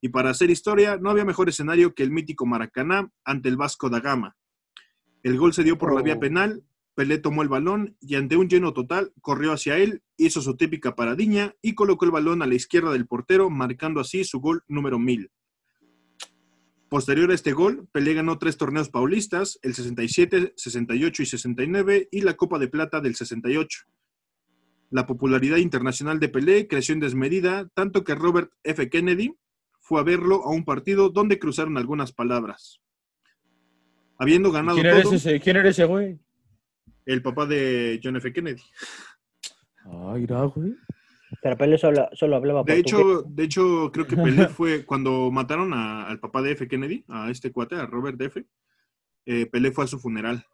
Y 0.00 0.08
para 0.10 0.30
hacer 0.30 0.50
historia, 0.50 0.98
no 0.98 1.10
había 1.10 1.24
mejor 1.24 1.48
escenario 1.48 1.94
que 1.94 2.02
el 2.02 2.10
mítico 2.10 2.46
Maracaná 2.46 3.10
ante 3.24 3.48
el 3.48 3.56
Vasco 3.56 3.90
da 3.90 4.00
Gama. 4.00 4.36
El 5.26 5.38
gol 5.38 5.52
se 5.52 5.64
dio 5.64 5.76
por 5.76 5.92
la 5.92 6.02
vía 6.02 6.14
Oh. 6.14 6.20
penal, 6.20 6.62
Pelé 6.94 7.18
tomó 7.18 7.42
el 7.42 7.48
balón 7.48 7.96
y 8.00 8.14
ante 8.14 8.36
un 8.36 8.48
lleno 8.48 8.72
total 8.72 9.12
corrió 9.20 9.50
hacia 9.50 9.76
él, 9.76 10.04
hizo 10.16 10.40
su 10.40 10.56
típica 10.56 10.94
paradiña 10.94 11.56
y 11.60 11.74
colocó 11.74 12.04
el 12.04 12.12
balón 12.12 12.42
a 12.42 12.46
la 12.46 12.54
izquierda 12.54 12.92
del 12.92 13.08
portero, 13.08 13.50
marcando 13.50 13.98
así 13.98 14.22
su 14.22 14.38
gol 14.38 14.62
número 14.68 15.00
1000. 15.00 15.32
Posterior 16.88 17.32
a 17.32 17.34
este 17.34 17.52
gol, 17.52 17.88
Pelé 17.90 18.14
ganó 18.14 18.38
tres 18.38 18.56
torneos 18.56 18.88
paulistas, 18.88 19.58
el 19.62 19.74
67, 19.74 20.52
68 20.56 21.22
y 21.24 21.26
69 21.26 22.08
y 22.12 22.20
la 22.20 22.34
Copa 22.34 22.60
de 22.60 22.68
Plata 22.68 23.00
del 23.00 23.16
68. 23.16 23.80
La 24.90 25.06
popularidad 25.06 25.56
internacional 25.56 26.20
de 26.20 26.28
Pelé 26.28 26.68
creció 26.68 26.92
en 26.92 27.00
desmedida, 27.00 27.68
tanto 27.74 28.04
que 28.04 28.14
Robert 28.14 28.52
F. 28.62 28.88
Kennedy 28.88 29.34
fue 29.80 29.98
a 29.98 30.04
verlo 30.04 30.44
a 30.44 30.50
un 30.50 30.64
partido 30.64 31.08
donde 31.08 31.40
cruzaron 31.40 31.78
algunas 31.78 32.12
palabras. 32.12 32.80
Habiendo 34.18 34.50
ganado 34.52 34.76
¿Quién 34.76 34.86
eres 34.86 35.02
todo, 35.04 35.14
ese? 35.14 35.40
¿Quién 35.40 35.56
eres 35.56 35.70
ese, 35.72 35.84
güey? 35.84 36.18
el 37.04 37.22
papá 37.22 37.46
de 37.46 38.00
John 38.02 38.16
F. 38.16 38.32
Kennedy. 38.32 38.62
Ay, 39.84 40.20
mira, 40.22 40.42
güey. 40.44 40.74
Pero 41.42 41.56
Pelé 41.56 41.78
solo, 41.78 42.08
solo 42.14 42.36
hablaba 42.36 42.62
De 42.64 42.82
portugués. 42.82 42.92
hecho, 42.92 43.22
de 43.28 43.44
hecho, 43.44 43.90
creo 43.92 44.06
que 44.06 44.16
Pelé 44.16 44.48
fue 44.48 44.84
cuando 44.86 45.30
mataron 45.30 45.72
a- 45.74 46.08
al 46.08 46.18
papá 46.18 46.42
de 46.42 46.52
F. 46.52 46.66
Kennedy, 46.66 47.04
a 47.08 47.30
este 47.30 47.52
cuate, 47.52 47.76
a 47.76 47.86
Robert 47.86 48.20
F. 48.20 48.44
eh, 49.26 49.46
Pelé 49.46 49.70
fue 49.70 49.84
a 49.84 49.88
su 49.88 49.98
funeral. 50.00 50.44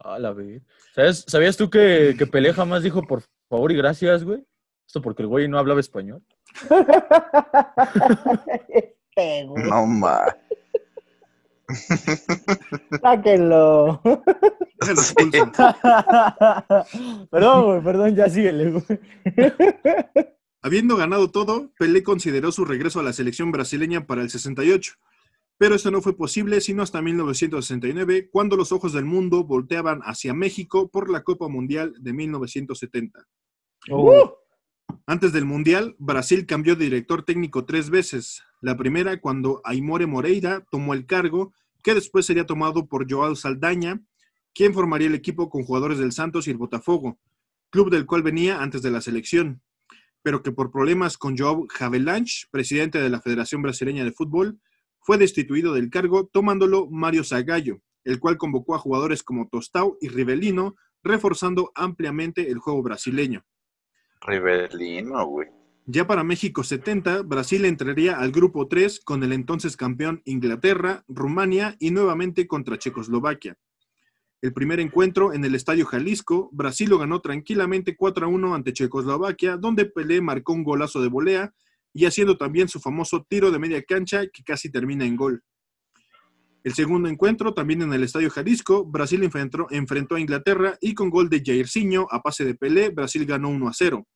A 0.00 0.18
la 0.18 0.32
vez. 0.32 0.62
¿Sabes, 0.94 1.24
¿Sabías 1.28 1.56
tú 1.56 1.70
que, 1.70 2.14
que 2.18 2.26
Pelé 2.26 2.52
jamás 2.52 2.82
dijo 2.82 3.02
por 3.02 3.22
favor 3.48 3.70
y 3.72 3.76
gracias, 3.76 4.24
güey? 4.24 4.44
Esto 4.86 5.02
porque 5.02 5.22
el 5.22 5.28
güey 5.28 5.48
no 5.48 5.58
hablaba 5.58 5.80
español. 5.80 6.22
Este. 8.66 9.44
No, 9.44 9.86
ma. 9.86 10.24
Sáquenlo. 13.02 14.00
Perdón, 17.30 17.64
güey, 17.64 17.82
perdón, 17.82 18.14
ya 18.14 18.30
síguele, 18.30 18.70
güey. 18.70 18.84
Habiendo 20.62 20.96
ganado 20.96 21.30
todo, 21.30 21.72
Pelé 21.78 22.02
consideró 22.02 22.52
su 22.52 22.64
regreso 22.64 23.00
a 23.00 23.02
la 23.02 23.12
selección 23.12 23.52
brasileña 23.52 24.06
para 24.06 24.22
el 24.22 24.30
68. 24.30 24.94
Pero 25.58 25.74
esto 25.74 25.90
no 25.90 26.00
fue 26.00 26.16
posible 26.16 26.60
sino 26.60 26.82
hasta 26.82 27.02
1969, 27.02 28.30
cuando 28.30 28.56
los 28.56 28.72
ojos 28.72 28.92
del 28.92 29.04
mundo 29.04 29.44
volteaban 29.44 30.00
hacia 30.04 30.34
México 30.34 30.88
por 30.88 31.10
la 31.10 31.22
Copa 31.22 31.48
Mundial 31.48 31.94
de 31.98 32.12
1970. 32.12 33.26
Uh, 33.90 34.30
Antes 35.06 35.32
del 35.32 35.44
Mundial, 35.44 35.96
Brasil 35.98 36.46
cambió 36.46 36.76
de 36.76 36.84
director 36.84 37.24
técnico 37.24 37.64
tres 37.64 37.90
veces. 37.90 38.42
La 38.60 38.76
primera 38.76 39.20
cuando 39.20 39.60
Aimore 39.64 40.06
Moreira 40.06 40.64
tomó 40.70 40.94
el 40.94 41.06
cargo, 41.06 41.52
que 41.82 41.94
después 41.94 42.26
sería 42.26 42.46
tomado 42.46 42.86
por 42.86 43.10
Joao 43.10 43.36
Saldaña, 43.36 44.00
quien 44.54 44.74
formaría 44.74 45.06
el 45.06 45.14
equipo 45.14 45.48
con 45.48 45.62
jugadores 45.62 45.98
del 45.98 46.12
Santos 46.12 46.48
y 46.48 46.50
el 46.50 46.56
Botafogo, 46.56 47.18
club 47.70 47.90
del 47.90 48.06
cual 48.06 48.22
venía 48.22 48.60
antes 48.60 48.82
de 48.82 48.90
la 48.90 49.00
selección, 49.00 49.62
pero 50.22 50.42
que 50.42 50.50
por 50.50 50.72
problemas 50.72 51.16
con 51.16 51.38
Joao 51.38 51.66
Havelange, 51.78 52.46
presidente 52.50 53.00
de 53.00 53.08
la 53.08 53.20
Federación 53.20 53.62
Brasileña 53.62 54.04
de 54.04 54.12
Fútbol, 54.12 54.60
fue 55.00 55.18
destituido 55.18 55.72
del 55.72 55.90
cargo 55.90 56.26
tomándolo 56.26 56.88
Mario 56.90 57.24
Zagallo, 57.24 57.80
el 58.04 58.18
cual 58.18 58.36
convocó 58.36 58.74
a 58.74 58.78
jugadores 58.78 59.22
como 59.22 59.48
Tostao 59.48 59.96
y 60.00 60.08
Rivelino, 60.08 60.76
reforzando 61.02 61.70
ampliamente 61.74 62.50
el 62.50 62.58
juego 62.58 62.82
brasileño. 62.82 63.44
Rivelino, 64.20 65.24
güey. 65.26 65.57
Ya 65.90 66.06
para 66.06 66.22
México 66.22 66.64
70, 66.64 67.22
Brasil 67.22 67.64
entraría 67.64 68.18
al 68.18 68.30
grupo 68.30 68.68
3 68.68 69.00
con 69.00 69.22
el 69.22 69.32
entonces 69.32 69.74
campeón 69.74 70.20
Inglaterra, 70.26 71.02
Rumania 71.08 71.76
y 71.78 71.92
nuevamente 71.92 72.46
contra 72.46 72.78
Checoslovaquia. 72.78 73.56
El 74.42 74.52
primer 74.52 74.80
encuentro 74.80 75.32
en 75.32 75.46
el 75.46 75.54
Estadio 75.54 75.86
Jalisco, 75.86 76.50
Brasil 76.52 76.90
lo 76.90 76.98
ganó 76.98 77.22
tranquilamente 77.22 77.96
4 77.96 78.26
a 78.26 78.28
1 78.28 78.54
ante 78.54 78.74
Checoslovaquia, 78.74 79.56
donde 79.56 79.86
Pelé 79.86 80.20
marcó 80.20 80.52
un 80.52 80.62
golazo 80.62 81.00
de 81.00 81.08
volea 81.08 81.54
y 81.94 82.04
haciendo 82.04 82.36
también 82.36 82.68
su 82.68 82.80
famoso 82.80 83.24
tiro 83.26 83.50
de 83.50 83.58
media 83.58 83.82
cancha 83.82 84.26
que 84.26 84.42
casi 84.44 84.70
termina 84.70 85.06
en 85.06 85.16
gol. 85.16 85.42
El 86.64 86.74
segundo 86.74 87.08
encuentro, 87.08 87.54
también 87.54 87.80
en 87.80 87.94
el 87.94 88.04
Estadio 88.04 88.28
Jalisco, 88.28 88.84
Brasil 88.84 89.24
enfrentó, 89.24 89.66
enfrentó 89.70 90.16
a 90.16 90.20
Inglaterra 90.20 90.76
y 90.82 90.92
con 90.92 91.08
gol 91.08 91.30
de 91.30 91.42
Jairzinho 91.42 92.06
a 92.10 92.20
pase 92.20 92.44
de 92.44 92.54
Pelé, 92.54 92.90
Brasil 92.90 93.24
ganó 93.24 93.48
1 93.48 93.68
a 93.68 93.72
0. 93.72 94.06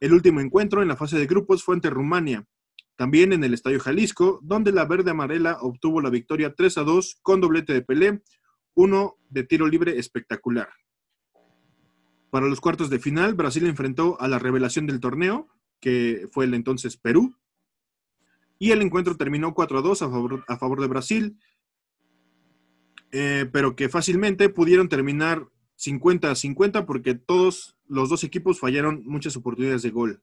El 0.00 0.14
último 0.14 0.40
encuentro 0.40 0.80
en 0.80 0.88
la 0.88 0.96
fase 0.96 1.18
de 1.18 1.26
grupos 1.26 1.62
fue 1.62 1.74
ante 1.74 1.90
Rumania, 1.90 2.46
también 2.96 3.32
en 3.32 3.44
el 3.44 3.54
Estadio 3.54 3.80
Jalisco, 3.80 4.40
donde 4.42 4.72
la 4.72 4.86
verde 4.86 5.10
amarela 5.10 5.58
obtuvo 5.60 6.00
la 6.00 6.10
victoria 6.10 6.54
3 6.54 6.78
a 6.78 6.84
2 6.84 7.18
con 7.22 7.40
doblete 7.40 7.74
de 7.74 7.82
Pelé, 7.82 8.22
uno 8.74 9.16
de 9.28 9.44
tiro 9.44 9.66
libre 9.66 9.98
espectacular. 9.98 10.70
Para 12.30 12.46
los 12.46 12.60
cuartos 12.60 12.88
de 12.88 12.98
final, 12.98 13.34
Brasil 13.34 13.66
enfrentó 13.66 14.18
a 14.20 14.28
la 14.28 14.38
revelación 14.38 14.86
del 14.86 15.00
torneo, 15.00 15.48
que 15.80 16.28
fue 16.32 16.46
el 16.46 16.54
entonces 16.54 16.96
Perú, 16.96 17.34
y 18.58 18.70
el 18.70 18.82
encuentro 18.82 19.16
terminó 19.16 19.52
4 19.54 19.78
a 19.78 19.82
2 19.82 20.02
a 20.02 20.58
favor, 20.58 20.80
de 20.80 20.86
Brasil, 20.86 21.38
eh, 23.12 23.48
pero 23.52 23.74
que 23.74 23.88
fácilmente 23.88 24.48
pudieron 24.48 24.88
terminar 24.88 25.46
50 25.76 26.30
a 26.30 26.34
50 26.34 26.86
porque 26.86 27.14
todos 27.14 27.76
los 27.90 28.08
dos 28.08 28.24
equipos 28.24 28.60
fallaron 28.60 29.02
muchas 29.04 29.36
oportunidades 29.36 29.82
de 29.82 29.90
gol. 29.90 30.22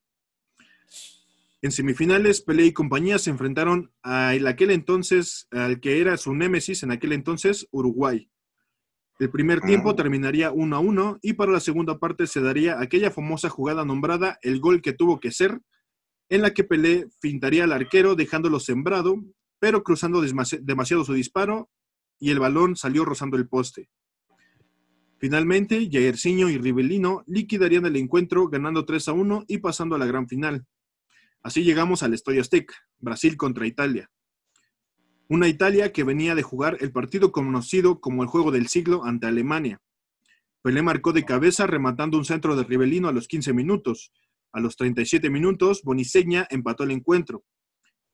En 1.61 1.71
semifinales, 1.71 2.41
Pelé 2.41 2.65
y 2.65 2.73
compañía 2.73 3.19
se 3.19 3.29
enfrentaron 3.29 3.91
a 4.03 4.35
el 4.35 4.47
aquel 4.47 4.71
entonces, 4.71 5.47
al 5.51 5.79
que 5.79 5.99
era 5.99 6.15
su 6.17 6.33
némesis 6.33 6.83
en 6.83 6.91
aquel 6.91 7.11
entonces, 7.13 7.67
Uruguay. 7.71 8.29
El 9.19 9.31
primer 9.31 9.61
tiempo 9.61 9.93
Mm. 9.93 9.95
terminaría 9.95 10.51
1 10.51 10.75
a 10.75 10.79
1 10.79 11.19
y 11.23 11.33
para 11.33 11.51
la 11.51 11.59
segunda 11.59 11.97
parte 11.99 12.27
se 12.27 12.39
daría 12.39 12.79
aquella 12.79 13.09
famosa 13.11 13.49
jugada 13.49 13.83
nombrada 13.83 14.37
el 14.43 14.59
gol 14.59 14.81
que 14.81 14.93
tuvo 14.93 15.19
que 15.19 15.31
ser, 15.31 15.59
en 16.29 16.41
la 16.43 16.53
que 16.53 16.63
Pelé 16.63 17.07
fintaría 17.19 17.63
al 17.63 17.73
arquero 17.73 18.15
dejándolo 18.15 18.59
sembrado, 18.59 19.15
pero 19.59 19.83
cruzando 19.83 20.21
demasiado 20.21 21.03
su 21.03 21.13
disparo 21.13 21.69
y 22.19 22.29
el 22.29 22.39
balón 22.39 22.75
salió 22.75 23.03
rozando 23.03 23.35
el 23.37 23.47
poste. 23.47 23.89
Finalmente, 25.19 25.89
Jairzinho 25.91 26.49
y 26.49 26.57
Rivelino 26.57 27.23
liquidarían 27.25 27.85
el 27.87 27.95
encuentro 27.95 28.47
ganando 28.47 28.85
3 28.85 29.07
a 29.07 29.13
1 29.13 29.45
y 29.47 29.57
pasando 29.57 29.95
a 29.95 29.99
la 29.99 30.05
gran 30.05 30.27
final. 30.27 30.65
Así 31.41 31.63
llegamos 31.63 32.03
al 32.03 32.13
Estadio 32.13 32.41
Azteca, 32.41 32.75
Brasil 32.99 33.35
contra 33.35 33.65
Italia. 33.65 34.11
Una 35.27 35.47
Italia 35.47 35.91
que 35.91 36.03
venía 36.03 36.35
de 36.35 36.43
jugar 36.43 36.77
el 36.81 36.91
partido 36.91 37.31
conocido 37.31 37.99
como 37.99 38.21
el 38.21 38.29
juego 38.29 38.51
del 38.51 38.67
siglo 38.67 39.05
ante 39.05 39.27
Alemania. 39.27 39.81
Pelé 40.61 40.81
marcó 40.81 41.13
de 41.13 41.25
cabeza 41.25 41.65
rematando 41.65 42.17
un 42.17 42.25
centro 42.25 42.55
de 42.55 42.63
Rivelino 42.63 43.07
a 43.07 43.11
los 43.11 43.27
15 43.27 43.53
minutos. 43.53 44.11
A 44.51 44.59
los 44.59 44.75
37 44.75 45.29
minutos, 45.29 45.81
Boniseña 45.83 46.47
empató 46.49 46.83
el 46.83 46.91
encuentro. 46.91 47.43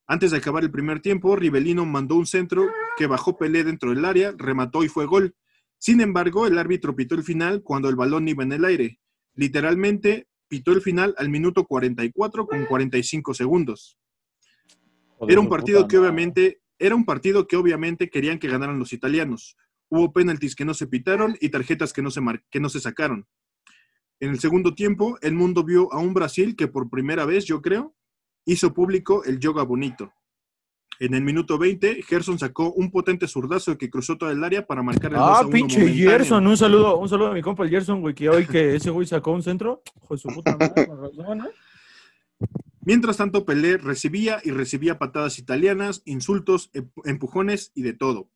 Antes 0.08 0.32
de 0.32 0.38
acabar 0.38 0.64
el 0.64 0.72
primer 0.72 1.02
tiempo, 1.02 1.36
Rivelino 1.36 1.86
mandó 1.86 2.16
un 2.16 2.26
centro 2.26 2.70
que 2.98 3.08
bajó 3.08 3.38
Pelé 3.38 3.64
dentro 3.64 3.92
del 3.92 4.06
área, 4.06 4.34
remató 4.38 4.84
y 4.84 4.88
fue 4.88 5.06
gol. 5.06 5.36
Sin 5.84 6.00
embargo, 6.00 6.48
el 6.48 6.58
árbitro 6.58 6.96
pitó 6.96 7.16
el 7.16 7.24
final 7.24 7.62
cuando 7.62 7.90
el 7.90 7.98
balón 7.98 8.26
iba 8.30 8.42
en 8.42 8.54
el 8.54 8.64
aire. 8.64 9.02
Literalmente, 9.36 10.30
pitó 10.48 10.72
el 10.72 10.80
final 10.82 11.14
al 11.18 11.28
minuto 11.28 11.66
44 11.66 12.48
con 12.48 12.64
45 12.64 13.34
segundos. 13.34 13.98
Era 15.28 15.42
un 15.42 15.50
partido 15.50 15.80
que 15.90 15.98
obviamente, 15.98 16.62
era 16.80 16.96
un 16.96 17.04
partido 17.04 17.48
que 17.50 17.58
obviamente 17.58 18.10
querían 18.10 18.40
que 18.40 18.48
ganaran 18.48 18.80
los 18.80 18.94
italianos. 18.94 19.58
Hubo 19.90 20.14
penaltis 20.14 20.56
que 20.56 20.64
no 20.64 20.74
se 20.74 20.88
pitaron 20.88 21.36
y 21.42 21.50
tarjetas 21.50 21.92
que 21.92 22.02
no 22.02 22.12
se, 22.12 22.22
mar- 22.22 22.46
que 22.50 22.62
no 22.62 22.70
se 22.70 22.80
sacaron. 22.80 23.28
En 24.22 24.30
el 24.30 24.40
segundo 24.40 24.76
tiempo, 24.76 25.18
el 25.22 25.34
mundo 25.34 25.66
vio 25.66 25.92
a 25.92 26.00
un 26.00 26.14
Brasil 26.14 26.56
que 26.56 26.70
por 26.70 26.90
primera 26.90 27.26
vez, 27.26 27.44
yo 27.44 27.62
creo, 27.62 27.94
hizo 28.46 28.74
público 28.74 29.26
el 29.26 29.38
yoga 29.38 29.64
bonito. 29.64 30.14
En 31.00 31.14
el 31.14 31.22
minuto 31.22 31.58
20, 31.58 32.04
Gerson 32.04 32.38
sacó 32.40 32.72
un 32.72 32.92
potente 32.92 33.28
zurdazo 33.28 33.78
que 33.78 33.90
cruzó 33.90 34.18
toda 34.18 34.32
el 34.32 34.44
área 34.44 34.66
para 34.66 34.84
marcar 34.84 35.12
el 35.12 35.18
2 35.18 35.28
a 35.28 35.34
Ah, 35.40 35.42
1 35.42 35.50
pinche 35.50 35.80
momentáneo. 35.80 36.10
Gerson, 36.12 36.48
un 36.48 36.58
saludo, 36.58 36.98
un 36.98 37.10
saludo 37.10 37.28
a 37.30 37.34
mi 37.34 37.42
compa 37.42 37.64
el 37.64 37.70
Gerson, 37.70 38.02
güey, 38.02 38.14
que 38.14 38.30
hoy 38.30 38.46
que 38.46 38.76
ese 38.76 38.90
güey 38.90 39.08
sacó 39.08 39.32
un 39.32 39.44
centro, 39.44 39.82
hijo 40.04 40.14
de 40.14 40.20
su 40.20 40.28
puta 40.30 40.56
madre, 40.58 40.88
con 40.88 41.02
razón, 41.02 41.42
¿eh? 41.42 42.48
Mientras 42.86 43.18
tanto, 43.18 43.46
Pelé 43.46 43.78
recibía 43.78 44.40
y 44.44 44.52
recibía 44.52 45.00
patadas 45.00 45.40
italianas, 45.40 46.02
insultos, 46.06 46.70
em- 46.74 46.90
empujones 47.06 47.72
y 47.76 47.82
de 47.82 47.94
todo. 47.94 48.30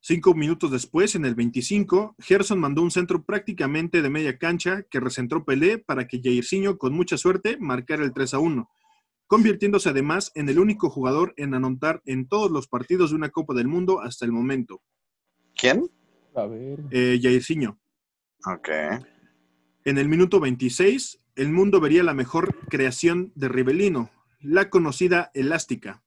Cinco 0.00 0.34
minutos 0.34 0.70
después, 0.70 1.14
en 1.14 1.24
el 1.24 1.34
25, 1.34 2.16
Gerson 2.18 2.58
mandó 2.60 2.82
un 2.82 2.90
centro 2.90 3.22
prácticamente 3.24 4.02
de 4.02 4.10
media 4.10 4.38
cancha 4.38 4.82
que 4.90 5.00
recentró 5.00 5.44
Pelé 5.44 5.78
para 5.78 6.06
que 6.06 6.20
Jairzinho, 6.22 6.76
con 6.78 6.92
mucha 6.94 7.16
suerte, 7.16 7.56
marcara 7.58 8.04
el 8.04 8.12
3 8.12 8.34
a 8.34 8.38
1, 8.38 8.70
convirtiéndose 9.26 9.88
además 9.88 10.30
en 10.34 10.48
el 10.48 10.58
único 10.58 10.90
jugador 10.90 11.34
en 11.36 11.54
anotar 11.54 12.02
en 12.04 12.26
todos 12.28 12.50
los 12.50 12.68
partidos 12.68 13.10
de 13.10 13.16
una 13.16 13.30
Copa 13.30 13.54
del 13.54 13.68
Mundo 13.68 14.00
hasta 14.00 14.24
el 14.24 14.32
momento. 14.32 14.82
¿Quién? 15.56 15.90
A 16.34 16.46
ver. 16.46 16.80
Eh, 16.90 17.18
Jairzinho. 17.22 17.78
Ok. 18.46 18.68
En 19.84 19.98
el 19.98 20.08
minuto 20.08 20.40
26, 20.40 21.20
el 21.36 21.50
mundo 21.50 21.80
vería 21.80 22.02
la 22.02 22.14
mejor 22.14 22.54
creación 22.68 23.32
de 23.34 23.48
Rivelino, 23.48 24.10
la 24.40 24.70
conocida 24.70 25.30
elástica, 25.34 26.02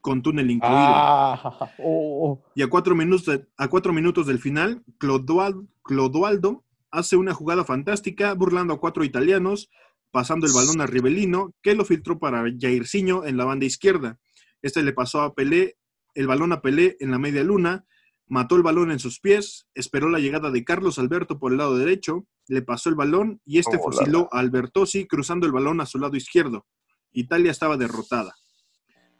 con 0.00 0.22
túnel 0.22 0.50
incluido. 0.50 0.78
Ah, 0.78 1.70
oh, 1.78 2.42
oh. 2.44 2.44
Y 2.54 2.62
a 2.62 2.68
cuatro, 2.68 2.94
minutos 2.94 3.26
de- 3.26 3.46
a 3.56 3.68
cuatro 3.68 3.92
minutos 3.92 4.26
del 4.26 4.38
final, 4.38 4.82
Clodoal- 4.98 5.66
Clodoaldo 5.82 6.64
hace 6.90 7.16
una 7.16 7.34
jugada 7.34 7.64
fantástica 7.64 8.34
burlando 8.34 8.74
a 8.74 8.80
cuatro 8.80 9.02
italianos, 9.04 9.70
pasando 10.14 10.46
el 10.46 10.52
balón 10.52 10.80
a 10.80 10.86
Rivelino, 10.86 11.52
que 11.60 11.74
lo 11.74 11.84
filtró 11.84 12.20
para 12.20 12.44
Jairzinho 12.58 13.26
en 13.26 13.36
la 13.36 13.44
banda 13.44 13.66
izquierda. 13.66 14.16
Este 14.62 14.80
le 14.84 14.92
pasó 14.92 15.22
a 15.22 15.34
Pelé, 15.34 15.76
el 16.14 16.28
balón 16.28 16.52
a 16.52 16.60
Pelé 16.62 16.96
en 17.00 17.10
la 17.10 17.18
media 17.18 17.42
luna, 17.42 17.84
mató 18.28 18.54
el 18.54 18.62
balón 18.62 18.92
en 18.92 19.00
sus 19.00 19.18
pies, 19.18 19.66
esperó 19.74 20.08
la 20.08 20.20
llegada 20.20 20.52
de 20.52 20.62
Carlos 20.64 21.00
Alberto 21.00 21.40
por 21.40 21.50
el 21.50 21.58
lado 21.58 21.76
derecho, 21.76 22.26
le 22.46 22.62
pasó 22.62 22.88
el 22.90 22.94
balón 22.94 23.40
y 23.44 23.58
este 23.58 23.76
Oh, 23.76 23.82
fusiló 23.90 24.28
a 24.30 24.38
Albertosi 24.38 25.06
cruzando 25.08 25.46
el 25.46 25.52
balón 25.52 25.80
a 25.80 25.86
su 25.86 25.98
lado 25.98 26.14
izquierdo. 26.16 26.64
Italia 27.12 27.50
estaba 27.50 27.76
derrotada. 27.76 28.34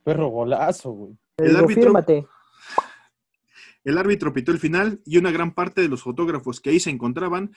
Perro 0.05 0.29
golazo, 0.29 0.91
güey. 0.93 1.19
El 1.39 1.57
árbitro- 1.57 1.83
fírmate. 1.83 2.27
El 3.83 3.99
árbitro 3.99 4.33
pitó 4.33 4.53
el 4.53 4.59
final 4.61 5.01
y 5.05 5.19
una 5.19 5.33
gran 5.33 5.53
parte 5.55 5.81
de 5.83 5.89
los 5.89 6.03
fotógrafos 6.03 6.61
que 6.61 6.71
ahí 6.71 6.79
se 6.81 6.91
encontraban 6.91 7.51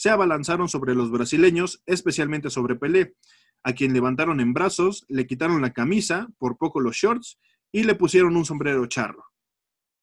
se 0.00 0.08
abalanzaron 0.08 0.70
sobre 0.70 0.94
los 0.94 1.10
brasileños, 1.10 1.82
especialmente 1.84 2.48
sobre 2.48 2.74
Pelé, 2.74 3.16
a 3.62 3.74
quien 3.74 3.92
levantaron 3.92 4.40
en 4.40 4.54
brazos, 4.54 5.04
le 5.08 5.26
quitaron 5.26 5.60
la 5.60 5.74
camisa, 5.74 6.26
por 6.38 6.56
poco 6.56 6.80
los 6.80 6.96
shorts, 6.96 7.38
y 7.70 7.82
le 7.82 7.94
pusieron 7.94 8.34
un 8.34 8.46
sombrero 8.46 8.86
charro. 8.86 9.26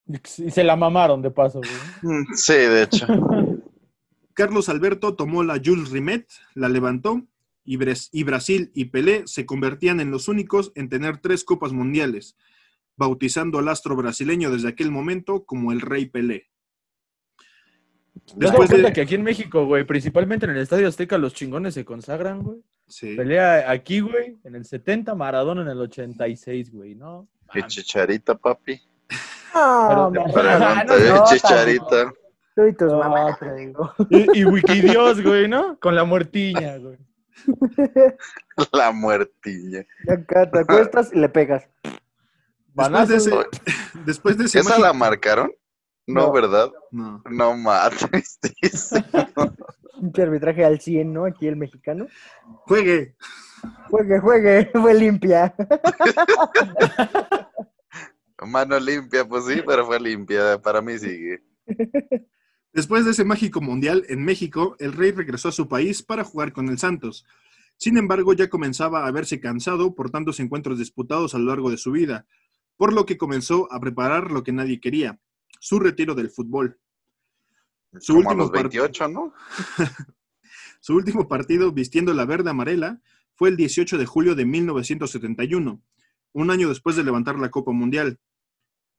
Y 0.06 0.52
se 0.52 0.64
la 0.64 0.76
mamaron 0.76 1.24
de 1.24 1.32
paso, 1.32 1.62
güey. 1.62 2.26
Sí, 2.36 2.54
de 2.54 2.84
hecho. 2.84 3.08
Carlos 4.34 4.70
Alberto 4.70 5.16
tomó 5.16 5.42
la 5.42 5.60
Jules 5.66 5.90
Rimet, 5.90 6.28
la 6.54 6.70
levantó, 6.70 7.24
y, 7.66 7.80
y 8.12 8.24
Brasil 8.24 8.70
y 8.76 8.86
Pelé 8.86 9.24
se 9.26 9.48
convertían 9.48 10.00
en 10.00 10.12
los 10.12 10.28
únicos 10.28 10.72
en 10.76 10.90
tener 10.90 11.18
tres 11.18 11.44
copas 11.44 11.74
mundiales, 11.74 12.38
bautizando 12.98 13.58
al 13.58 13.68
astro 13.68 13.96
brasileño 13.96 14.52
desde 14.52 14.68
aquel 14.68 14.92
momento 14.92 15.44
como 15.44 15.72
el 15.72 15.82
Rey 15.82 16.06
Pelé. 16.06 16.52
¿Te 18.26 18.34
das 18.36 18.52
Después 18.52 18.70
de- 18.70 18.94
que 18.94 19.02
aquí 19.02 19.16
en 19.16 19.24
México, 19.24 19.66
güey, 19.66 19.84
principalmente 19.84 20.46
en 20.46 20.52
el 20.54 20.58
Estadio 20.60 20.88
Azteca, 20.88 21.18
los 21.18 21.34
chingones 21.34 21.74
se 21.74 21.86
consagran, 21.86 22.42
güey? 22.44 22.60
Sí. 22.88 23.16
Pelea 23.16 23.70
aquí, 23.70 24.00
güey, 24.00 24.38
en 24.44 24.56
el 24.56 24.66
70, 24.66 25.14
Maradona 25.16 25.62
en 25.62 25.68
el 25.70 25.80
86, 25.82 26.72
güey, 26.72 26.96
¿no? 26.96 27.28
Y 27.54 27.64
chicharita, 27.64 28.36
papi. 28.36 28.82
No, 29.54 30.12
Pero- 30.34 30.60
no, 30.60 30.84
no, 30.86 31.26
chicharita. 31.26 32.14
Tú 32.56 32.66
y 32.66 32.74
tus 32.74 32.92
No, 32.92 33.00
mamás, 33.00 33.38
te 33.40 33.54
digo. 33.56 33.94
Y, 34.10 34.40
y 34.40 34.46
Wikidios, 34.46 35.22
güey, 35.22 35.48
¿no? 35.48 35.78
Con 35.80 35.96
la 35.96 36.04
muertiña, 36.04 36.78
güey. 36.78 36.98
La 38.72 38.92
muertilla. 38.92 39.86
Acá 40.10 40.50
te 40.50 40.60
acuestas 40.60 41.12
y 41.14 41.20
le 41.20 41.30
pegas. 41.30 41.68
Después 42.74 43.08
de 43.10 43.16
ese, 43.18 43.32
Oye, 43.32 43.48
después 44.06 44.38
de 44.38 44.46
ese 44.46 44.60
¿Esa 44.60 44.70
mágico- 44.70 44.88
la 44.88 44.94
marcaron? 44.94 45.52
No, 46.08 46.28
No. 46.28 46.32
¿verdad? 46.32 46.72
No. 46.92 47.22
No 47.30 47.58
mames. 47.58 48.40
Pinche 50.00 50.22
arbitraje 50.22 50.64
al 50.64 50.80
100, 50.80 51.14
¿no? 51.14 51.26
Aquí 51.26 51.48
el 51.48 51.56
mexicano. 51.58 52.08
Juegue. 52.66 53.16
Juegue, 53.90 54.20
juegue, 54.20 54.70
fue 54.74 54.94
limpia. 54.94 55.54
Mano 58.46 58.80
limpia, 58.80 59.28
pues 59.28 59.46
sí, 59.46 59.62
pero 59.66 59.86
fue 59.86 60.00
limpia. 60.00 60.62
Para 60.62 60.82
mí 60.82 60.98
sigue. 60.98 61.44
Después 62.72 63.06
de 63.06 63.12
ese 63.12 63.26
mágico 63.26 63.60
mundial 63.60 64.06
en 64.08 64.24
México, 64.24 64.76
el 64.80 64.94
rey 64.94 65.12
regresó 65.12 65.50
a 65.50 65.52
su 65.52 65.68
país 65.68 66.04
para 66.04 66.24
jugar 66.24 66.54
con 66.54 66.70
el 66.70 66.78
Santos. 66.78 67.26
Sin 67.78 67.98
embargo, 67.98 68.34
ya 68.34 68.50
comenzaba 68.50 69.06
a 69.08 69.12
verse 69.12 69.40
cansado 69.40 69.96
por 69.96 70.12
tantos 70.12 70.40
encuentros 70.40 70.78
disputados 70.78 71.34
a 71.34 71.40
lo 71.40 71.46
largo 71.46 71.72
de 71.72 71.78
su 71.78 71.92
vida, 71.92 72.26
por 72.76 72.94
lo 72.94 73.06
que 73.06 73.18
comenzó 73.18 73.68
a 73.72 73.80
preparar 73.80 74.32
lo 74.32 74.44
que 74.44 74.52
nadie 74.52 74.80
quería, 74.80 75.20
su 75.60 75.80
retiro 75.80 76.16
del 76.16 76.30
fútbol. 76.30 76.80
Su 78.00 78.14
Como 78.14 78.30
a 78.30 78.34
último 78.34 78.44
los 78.44 78.52
part- 78.52 78.64
28, 78.74 79.08
¿no? 79.08 79.34
Su 80.80 80.96
último 80.96 81.28
partido 81.28 81.72
vistiendo 81.72 82.14
la 82.14 82.26
verde 82.26 82.50
amarela 82.52 83.02
fue 83.36 83.50
el 83.50 83.58
18 83.58 83.98
de 83.98 84.06
julio 84.06 84.36
de 84.36 84.46
1971, 84.46 85.82
un 86.34 86.52
año 86.52 86.70
después 86.70 86.96
de 86.96 87.04
levantar 87.04 87.40
la 87.40 87.50
Copa 87.50 87.72
Mundial. 87.72 88.20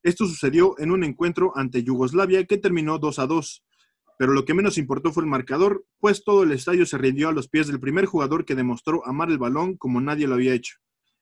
Esto 0.02 0.26
sucedió 0.26 0.74
en 0.78 0.90
un 0.90 1.04
encuentro 1.04 1.52
ante 1.56 1.82
Yugoslavia 1.82 2.44
que 2.46 2.58
terminó 2.58 2.98
2 2.98 3.18
a 3.20 3.26
2, 3.26 3.64
pero 4.18 4.32
lo 4.32 4.44
que 4.44 4.54
menos 4.54 4.78
importó 4.78 5.12
fue 5.12 5.22
el 5.22 5.28
marcador, 5.28 5.84
pues 6.00 6.24
todo 6.24 6.42
el 6.42 6.52
estadio 6.52 6.84
se 6.86 6.98
rindió 6.98 7.28
a 7.28 7.32
los 7.32 7.48
pies 7.48 7.68
del 7.68 7.80
primer 7.80 8.06
jugador 8.06 8.44
que 8.44 8.54
demostró 8.54 9.06
amar 9.06 9.30
el 9.30 9.38
balón 9.38 9.76
como 9.76 10.00
nadie 10.00 10.26
lo 10.26 10.34
había 10.34 10.54
hecho, 10.54 10.78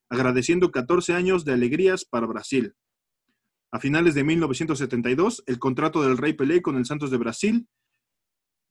agradeciendo 0.08 0.70
14 0.70 1.12
años 1.14 1.44
de 1.44 1.52
alegrías 1.52 2.04
para 2.04 2.26
Brasil. 2.26 2.74
A 3.72 3.80
finales 3.80 4.14
de 4.14 4.24
1972, 4.24 5.42
el 5.46 5.58
contrato 5.58 6.02
del 6.02 6.16
Rey 6.16 6.34
Pelé 6.34 6.62
con 6.62 6.76
el 6.76 6.86
Santos 6.86 7.10
de 7.10 7.16
Brasil 7.16 7.68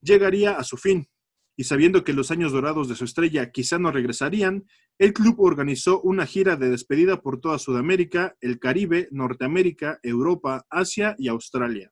llegaría 0.02 0.58
a 0.58 0.64
su 0.64 0.78
fin, 0.78 1.10
y 1.58 1.64
sabiendo 1.64 2.04
que 2.04 2.14
los 2.14 2.32
años 2.32 2.52
dorados 2.52 2.90
de 2.90 2.96
su 2.96 3.06
estrella 3.06 3.52
quizá 3.52 3.80
no 3.80 3.92
regresarían, 3.92 4.66
el 4.98 5.14
club 5.14 5.40
organizó 5.40 6.02
una 6.02 6.26
gira 6.26 6.56
de 6.56 6.70
despedida 6.70 7.22
por 7.22 7.40
toda 7.40 7.60
Sudamérica, 7.60 8.36
el 8.42 8.60
Caribe, 8.60 9.08
Norteamérica, 9.12 10.00
Europa, 10.04 10.66
Asia 10.70 11.16
y 11.18 11.28
Australia. 11.28 11.92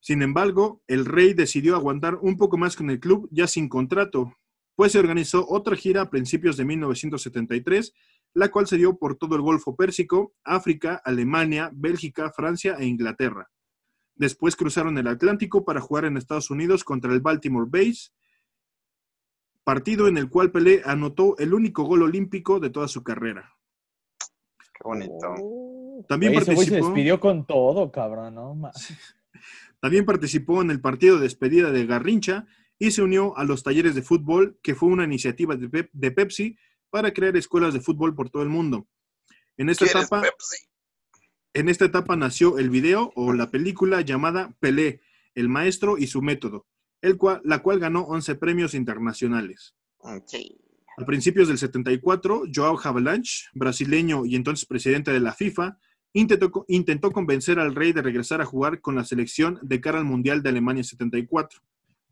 Sin 0.00 0.22
embargo, 0.22 0.82
el 0.86 1.04
rey 1.04 1.34
decidió 1.34 1.74
aguantar 1.74 2.16
un 2.16 2.36
poco 2.36 2.56
más 2.56 2.76
con 2.76 2.90
el 2.90 3.00
club 3.00 3.28
ya 3.30 3.46
sin 3.46 3.68
contrato, 3.68 4.32
pues 4.74 4.92
se 4.92 4.98
organizó 5.00 5.44
otra 5.48 5.76
gira 5.76 6.02
a 6.02 6.10
principios 6.10 6.56
de 6.56 6.64
1973, 6.64 7.92
la 8.34 8.50
cual 8.50 8.66
se 8.66 8.76
dio 8.76 8.98
por 8.98 9.16
todo 9.16 9.36
el 9.36 9.42
Golfo 9.42 9.76
Pérsico, 9.76 10.34
África, 10.44 11.00
Alemania, 11.04 11.70
Bélgica, 11.72 12.30
Francia 12.30 12.76
e 12.78 12.86
Inglaterra. 12.86 13.50
Después 14.14 14.56
cruzaron 14.56 14.98
el 14.98 15.06
Atlántico 15.06 15.64
para 15.64 15.80
jugar 15.80 16.04
en 16.04 16.16
Estados 16.16 16.50
Unidos 16.50 16.84
contra 16.84 17.12
el 17.12 17.20
Baltimore 17.20 17.68
Bays, 17.70 18.12
partido 19.64 20.08
en 20.08 20.18
el 20.18 20.28
cual 20.28 20.50
Pelé 20.50 20.82
anotó 20.84 21.36
el 21.38 21.54
único 21.54 21.84
gol 21.84 22.02
olímpico 22.02 22.58
de 22.58 22.70
toda 22.70 22.88
su 22.88 23.02
carrera. 23.02 23.54
Qué 24.58 24.82
bonito. 24.84 25.34
También 26.08 26.32
Güey, 26.32 26.42
ese 26.42 26.54
güey 26.54 26.66
se 26.66 26.72
participó, 26.72 26.86
despidió 26.86 27.20
con 27.20 27.46
todo, 27.46 27.90
cabrón, 27.90 28.34
también 29.80 30.04
participó 30.04 30.62
en 30.62 30.70
el 30.70 30.80
partido 30.80 31.16
de 31.16 31.22
despedida 31.22 31.70
de 31.70 31.86
Garrincha 31.86 32.46
y 32.78 32.92
se 32.92 33.02
unió 33.02 33.36
a 33.36 33.44
los 33.44 33.62
talleres 33.62 33.94
de 33.94 34.02
fútbol, 34.02 34.58
que 34.62 34.74
fue 34.74 34.88
una 34.88 35.04
iniciativa 35.04 35.56
de 35.56 36.10
Pepsi 36.10 36.56
para 36.90 37.12
crear 37.12 37.36
escuelas 37.36 37.74
de 37.74 37.80
fútbol 37.80 38.14
por 38.14 38.30
todo 38.30 38.42
el 38.42 38.48
mundo. 38.48 38.86
En 39.56 39.68
esta 39.68 39.84
¿Quieres 39.84 40.04
etapa, 40.04 40.22
Pepsi? 40.22 40.68
En 41.54 41.68
esta 41.68 41.86
etapa 41.86 42.14
nació 42.16 42.58
el 42.58 42.70
video 42.70 43.12
o 43.16 43.32
la 43.32 43.50
película 43.50 44.00
llamada 44.02 44.54
Pelé, 44.60 45.00
el 45.34 45.48
maestro 45.48 45.98
y 45.98 46.06
su 46.06 46.22
método, 46.22 46.66
el 47.00 47.16
cual, 47.16 47.40
la 47.44 47.62
cual 47.62 47.80
ganó 47.80 48.02
11 48.02 48.36
premios 48.36 48.74
internacionales. 48.74 49.74
Sí. 50.26 50.60
A 50.96 51.04
principios 51.04 51.48
del 51.48 51.58
74, 51.58 52.44
Joao 52.54 52.78
Havelange, 52.82 53.46
brasileño 53.54 54.26
y 54.26 54.36
entonces 54.36 54.66
presidente 54.66 55.12
de 55.12 55.20
la 55.20 55.32
FIFA, 55.32 55.78
intentó, 56.12 56.64
intentó 56.68 57.10
convencer 57.12 57.58
al 57.58 57.74
rey 57.74 57.92
de 57.92 58.02
regresar 58.02 58.40
a 58.40 58.46
jugar 58.46 58.80
con 58.80 58.96
la 58.96 59.04
selección 59.04 59.58
de 59.62 59.80
cara 59.80 59.98
al 59.98 60.04
Mundial 60.04 60.42
de 60.42 60.48
Alemania 60.50 60.84
74, 60.84 61.60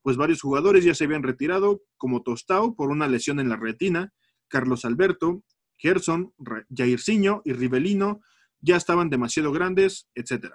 pues 0.03 0.17
varios 0.17 0.41
jugadores 0.41 0.85
ya 0.85 0.95
se 0.95 1.05
habían 1.05 1.25
retirado, 1.25 1.83
como 1.97 2.23
Tostao 2.23 2.77
por 2.77 2.91
una 2.91 3.09
lesión 3.09 3.41
en 3.41 3.49
la 3.49 3.57
retina, 3.57 4.13
Carlos 4.49 4.85
Alberto, 4.85 5.43
Gerson, 5.77 6.33
Jairzinho 6.75 7.43
y 7.45 7.53
Rivelino 7.53 8.21
ya 8.61 8.77
estaban 8.77 9.11
demasiado 9.11 9.53
grandes, 9.53 10.09
etc. 10.15 10.55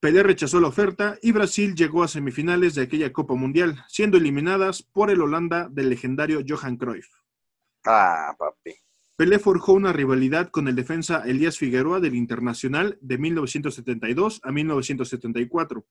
Pelé 0.00 0.22
rechazó 0.22 0.60
la 0.60 0.68
oferta 0.68 1.18
y 1.22 1.32
Brasil 1.32 1.74
llegó 1.74 2.02
a 2.02 2.08
semifinales 2.08 2.74
de 2.74 2.82
aquella 2.82 3.12
Copa 3.12 3.34
Mundial, 3.34 3.82
siendo 3.88 4.18
eliminadas 4.18 4.82
por 4.82 5.10
el 5.10 5.22
Holanda 5.22 5.68
del 5.70 5.88
legendario 5.88 6.42
Johan 6.46 6.76
Cruyff. 6.76 7.08
Ah, 7.86 8.34
papi. 8.38 8.74
Pelé 9.16 9.38
forjó 9.38 9.74
una 9.74 9.92
rivalidad 9.92 10.50
con 10.50 10.66
el 10.66 10.74
defensa 10.74 11.22
Elías 11.24 11.56
Figueroa 11.56 12.00
del 12.00 12.16
Internacional 12.16 12.98
de 13.00 13.16
1972 13.16 14.40
a 14.42 14.50
1974. 14.50 15.86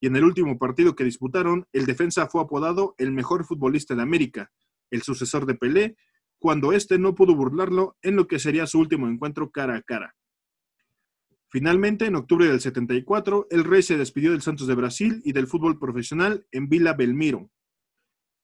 Y 0.00 0.06
en 0.06 0.16
el 0.16 0.24
último 0.24 0.56
partido 0.56 0.94
que 0.94 1.04
disputaron, 1.04 1.66
el 1.72 1.84
defensa 1.84 2.28
fue 2.28 2.40
apodado 2.40 2.94
el 2.96 3.10
mejor 3.10 3.44
futbolista 3.44 3.94
de 3.94 4.02
América, 4.02 4.52
el 4.90 5.02
sucesor 5.02 5.46
de 5.46 5.54
Pelé, 5.54 5.96
cuando 6.38 6.72
éste 6.72 6.98
no 6.98 7.14
pudo 7.14 7.34
burlarlo 7.34 7.96
en 8.02 8.16
lo 8.16 8.26
que 8.26 8.38
sería 8.38 8.66
su 8.66 8.78
último 8.78 9.08
encuentro 9.08 9.50
cara 9.50 9.76
a 9.76 9.82
cara. 9.82 10.14
Finalmente, 11.48 12.06
en 12.06 12.14
octubre 12.14 12.46
del 12.46 12.60
74, 12.60 13.48
el 13.50 13.64
rey 13.64 13.82
se 13.82 13.98
despidió 13.98 14.30
del 14.30 14.40
Santos 14.42 14.66
de 14.68 14.74
Brasil 14.74 15.20
y 15.24 15.32
del 15.32 15.48
fútbol 15.48 15.78
profesional 15.78 16.46
en 16.52 16.68
Vila 16.68 16.94
Belmiro. 16.94 17.50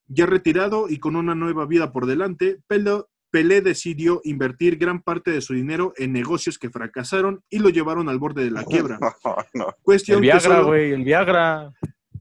Ya 0.08 0.26
retirado 0.26 0.88
y 0.88 0.98
con 0.98 1.16
una 1.16 1.34
nueva 1.34 1.66
vida 1.66 1.92
por 1.92 2.06
delante, 2.06 2.60
Pelé, 2.66 3.02
Pelé 3.30 3.60
decidió 3.60 4.20
invertir 4.24 4.76
gran 4.76 5.02
parte 5.02 5.30
de 5.30 5.40
su 5.40 5.54
dinero 5.54 5.92
en 5.96 6.12
negocios 6.12 6.58
que 6.58 6.70
fracasaron 6.70 7.42
y 7.48 7.60
lo 7.60 7.68
llevaron 7.68 8.08
al 8.08 8.18
borde 8.18 8.44
de 8.44 8.50
la 8.50 8.64
quiebra. 8.64 8.98
No, 9.24 9.36
no. 9.54 9.66
Cuestión, 9.82 10.16
El 10.16 10.22
Viagra, 10.22 10.40
solo, 10.40 10.66
güey, 10.66 10.92
el 10.92 11.04
Viagra. 11.04 11.72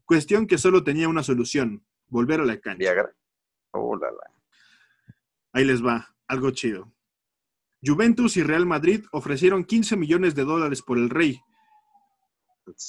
cuestión 0.05 0.45
que 0.45 0.57
solo 0.57 0.83
tenía 0.83 1.07
una 1.09 1.23
solución, 1.23 1.83
volver 2.07 2.41
a 2.41 2.45
la 2.45 2.59
cancha. 2.59 2.77
Viagra. 2.79 3.11
Oh, 3.75 3.95
la, 3.97 4.09
la. 4.09 4.31
Ahí 5.51 5.65
les 5.65 5.83
va, 5.85 6.15
algo 6.27 6.51
chido. 6.51 6.93
Juventus 7.83 8.37
y 8.37 8.43
Real 8.43 8.65
Madrid 8.65 9.05
ofrecieron 9.11 9.63
15 9.63 9.97
millones 9.97 10.33
de 10.33 10.43
dólares 10.43 10.81
por 10.81 10.97
el 10.97 11.09
rey. 11.09 11.41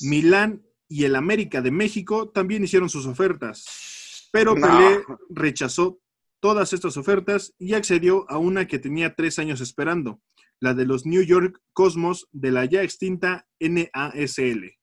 Milán 0.01 0.64
y 0.89 1.05
el 1.05 1.16
América 1.16 1.61
de 1.61 1.70
México 1.70 2.30
también 2.30 2.64
hicieron 2.64 2.89
sus 2.89 3.07
ofertas, 3.07 4.28
pero 4.32 4.55
No. 4.55 4.66
Pelé 4.66 5.05
rechazó 5.28 6.01
todas 6.41 6.72
estas 6.72 6.97
ofertas 6.97 7.55
y 7.59 7.74
accedió 7.74 8.24
a 8.30 8.39
una 8.39 8.66
que 8.66 8.78
tenía 8.78 9.14
tres 9.14 9.39
años 9.39 9.61
esperando, 9.61 10.20
la 10.61 10.74
de 10.74 10.87
los 10.87 11.05
New 11.05 11.22
York 11.22 11.61
Cosmos 11.72 12.28
de 12.32 12.53
la 12.53 12.64
ya 12.64 12.82
extinta 12.82 13.47
NASL. 13.59 14.78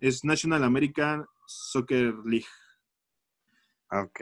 Es 0.00 0.24
National 0.24 0.64
American 0.64 1.26
Soccer 1.46 2.14
League. 2.24 2.46
Ok. 3.90 4.20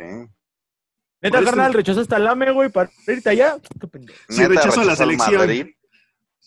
Neta, 1.23 1.43
carnal, 1.45 1.73
rechazaste 1.73 2.15
al 2.15 2.27
AME, 2.27 2.51
güey, 2.51 2.69
para 2.71 2.91
irte 3.07 3.31
allá. 3.31 3.57
Qué 3.81 3.87
pendejo. 3.87 4.19
Sí, 4.29 4.41
Neta, 4.43 4.49
rechazó 4.55 4.81
a 4.81 4.85
la 4.85 4.97
selección. 4.97 5.49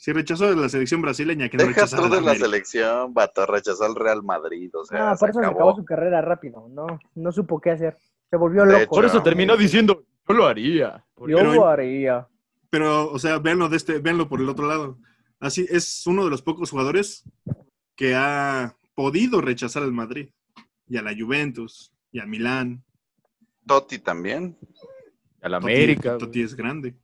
Rechazó 0.07 0.49
de 0.49 0.55
la 0.55 0.69
selección 0.69 1.01
brasileña 1.01 1.49
que 1.49 1.57
no 1.57 1.63
Deja 1.65 1.87
tú 1.87 2.07
de 2.09 2.21
la 2.21 2.35
selección, 2.35 3.13
vato. 3.13 3.45
Rechazó 3.47 3.85
al 3.85 3.95
Real 3.95 4.21
Madrid. 4.21 4.69
O 4.75 4.85
sea, 4.85 5.11
Ah, 5.11 5.15
por 5.15 5.29
eso 5.31 5.39
se 5.39 5.45
acabó 5.47 5.75
su 5.75 5.83
carrera 5.83 6.21
rápido. 6.21 6.67
No, 6.69 6.85
no 7.15 7.31
supo 7.31 7.59
qué 7.59 7.71
hacer. 7.71 7.97
Se 8.29 8.37
volvió 8.37 8.61
De 8.65 8.67
loco. 8.67 8.81
hecho, 8.81 8.89
Por 8.89 9.05
eso 9.05 9.17
no. 9.17 9.23
terminó 9.23 9.57
diciendo, 9.57 10.03
yo 10.27 10.35
lo 10.35 10.45
haría. 10.45 11.03
Yo 11.17 11.37
Pero- 11.37 11.53
lo 11.55 11.67
haría. 11.67 12.27
Pero, 12.69 13.09
o 13.11 13.17
sea, 13.17 13.39
véanlo 13.39 13.67
de 13.69 13.77
este, 13.77 13.97
véanlo 13.99 14.27
por 14.29 14.41
el 14.41 14.49
otro 14.49 14.67
lado. 14.67 14.99
Así 15.39 15.65
es 15.69 16.05
uno 16.05 16.23
de 16.25 16.29
los 16.29 16.41
pocos 16.43 16.69
jugadores 16.69 17.23
que 17.95 18.13
ha 18.15 18.75
podido 18.93 19.41
rechazar 19.41 19.81
al 19.83 19.91
Madrid 19.93 20.29
y 20.87 20.97
a 20.97 21.01
la 21.01 21.13
Juventus 21.17 21.91
y 22.11 22.19
a 22.19 22.25
Milán. 22.25 22.83
Totti 23.65 23.99
también. 23.99 24.57
A 25.41 25.49
la 25.49 25.59
Totti- 25.59 25.73
América. 25.73 26.17
Totti 26.17 26.41
es 26.41 26.55
grande. 26.55 26.95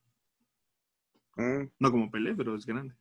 Mm, 1.35 1.63
No 1.79 1.91
como 1.91 2.11
Pelé, 2.11 2.35
pero 2.35 2.55
es 2.55 2.65
grande. 2.65 2.95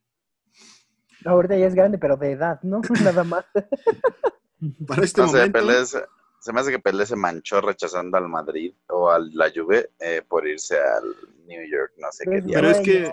Ahorita 1.25 1.57
ya 1.57 1.67
es 1.67 1.75
grande, 1.75 1.99
pero 1.99 2.17
de 2.17 2.33
edad, 2.33 2.61
¿no? 2.63 2.81
Nada 3.15 3.25
más. 3.25 3.45
Para 4.87 5.05
este 5.05 5.21
no 5.23 5.29
sé, 5.29 5.37
momento, 5.39 5.59
Pelé 5.59 5.87
se, 5.87 6.03
se 6.41 6.53
me 6.53 6.61
hace 6.61 6.71
que 6.71 6.79
Pelé 6.79 7.07
se 7.07 7.17
manchó 7.17 7.61
rechazando 7.61 8.17
al 8.19 8.29
Madrid 8.29 8.75
o 8.89 9.11
a 9.11 9.19
la 9.19 9.51
Juve 9.55 9.91
eh, 9.99 10.23
por 10.27 10.47
irse 10.47 10.77
al 10.79 11.05
New 11.47 11.63
York, 11.71 11.93
no 11.99 12.09
sé 12.13 12.25
qué 12.25 12.43
Pues, 12.43 12.53
Pero 12.53 12.71
es 12.71 12.81
que- 12.81 13.11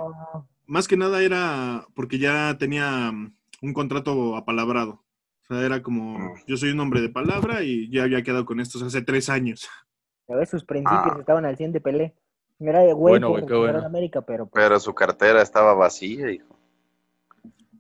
más 0.65 0.87
que 0.87 0.97
nada 0.97 1.21
era 1.23 1.85
porque 1.95 2.19
ya 2.19 2.57
tenía 2.59 3.11
mm, 3.11 3.33
un 3.61 3.73
contrato 3.73 4.35
apalabrado. 4.35 5.03
O 5.43 5.45
sea, 5.47 5.65
era 5.65 5.81
como, 5.81 6.19
Mm. 6.19 6.33
yo 6.47 6.57
soy 6.57 6.71
un 6.71 6.79
hombre 6.81 6.99
de 7.01 7.07
palabra 7.09 7.63
y 7.63 7.89
ya 7.89 8.03
había 8.03 8.21
quedado 8.23 8.45
con 8.45 8.59
estos 8.59 8.81
hace 8.83 9.01
tres 9.01 9.29
años. 9.29 9.69
A 10.29 10.35
ver, 10.35 10.47
sus 10.47 10.63
principios 10.63 11.13
Ah. 11.15 11.17
estaban 11.19 11.45
al 11.45 11.55
100 11.57 11.71
de 11.73 11.81
Pelé. 11.81 12.13
Era 12.59 12.79
de 12.81 12.93
güey 12.93 13.13
Bueno, 13.13 13.29
güey, 13.29 13.45
qué 13.45 13.53
bueno. 13.53 13.85
América, 13.85 14.21
pero 14.21 14.47
pues, 14.47 14.63
Pero 14.63 14.79
su 14.79 14.93
cartera 14.93 15.41
estestaba 15.41 15.73
vacía, 15.75 16.31
hijo. 16.31 16.57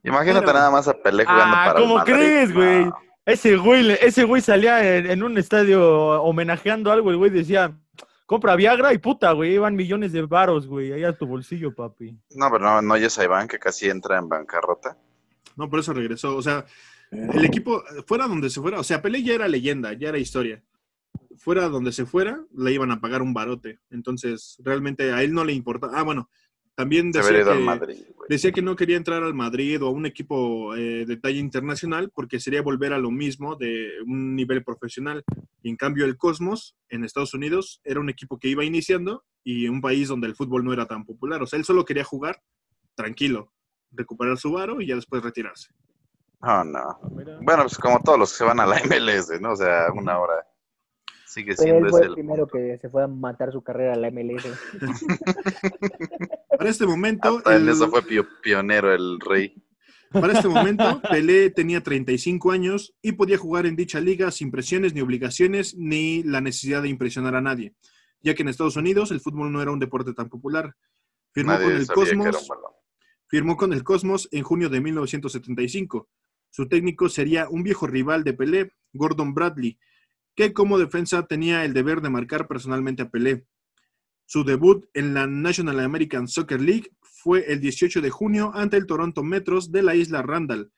Imagínate 0.03 0.45
Pero- 0.45 0.57
nada 0.59 0.71
más 0.71 0.87
a 0.87 0.93
Pelé 0.93 1.25
jugando 1.25 1.55
Ah, 1.57 1.63
para 1.67 1.79
el 1.79 1.83
¿cómo 1.85 1.97
Madrid. 1.97 2.13
crees, 2.13 2.53
güey? 2.53 2.85
No. 2.85 2.97
Ese 3.25 3.57
güey, 3.57 3.91
ese 4.01 4.23
güey 4.23 4.41
salía 4.41 4.95
en, 4.97 5.09
en 5.09 5.23
un 5.23 5.37
estadio 5.37 6.21
homenajeando 6.23 6.91
algo. 6.91 7.09
El 7.11 7.17
güey 7.17 7.29
decía, 7.29 7.77
compra 8.25 8.55
Viagra 8.55 8.93
y 8.93 8.99
puta, 8.99 9.33
güey. 9.33 9.55
Iban 9.55 9.75
millones 9.75 10.13
de 10.13 10.21
varos, 10.21 10.65
güey. 10.67 10.93
Ahí 10.93 11.03
a 11.03 11.11
tu 11.11 11.27
bolsillo, 11.27 11.75
papi. 11.75 12.17
No, 12.35 12.49
pero 12.49 12.63
no, 12.63 12.81
no 12.81 12.93
oyes 12.93 13.19
a 13.19 13.25
Iván 13.25 13.49
que 13.49 13.59
casi 13.59 13.89
entra 13.89 14.17
en 14.17 14.29
bancarrota. 14.29 14.95
No, 15.57 15.69
por 15.69 15.79
eso 15.79 15.91
regresó. 15.91 16.37
O 16.37 16.41
sea, 16.41 16.63
el 17.11 17.43
equipo, 17.43 17.83
fuera 18.05 18.27
donde 18.27 18.49
se 18.49 18.61
fuera, 18.61 18.79
o 18.79 18.83
sea, 18.83 19.01
Pelé 19.01 19.21
ya 19.23 19.33
era 19.33 19.47
leyenda, 19.49 19.91
ya 19.91 20.07
era 20.09 20.17
historia. 20.19 20.61
Fuera 21.37 21.69
donde 21.69 21.91
se 21.91 22.05
fuera, 22.05 22.43
le 22.55 22.73
iban 22.73 22.91
a 22.91 22.99
pagar 22.99 23.21
un 23.21 23.33
barote. 23.33 23.79
Entonces, 23.89 24.57
realmente 24.63 25.11
a 25.11 25.23
él 25.23 25.33
no 25.33 25.43
le 25.45 25.53
importa. 25.53 25.89
Ah, 25.93 26.03
bueno, 26.03 26.29
también 26.77 27.11
decía 27.11 27.43
que, 27.43 27.53
Madrid, 27.55 28.03
decía 28.29 28.51
que 28.51 28.61
no 28.61 28.75
quería 28.75 28.97
entrar 28.97 29.23
al 29.23 29.33
Madrid 29.33 29.81
o 29.81 29.87
a 29.87 29.89
un 29.89 30.05
equipo 30.05 30.75
eh, 30.75 31.05
de 31.07 31.17
talla 31.17 31.39
internacional 31.39 32.11
porque 32.13 32.39
sería 32.39 32.61
volver 32.61 32.93
a 32.93 32.99
lo 32.99 33.09
mismo 33.09 33.55
de 33.55 33.93
un 34.05 34.35
nivel 34.35 34.63
profesional. 34.63 35.23
Y 35.63 35.69
en 35.69 35.75
cambio, 35.75 36.05
el 36.05 36.17
Cosmos 36.17 36.77
en 36.89 37.03
Estados 37.03 37.33
Unidos 37.33 37.81
era 37.83 37.99
un 37.99 38.09
equipo 38.09 38.37
que 38.37 38.49
iba 38.49 38.63
iniciando 38.63 39.23
y 39.43 39.67
un 39.67 39.81
país 39.81 40.07
donde 40.07 40.27
el 40.27 40.35
fútbol 40.35 40.63
no 40.63 40.71
era 40.71 40.85
tan 40.85 41.03
popular. 41.03 41.41
O 41.41 41.47
sea, 41.47 41.57
él 41.57 41.65
solo 41.65 41.83
quería 41.83 42.03
jugar 42.03 42.43
tranquilo, 42.93 43.53
recuperar 43.91 44.37
su 44.37 44.51
varo 44.51 44.79
y 44.79 44.85
ya 44.85 44.95
después 44.95 45.23
retirarse. 45.23 45.69
Oh, 46.41 46.63
no. 46.63 46.99
Bueno, 47.41 47.63
pues 47.63 47.77
como 47.77 47.99
todos 48.01 48.19
los 48.19 48.31
que 48.31 48.37
se 48.37 48.43
van 48.43 48.59
a 48.59 48.67
la 48.67 48.75
MLS, 48.85 49.41
¿no? 49.41 49.53
O 49.53 49.55
sea, 49.55 49.87
una 49.95 50.19
hora. 50.19 50.45
Sigue 51.37 51.53
pero 51.55 51.61
siendo 51.63 51.85
él 51.85 51.91
fue 51.91 51.99
ese 52.01 52.07
el 52.09 52.13
primero 52.15 52.47
que 52.47 52.77
se 52.81 52.89
fue 52.89 53.03
a 53.03 53.07
matar 53.07 53.51
su 53.51 53.61
carrera 53.61 53.93
a 53.93 53.95
la 53.95 54.09
MLS. 54.09 54.43
Para 56.57 56.69
este 56.69 56.85
momento, 56.87 57.37
Hasta 57.37 57.55
en 57.55 57.61
el- 57.63 57.69
eso 57.69 57.89
fue 57.89 58.01
pio- 58.01 58.27
pionero 58.41 58.93
el 58.93 59.19
rey. 59.19 59.53
para 60.11 60.33
este 60.33 60.47
momento, 60.47 60.99
Pelé 61.11 61.49
tenía 61.51 61.81
35 61.83 62.51
años 62.51 62.95
y 63.01 63.11
podía 63.11 63.37
jugar 63.37 63.65
en 63.65 63.75
dicha 63.75 63.99
liga 63.99 64.31
sin 64.31 64.49
presiones 64.51 64.93
ni 64.93 65.01
obligaciones 65.01 65.75
ni 65.77 66.23
la 66.23 66.41
necesidad 66.41 66.81
de 66.81 66.89
impresionar 66.89 67.35
a 67.35 67.41
nadie, 67.41 67.75
ya 68.21 68.33
que 68.33 68.41
en 68.41 68.47
Estados 68.49 68.75
Unidos 68.77 69.11
el 69.11 69.19
fútbol 69.19 69.51
no 69.51 69.61
era 69.61 69.71
un 69.71 69.79
deporte 69.79 70.13
tan 70.13 70.29
popular. 70.29 70.73
Firmó 71.33 71.51
Nadie 71.51 71.65
con 71.65 71.75
el 71.75 71.87
Cosmos, 71.87 72.49
firmó 73.27 73.57
con 73.57 73.73
el 73.73 73.83
Cosmos 73.83 74.27
en 74.31 74.43
junio 74.43 74.69
de 74.69 74.81
1975. 74.81 76.09
Su 76.49 76.67
técnico 76.67 77.09
sería 77.09 77.47
un 77.49 77.61
viejo 77.61 77.85
rival 77.85 78.23
de 78.23 78.33
Pelé, 78.33 78.71
Gordon 78.93 79.33
Bradley, 79.35 79.77
que 80.37 80.53
como 80.53 80.77
defensa 80.77 81.25
tenía 81.25 81.65
el 81.65 81.73
deber 81.73 81.99
de 82.01 82.11
marcar 82.11 82.47
personalmente 82.47 83.01
a 83.01 83.09
Pelé. 83.09 83.47
Su 84.27 84.43
debut 84.43 84.85
en 84.93 85.15
la 85.15 85.25
National 85.25 85.79
American 85.79 86.27
Soccer 86.27 86.61
League 86.61 86.91
fue 87.01 87.51
el 87.51 87.59
18 87.59 88.01
de 88.01 88.11
junio 88.11 88.51
ante 88.53 88.77
el 88.77 88.85
Toronto 88.85 89.23
Metros 89.23 89.71
de 89.71 89.81
la 89.81 89.95
isla 89.95 90.21
Randall, 90.21 90.71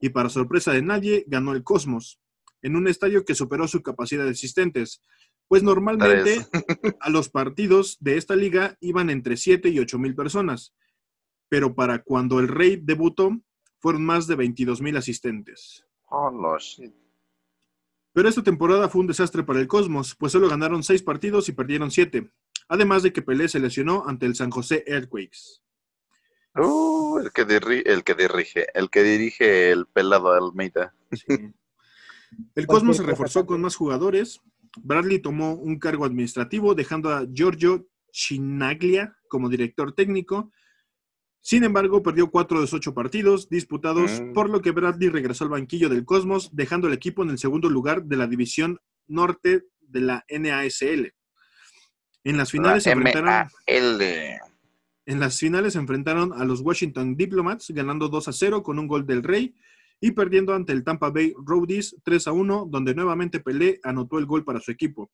y 0.00 0.08
para 0.08 0.30
sorpresa 0.30 0.72
de 0.72 0.80
nadie, 0.80 1.24
ganó 1.28 1.52
el 1.52 1.62
Cosmos, 1.62 2.20
en 2.62 2.74
un 2.74 2.88
estadio 2.88 3.26
que 3.26 3.34
superó 3.34 3.68
su 3.68 3.82
capacidad 3.82 4.24
de 4.24 4.30
asistentes, 4.30 5.02
pues 5.46 5.62
normalmente 5.62 6.46
a 7.00 7.10
los 7.10 7.28
partidos 7.28 7.98
de 8.00 8.16
esta 8.16 8.34
liga 8.34 8.78
iban 8.80 9.10
entre 9.10 9.36
7 9.36 9.68
y 9.68 9.78
8 9.78 9.98
mil 9.98 10.14
personas, 10.14 10.74
pero 11.50 11.74
para 11.74 12.02
cuando 12.02 12.40
el 12.40 12.48
Rey 12.48 12.80
debutó 12.82 13.38
fueron 13.78 14.06
más 14.06 14.26
de 14.26 14.36
22 14.36 14.80
mil 14.80 14.96
asistentes. 14.96 15.84
Oh, 16.08 16.30
no, 16.30 16.58
shit. 16.58 17.01
Pero 18.12 18.28
esta 18.28 18.42
temporada 18.42 18.88
fue 18.88 19.00
un 19.00 19.06
desastre 19.06 19.42
para 19.42 19.60
el 19.60 19.66
Cosmos, 19.66 20.14
pues 20.14 20.32
solo 20.32 20.48
ganaron 20.48 20.82
6 20.82 21.02
partidos 21.02 21.48
y 21.48 21.52
perdieron 21.52 21.90
7, 21.90 22.30
además 22.68 23.02
de 23.02 23.12
que 23.12 23.22
Pelé 23.22 23.48
se 23.48 23.60
lesionó 23.60 24.04
ante 24.06 24.26
el 24.26 24.34
San 24.34 24.50
José 24.50 24.84
Earthquakes. 24.86 25.62
Uh, 26.54 27.18
el 27.18 27.32
que, 27.32 27.46
dirige, 27.46 27.90
el 27.90 28.04
que 28.04 28.14
dirige, 28.14 28.66
el 28.74 28.90
que 28.90 29.02
dirige 29.02 29.70
el 29.70 29.86
pelado 29.86 30.32
Almeida. 30.32 30.94
Sí. 31.12 31.52
El 32.54 32.66
Cosmos 32.66 32.96
se 32.96 33.02
reforzó 33.02 33.46
con 33.46 33.60
más 33.60 33.76
jugadores. 33.76 34.40
Bradley 34.82 35.18
tomó 35.18 35.54
un 35.54 35.78
cargo 35.78 36.04
administrativo, 36.04 36.74
dejando 36.74 37.10
a 37.10 37.26
Giorgio 37.30 37.86
Chinaglia 38.10 39.16
como 39.28 39.48
director 39.48 39.92
técnico. 39.92 40.50
Sin 41.44 41.64
embargo, 41.64 42.02
perdió 42.04 42.30
cuatro 42.30 42.60
de 42.60 42.68
sus 42.68 42.74
ocho 42.78 42.94
partidos 42.94 43.48
disputados, 43.48 44.20
Mm. 44.20 44.32
por 44.32 44.48
lo 44.48 44.62
que 44.62 44.70
Bradley 44.70 45.08
regresó 45.08 45.42
al 45.44 45.50
banquillo 45.50 45.88
del 45.88 46.04
Cosmos, 46.04 46.50
dejando 46.54 46.86
el 46.86 46.94
equipo 46.94 47.24
en 47.24 47.30
el 47.30 47.38
segundo 47.38 47.68
lugar 47.68 48.04
de 48.04 48.16
la 48.16 48.28
división 48.28 48.78
norte 49.08 49.64
de 49.80 50.00
la 50.00 50.24
NASL. 50.30 51.12
En 52.24 52.36
las 52.36 52.52
finales 52.52 52.84
se 52.84 52.90
La 52.90 52.94
enfrentaron, 52.94 53.48
en 55.04 55.18
las 55.20 55.36
finales 55.38 55.74
enfrentaron 55.74 56.32
a 56.32 56.44
los 56.44 56.60
Washington 56.60 57.16
Diplomats, 57.16 57.70
ganando 57.72 58.08
2 58.08 58.28
a 58.28 58.32
0 58.32 58.62
con 58.62 58.78
un 58.78 58.86
gol 58.86 59.04
del 59.04 59.24
Rey 59.24 59.52
y 60.00 60.12
perdiendo 60.12 60.54
ante 60.54 60.72
el 60.72 60.84
Tampa 60.84 61.10
Bay 61.10 61.34
Rowdies 61.44 61.96
3 62.04 62.28
a 62.28 62.32
1, 62.32 62.68
donde 62.70 62.94
nuevamente 62.94 63.40
Pelé 63.40 63.80
anotó 63.82 64.18
el 64.20 64.26
gol 64.26 64.44
para 64.44 64.60
su 64.60 64.70
equipo. 64.70 65.10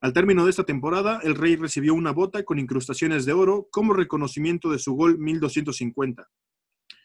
Al 0.00 0.12
término 0.12 0.44
de 0.44 0.50
esta 0.50 0.64
temporada, 0.64 1.20
el 1.22 1.34
Rey 1.34 1.56
recibió 1.56 1.94
una 1.94 2.12
bota 2.12 2.44
con 2.44 2.58
incrustaciones 2.58 3.24
de 3.24 3.32
oro 3.32 3.68
como 3.70 3.92
reconocimiento 3.94 4.70
de 4.70 4.78
su 4.78 4.94
gol 4.94 5.18
1250. 5.18 6.28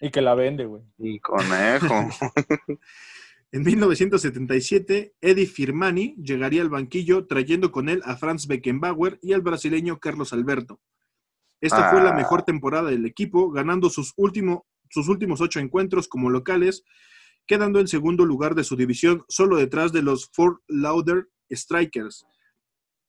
Y 0.01 0.09
que 0.11 0.21
la 0.21 0.35
vende, 0.35 0.65
güey. 0.65 0.83
Y 0.97 1.19
conejo. 1.19 2.09
En 3.53 3.63
1977, 3.63 5.13
Eddie 5.19 5.45
Firmani 5.45 6.15
llegaría 6.15 6.61
al 6.61 6.69
banquillo 6.69 7.27
trayendo 7.27 7.69
con 7.73 7.89
él 7.89 8.01
a 8.05 8.15
Franz 8.15 8.47
Beckenbauer 8.47 9.19
y 9.21 9.33
al 9.33 9.41
brasileño 9.41 9.99
Carlos 9.99 10.31
Alberto. 10.31 10.79
Esta 11.59 11.89
fue 11.91 12.01
la 12.01 12.11
Ah. 12.11 12.15
mejor 12.15 12.43
temporada 12.43 12.89
del 12.89 13.05
equipo, 13.05 13.51
ganando 13.51 13.89
sus, 13.89 14.13
último- 14.15 14.65
sus 14.89 15.09
últimos 15.09 15.41
ocho 15.41 15.59
encuentros 15.59 16.07
como 16.07 16.29
locales, 16.29 16.85
quedando 17.45 17.81
en 17.81 17.89
segundo 17.89 18.23
lugar 18.25 18.55
de 18.55 18.63
su 18.63 18.77
división, 18.77 19.25
solo 19.27 19.57
detrás 19.57 19.91
de 19.91 20.01
los 20.01 20.29
Fort 20.31 20.61
Lauder 20.69 21.27
Strikers. 21.51 22.25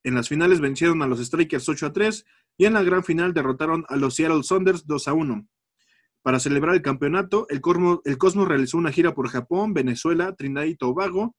En 0.05 0.14
las 0.14 0.28
finales 0.28 0.61
vencieron 0.61 1.03
a 1.03 1.07
los 1.07 1.20
Strikers 1.24 1.68
8 1.68 1.86
a 1.86 1.92
3 1.92 2.24
y 2.59 2.64
en 2.66 2.74
la 2.74 2.82
gran 2.82 3.05
final 3.05 3.32
derrotaron 3.32 3.84
a 3.88 3.96
los 3.96 4.14
Seattle 4.14 4.42
Saunders 4.42 4.86
2 4.86 5.09
a 5.09 5.12
1. 5.12 5.48
Para 6.22 6.38
celebrar 6.38 6.74
el 6.74 6.82
campeonato, 6.82 7.46
el 7.48 7.61
Cosmos, 7.61 8.48
realizó 8.48 8.78
una 8.78 8.92
gira 8.92 9.14
por 9.14 9.28
Japón, 9.28 9.74
Venezuela, 9.74 10.34
Trinidad 10.34 10.64
y 10.64 10.76
Tobago, 10.76 11.36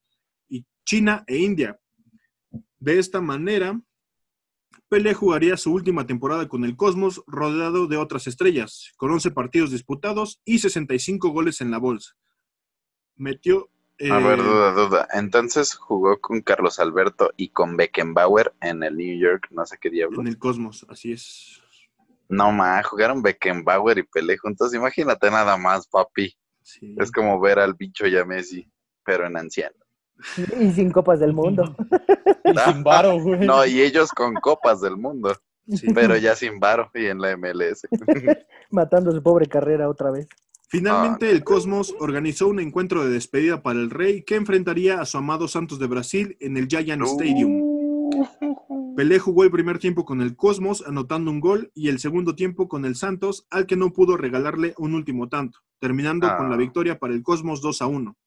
y 0.50 0.66
China 0.86 1.24
e 1.28 1.38
India. 1.38 1.80
De 2.80 3.00
esta 3.00 3.22
manera, 3.22 3.80
Pelé 4.90 5.14
jugaría 5.14 5.56
su 5.56 5.72
última 5.72 6.06
temporada 6.06 6.50
con 6.50 6.66
el 6.66 6.76
Cosmos 6.76 7.24
rodeado 7.28 7.88
de 7.88 7.98
otras 7.98 8.28
estrellas, 8.28 8.92
con 8.98 9.12
11 9.12 9.32
partidos 9.32 9.72
disputados 9.72 10.42
y 10.44 10.60
65 10.60 11.30
goles 11.30 11.62
en 11.62 11.72
la 11.72 11.78
bolsa. 11.78 12.14
Metió... 13.16 13.70
A 14.12 14.18
ver, 14.20 14.40
eh, 14.40 14.44
duda, 14.44 14.72
duda. 14.72 15.08
Entonces 15.14 15.76
jugó 15.76 16.20
con 16.20 16.42
Carlos 16.42 16.80
Alberto 16.80 17.32
y 17.38 17.50
con 17.50 17.78
Beckenbauer 17.78 18.54
en 18.62 18.84
el 18.84 18.98
New 18.98 19.18
York, 19.20 19.48
no 19.52 19.66
sé 19.66 19.78
qué 19.80 19.90
diablo. 19.90 20.22
en 20.22 20.28
el 20.28 20.38
Cosmos, 20.38 20.86
así 20.90 21.14
es. 21.14 21.62
No 22.30 22.52
más, 22.52 22.86
jugaron 22.88 23.22
Beckenbauer 23.22 24.00
y 24.00 24.04
Pelé 24.04 24.38
juntos. 24.38 24.74
Imagínate 24.74 25.30
nada 25.30 25.56
más, 25.58 25.88
papi. 25.88 26.36
Sí. 26.62 26.96
Es 26.98 27.12
como 27.12 27.40
ver 27.40 27.60
al 27.60 27.74
bicho 27.76 28.08
y 28.08 28.18
a 28.18 28.26
Messi, 28.26 28.68
pero 29.06 29.28
en 29.28 29.38
anciano. 29.38 29.76
Y 30.60 30.72
sin 30.72 30.90
copas 30.92 31.20
del 31.20 31.34
mundo. 31.34 31.76
Y 32.46 32.58
sin 32.58 32.84
varo, 32.84 33.20
güey. 33.22 33.46
No, 33.46 33.66
y 33.66 33.82
ellos 33.82 34.12
con 34.12 34.34
copas 34.36 34.82
del 34.82 34.96
mundo, 34.98 35.36
Sí. 35.68 35.88
pero 35.94 36.16
ya 36.18 36.36
sin 36.36 36.60
varo 36.60 36.90
y 36.94 37.06
en 37.06 37.20
la 37.20 37.38
MLS. 37.38 37.88
Matando 38.72 39.12
su 39.12 39.22
pobre 39.22 39.46
carrera 39.48 39.88
otra 39.90 40.12
vez. 40.12 40.28
Finalmente, 40.78 41.28
Ah, 41.28 41.30
el 41.30 41.44
Cosmos 41.44 41.94
organizó 42.00 42.48
un 42.48 42.60
encuentro 42.60 43.06
de 43.06 43.12
despedida 43.12 43.62
para 43.62 43.80
el 43.80 43.92
Rey 43.92 44.24
que 44.24 44.34
enfrentaría 44.36 45.00
a 45.00 45.06
su 45.06 45.20
amado 45.20 45.48
Santos 45.48 45.78
de 45.78 45.86
Brasil 45.86 46.36
en 46.40 46.58
el 46.58 46.68
Giant 46.68 47.04
Stadium. 47.04 47.62
Pelé 48.98 49.20
jugó 49.20 49.44
el 49.44 49.52
primer 49.52 49.78
tiempo 49.78 50.04
con 50.04 50.20
el 50.20 50.36
Cosmos, 50.36 50.84
anotando 50.88 51.30
un 51.30 51.40
gol, 51.40 51.72
y 51.76 51.90
el 51.90 52.00
segundo 52.00 52.34
tiempo 52.34 52.68
con 52.68 52.86
el 52.86 52.96
Santos, 52.96 53.46
al 53.52 53.68
que 53.68 53.76
no 53.76 53.94
pudo 53.94 54.18
regalarle 54.18 54.74
un 54.80 54.96
último 54.96 55.30
tanto, 55.30 55.60
terminando 55.80 56.28
con 56.38 56.50
la 56.50 56.56
Ah. 56.56 56.58
victoria 56.58 56.98
para 56.98 57.14
el 57.14 57.22
Cosmos 57.22 57.62
2 57.62 57.80
a 57.84 57.86
1. 57.86 58.18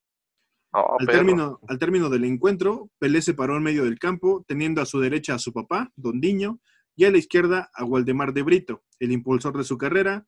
Oh, 0.72 0.96
Al 1.00 1.06
término, 1.08 1.58
al 1.66 1.78
término 1.80 2.08
del 2.10 2.24
encuentro, 2.26 2.90
Pelé 3.00 3.22
se 3.22 3.34
paró 3.34 3.56
en 3.56 3.64
medio 3.64 3.82
del 3.82 3.98
campo, 3.98 4.44
teniendo 4.46 4.80
a 4.82 4.86
su 4.86 5.00
derecha 5.00 5.34
a 5.34 5.38
su 5.40 5.52
papá, 5.52 5.90
Don 5.96 6.20
Diño, 6.20 6.60
y 6.94 7.06
a 7.06 7.10
la 7.10 7.18
izquierda 7.18 7.70
a 7.74 7.82
Waldemar 7.84 8.32
de 8.32 8.42
Brito, 8.42 8.84
el 9.00 9.10
impulsor 9.10 9.56
de 9.58 9.64
su 9.64 9.76
carrera, 9.78 10.26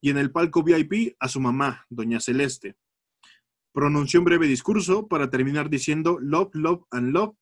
y 0.00 0.10
en 0.10 0.18
el 0.18 0.30
palco 0.30 0.62
VIP 0.62 1.16
a 1.18 1.28
su 1.28 1.40
mamá, 1.40 1.86
Doña 1.88 2.20
Celeste. 2.20 2.76
Pronunció 3.72 4.20
un 4.20 4.24
breve 4.24 4.46
discurso 4.46 5.08
para 5.08 5.30
terminar 5.30 5.70
diciendo 5.70 6.18
Love, 6.20 6.54
Love 6.54 6.84
and 6.90 7.12
Love. 7.12 7.36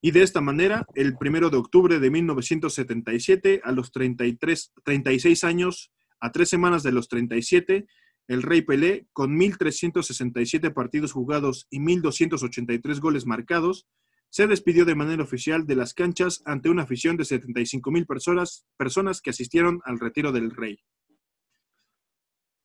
Y 0.00 0.10
de 0.10 0.22
esta 0.22 0.40
manera, 0.40 0.84
el 0.94 1.16
primero 1.16 1.50
de 1.50 1.56
octubre 1.56 1.98
de 1.98 2.10
1977, 2.10 3.60
a 3.62 3.72
los 3.72 3.92
33, 3.92 4.72
36 4.84 5.44
años, 5.44 5.92
a 6.20 6.32
tres 6.32 6.48
semanas 6.48 6.82
de 6.82 6.92
los 6.92 7.08
37, 7.08 7.86
el 8.28 8.42
Rey 8.42 8.62
Pelé, 8.62 9.06
con 9.12 9.38
1.367 9.38 10.72
partidos 10.72 11.12
jugados 11.12 11.66
y 11.70 11.78
1.283 11.80 13.00
goles 13.00 13.26
marcados, 13.26 13.86
se 14.30 14.46
despidió 14.46 14.84
de 14.84 14.94
manera 14.94 15.22
oficial 15.22 15.66
de 15.66 15.76
las 15.76 15.92
canchas 15.92 16.42
ante 16.46 16.70
una 16.70 16.84
afición 16.84 17.16
de 17.16 17.24
75.000 17.24 18.06
personas, 18.06 18.64
personas 18.78 19.20
que 19.20 19.30
asistieron 19.30 19.80
al 19.84 20.00
retiro 20.00 20.32
del 20.32 20.50
Rey. 20.50 20.78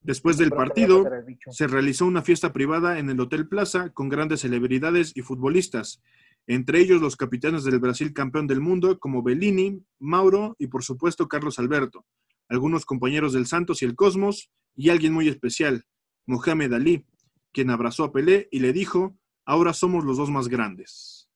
Después 0.08 0.38
del 0.38 0.52
partido, 0.52 1.06
se 1.52 1.68
realizó 1.68 2.06
una 2.06 2.22
fiesta 2.22 2.54
privada 2.54 2.98
en 2.98 3.10
el 3.10 3.20
Hotel 3.20 3.46
Plaza 3.46 3.90
con 3.90 4.08
grandes 4.08 4.40
celebridades 4.40 5.12
y 5.16 5.22
futbolistas, 5.22 6.02
entre 6.48 6.80
ellos 6.80 7.02
los 7.02 7.18
capitanes 7.18 7.66
del 7.66 7.80
Brasil 7.80 8.14
campeón 8.14 8.48
del 8.48 8.62
mundo 8.62 9.00
como 9.00 9.22
Bellini, 9.22 9.84
Mauro 10.00 10.56
y 10.60 10.68
por 10.68 10.86
supuesto 10.86 11.28
Carlos 11.28 11.60
Alberto, 11.60 12.06
algunos 12.48 12.86
compañeros 12.86 13.34
del 13.34 13.48
Santos 13.48 13.82
y 13.82 13.86
el 13.86 13.98
Cosmos 13.98 14.50
y 14.78 14.92
alguien 14.92 15.12
muy 15.12 15.28
especial, 15.28 15.84
Mohamed 16.26 16.72
Ali, 16.72 17.06
quien 17.52 17.70
abrazó 17.70 18.06
a 18.06 18.14
Pelé 18.14 18.48
y 18.50 18.60
le 18.60 18.72
dijo, 18.72 19.14
ahora 19.44 19.74
somos 19.74 20.06
los 20.06 20.16
dos 20.16 20.32
más 20.32 20.48
grandes. 20.48 21.30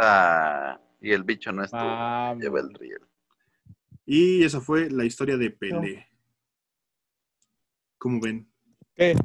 Ah, 0.00 0.80
y 0.98 1.12
el 1.12 1.24
bicho 1.24 1.52
no 1.52 1.62
estuvo. 1.62 1.82
Vamos. 1.82 2.42
Lleva 2.42 2.60
el 2.60 2.72
riel. 2.72 3.02
Y 4.06 4.44
esa 4.44 4.62
fue 4.62 4.88
la 4.88 5.04
historia 5.04 5.36
de 5.36 5.50
Pelé. 5.50 6.08
¿Cómo 8.04 8.20
ven? 8.20 8.46
¿Qué? 8.94 9.16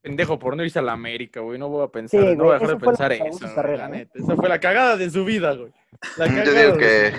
Pendejo 0.00 0.38
por 0.38 0.56
no 0.56 0.62
irse 0.64 0.78
a 0.78 0.82
la 0.82 0.92
América, 0.92 1.40
güey. 1.40 1.58
No 1.58 1.68
voy 1.68 1.84
a 1.84 1.88
pensar, 1.88 2.20
Sí, 2.20 2.36
no 2.36 2.44
voy 2.44 2.54
a 2.54 2.58
dejar 2.60 2.78
de 2.78 2.86
pensar 2.86 3.12
eso. 3.12 3.52
carrera, 3.52 3.90
¿eh? 3.98 4.08
Esa 4.14 4.36
fue 4.36 4.48
la 4.48 4.60
cagada 4.60 4.96
de 4.96 5.10
su 5.10 5.24
vida, 5.24 5.54
güey. 5.54 5.72
La 6.16 6.44
Yo 6.44 6.52
digo 6.54 6.76
que 6.78 7.12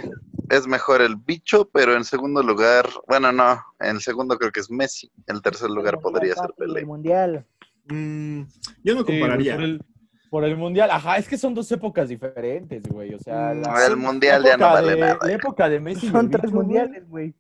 es 0.50 0.66
mejor 0.66 1.02
el 1.02 1.18
bicho, 1.18 1.70
pero 1.74 1.94
en 1.98 2.06
segundo 2.06 2.42
lugar, 2.42 2.88
bueno, 3.06 3.34
no, 3.34 3.62
en 3.82 3.98
el 3.98 4.02
segundo 4.02 4.38
creo 4.38 4.50
que 4.54 4.62
es 4.62 4.72
Messi. 4.72 5.12
En 5.28 5.42
tercer 5.42 5.70
lugar 5.70 5.96
El 5.96 6.00
podría 6.00 6.36
mundial, 6.36 6.38
ser 6.38 6.50
papi, 6.52 6.62
Pelé. 6.62 6.80
El 6.80 6.86
mundial. 6.88 7.46
Mm, 7.90 8.42
yo 8.86 8.96
no 8.96 9.02
Sí, 9.02 9.06
compararía. 9.08 9.56
por, 9.56 9.64
el, 9.66 9.82
por 10.30 10.46
el 10.46 10.56
mundial. 10.56 10.90
Ajá, 10.90 11.18
es 11.18 11.28
que 11.28 11.38
son 11.38 11.54
dos 11.54 11.70
épocas 11.74 12.08
diferentes, 12.08 12.82
güey. 12.88 13.14
O 13.14 13.20
sea, 13.20 13.54
Mm, 13.54 13.62
la, 13.62 13.86
El 13.88 13.98
mundial 13.98 14.42
ya 14.46 14.56
no 14.56 14.66
época 14.68 14.74
vale 14.82 14.94
de- 14.96 15.02
nada. 15.02 15.18
La 15.22 15.34
época 15.34 15.68
de 15.70 15.80
Messi. 15.82 16.08
Son 16.08 16.30
tres 16.32 16.50
mundiales, 16.50 17.10
güey. 17.10 17.34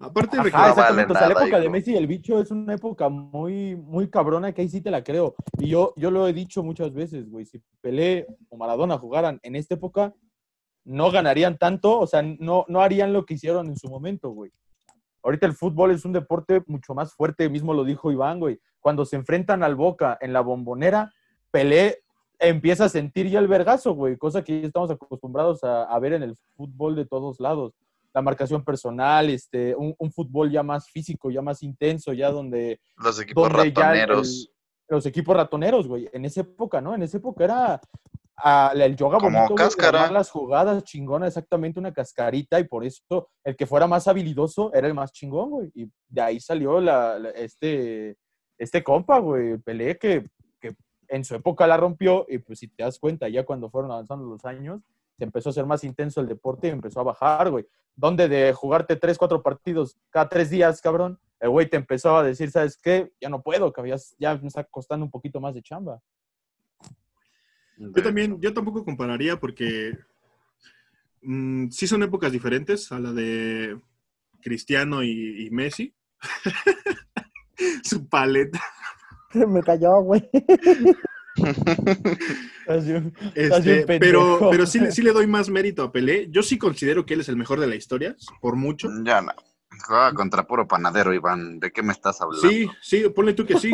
Aparte, 0.00 0.38
Ajá, 0.38 0.50
vale 0.50 0.68
exactamente. 0.70 1.12
o 1.12 1.16
sea, 1.16 1.28
la 1.28 1.42
época 1.42 1.60
de. 1.60 1.68
Messi 1.68 1.92
y 1.92 1.96
el 1.96 2.06
bicho 2.06 2.40
es 2.40 2.50
una 2.50 2.74
época 2.74 3.08
muy, 3.08 3.76
muy 3.76 4.08
cabrona 4.08 4.52
que 4.52 4.62
ahí 4.62 4.68
sí 4.68 4.80
te 4.80 4.90
la 4.90 5.02
creo. 5.02 5.34
Y 5.58 5.68
yo, 5.68 5.92
yo 5.96 6.10
lo 6.10 6.28
he 6.28 6.32
dicho 6.32 6.62
muchas 6.62 6.92
veces, 6.92 7.28
güey. 7.30 7.46
Si 7.46 7.60
Pelé 7.80 8.26
o 8.50 8.56
Maradona 8.56 8.98
jugaran 8.98 9.40
en 9.42 9.56
esta 9.56 9.74
época, 9.74 10.14
no 10.84 11.10
ganarían 11.10 11.58
tanto, 11.58 11.98
o 11.98 12.06
sea, 12.06 12.22
no, 12.22 12.64
no 12.68 12.80
harían 12.80 13.12
lo 13.12 13.24
que 13.24 13.34
hicieron 13.34 13.68
en 13.68 13.76
su 13.76 13.88
momento, 13.88 14.30
güey. 14.30 14.52
Ahorita 15.22 15.46
el 15.46 15.54
fútbol 15.54 15.90
es 15.90 16.04
un 16.04 16.12
deporte 16.12 16.62
mucho 16.66 16.94
más 16.94 17.14
fuerte, 17.14 17.48
mismo 17.48 17.72
lo 17.72 17.84
dijo 17.84 18.12
Iván, 18.12 18.38
güey. 18.38 18.60
Cuando 18.80 19.06
se 19.06 19.16
enfrentan 19.16 19.62
al 19.62 19.74
Boca 19.74 20.18
en 20.20 20.34
la 20.34 20.42
bombonera, 20.42 21.12
Pelé 21.50 22.02
empieza 22.38 22.84
a 22.84 22.88
sentir 22.90 23.30
ya 23.30 23.38
el 23.38 23.48
vergazo, 23.48 23.94
güey, 23.94 24.18
cosa 24.18 24.44
que 24.44 24.60
ya 24.60 24.66
estamos 24.66 24.90
acostumbrados 24.90 25.64
a, 25.64 25.84
a 25.84 25.98
ver 25.98 26.12
en 26.12 26.22
el 26.22 26.36
fútbol 26.56 26.94
de 26.94 27.06
todos 27.06 27.40
lados. 27.40 27.72
La 28.14 28.22
marcación 28.22 28.62
personal, 28.64 29.28
este, 29.28 29.74
un, 29.74 29.94
un 29.98 30.12
fútbol 30.12 30.50
ya 30.50 30.62
más 30.62 30.88
físico, 30.88 31.30
ya 31.32 31.42
más 31.42 31.62
intenso, 31.64 32.12
ya 32.12 32.30
donde 32.30 32.80
Los 32.96 33.20
equipos 33.20 33.48
donde 33.52 33.72
ya 33.72 33.92
el- 33.92 33.98
ratoneros. 34.00 34.50
los 34.88 35.04
equipos 35.06 35.36
ratoneros, 35.36 35.88
güey. 35.88 36.08
En 36.12 36.24
esa 36.24 36.42
época, 36.42 36.80
¿no? 36.80 36.94
En 36.94 37.02
esa 37.02 37.16
época 37.16 37.42
era 37.44 37.80
ah, 38.36 38.72
el 38.74 38.94
yoga 38.96 39.18
Como 39.18 39.36
bonito, 39.36 39.54
cáscara. 39.56 39.98
armar 40.02 40.12
las 40.12 40.30
jugadas 40.30 40.84
chingona, 40.84 41.26
exactamente 41.26 41.80
una 41.80 41.92
cascarita, 41.92 42.60
y 42.60 42.64
por 42.64 42.84
eso 42.84 43.30
el 43.42 43.56
que 43.56 43.66
fuera 43.66 43.86
más 43.88 44.06
habilidoso 44.06 44.72
era 44.72 44.86
el 44.86 44.94
más 44.94 45.12
chingón, 45.12 45.50
güey. 45.50 45.70
Y 45.74 45.90
de 46.08 46.20
ahí 46.20 46.38
salió 46.38 46.80
la, 46.80 47.18
la- 47.18 47.30
este, 47.30 48.16
este 48.58 48.84
compa, 48.84 49.18
güey, 49.18 49.58
Pelé, 49.58 49.98
que, 49.98 50.28
que 50.60 50.76
en 51.08 51.24
su 51.24 51.34
época 51.34 51.66
la 51.66 51.76
rompió, 51.76 52.26
y 52.28 52.38
pues 52.38 52.60
si 52.60 52.68
te 52.68 52.84
das 52.84 53.00
cuenta, 53.00 53.28
ya 53.28 53.44
cuando 53.44 53.68
fueron 53.70 53.90
avanzando 53.90 54.24
los 54.26 54.44
años, 54.44 54.80
se 55.18 55.24
empezó 55.24 55.50
a 55.50 55.52
ser 55.52 55.66
más 55.66 55.82
intenso 55.82 56.20
el 56.20 56.28
deporte 56.28 56.68
y 56.68 56.70
empezó 56.70 57.00
a 57.00 57.04
bajar, 57.04 57.50
güey. 57.50 57.64
Donde 57.96 58.28
de 58.28 58.52
jugarte 58.52 58.96
tres, 58.96 59.18
cuatro 59.18 59.42
partidos 59.42 59.96
cada 60.10 60.28
tres 60.28 60.50
días, 60.50 60.80
cabrón, 60.80 61.18
el 61.40 61.50
güey 61.50 61.68
te 61.68 61.76
empezó 61.76 62.16
a 62.16 62.22
decir, 62.22 62.50
¿sabes 62.50 62.76
qué? 62.76 63.12
Ya 63.20 63.28
no 63.28 63.42
puedo, 63.42 63.72
que 63.72 63.88
ya, 63.88 63.96
ya 64.18 64.36
me 64.36 64.48
está 64.48 64.64
costando 64.64 65.04
un 65.04 65.10
poquito 65.10 65.40
más 65.40 65.54
de 65.54 65.62
chamba. 65.62 66.00
Yo 67.76 68.02
también, 68.02 68.40
yo 68.40 68.54
tampoco 68.54 68.84
compararía 68.84 69.38
porque 69.38 69.98
mm, 71.22 71.68
sí 71.70 71.86
son 71.86 72.02
épocas 72.02 72.32
diferentes 72.32 72.90
a 72.92 73.00
la 73.00 73.12
de 73.12 73.80
Cristiano 74.40 75.02
y, 75.02 75.46
y 75.46 75.50
Messi, 75.50 75.94
Su 77.82 78.08
paleta. 78.08 78.60
Se 79.32 79.46
me 79.46 79.62
cayó, 79.62 80.00
güey. 80.00 80.28
Este, 83.34 83.84
pero 83.98 84.48
pero 84.50 84.66
sí, 84.66 84.80
le- 84.80 84.90
sí 84.92 85.02
le 85.02 85.12
doy 85.12 85.26
más 85.26 85.48
mérito 85.50 85.82
a 85.82 85.92
Pelé. 85.92 86.28
Yo 86.30 86.42
sí 86.42 86.58
considero 86.58 87.04
que 87.06 87.14
él 87.14 87.20
es 87.20 87.28
el 87.28 87.36
mejor 87.36 87.60
de 87.60 87.66
la 87.66 87.74
historia, 87.76 88.16
por 88.40 88.56
mucho. 88.56 88.88
Ya 89.04 89.20
no. 89.20 89.32
Jugaba 89.86 90.12
contra 90.14 90.46
puro 90.46 90.68
panadero, 90.68 91.12
Iván. 91.12 91.58
¿De 91.58 91.72
qué 91.72 91.82
me 91.82 91.92
estás 91.92 92.20
hablando? 92.20 92.48
Sí, 92.48 92.68
sí, 92.80 93.08
ponle 93.14 93.32
tú 93.34 93.44
que 93.44 93.58
sí. 93.58 93.70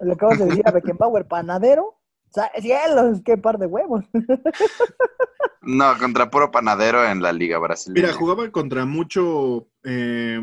Le 0.00 0.12
acabas 0.12 0.38
de 0.38 0.46
decir 0.46 0.66
a 0.66 0.70
Beckenbauer, 0.72 1.26
panadero. 1.26 2.00
Cielos, 2.60 3.20
qué 3.24 3.36
par 3.36 3.58
de 3.58 3.66
huevos. 3.66 4.04
No, 5.62 5.96
contra 5.98 6.30
puro 6.30 6.50
panadero 6.50 7.04
en 7.08 7.22
la 7.22 7.32
Liga 7.32 7.58
Brasileña. 7.58 8.08
Mira, 8.08 8.18
jugaba 8.18 8.50
contra 8.50 8.84
mucho, 8.84 9.68
eh, 9.84 10.40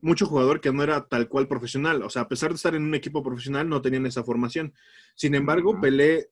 mucho 0.00 0.26
jugador 0.26 0.60
que 0.60 0.72
no 0.72 0.82
era 0.82 1.06
tal 1.08 1.28
cual 1.28 1.48
profesional. 1.48 2.02
O 2.02 2.10
sea, 2.10 2.22
a 2.22 2.28
pesar 2.28 2.50
de 2.50 2.56
estar 2.56 2.74
en 2.74 2.84
un 2.84 2.94
equipo 2.94 3.22
profesional, 3.22 3.68
no 3.68 3.82
tenían 3.82 4.06
esa 4.06 4.22
formación. 4.22 4.74
Sin 5.16 5.34
embargo, 5.34 5.70
Ujú. 5.70 5.80
Pelé 5.80 6.30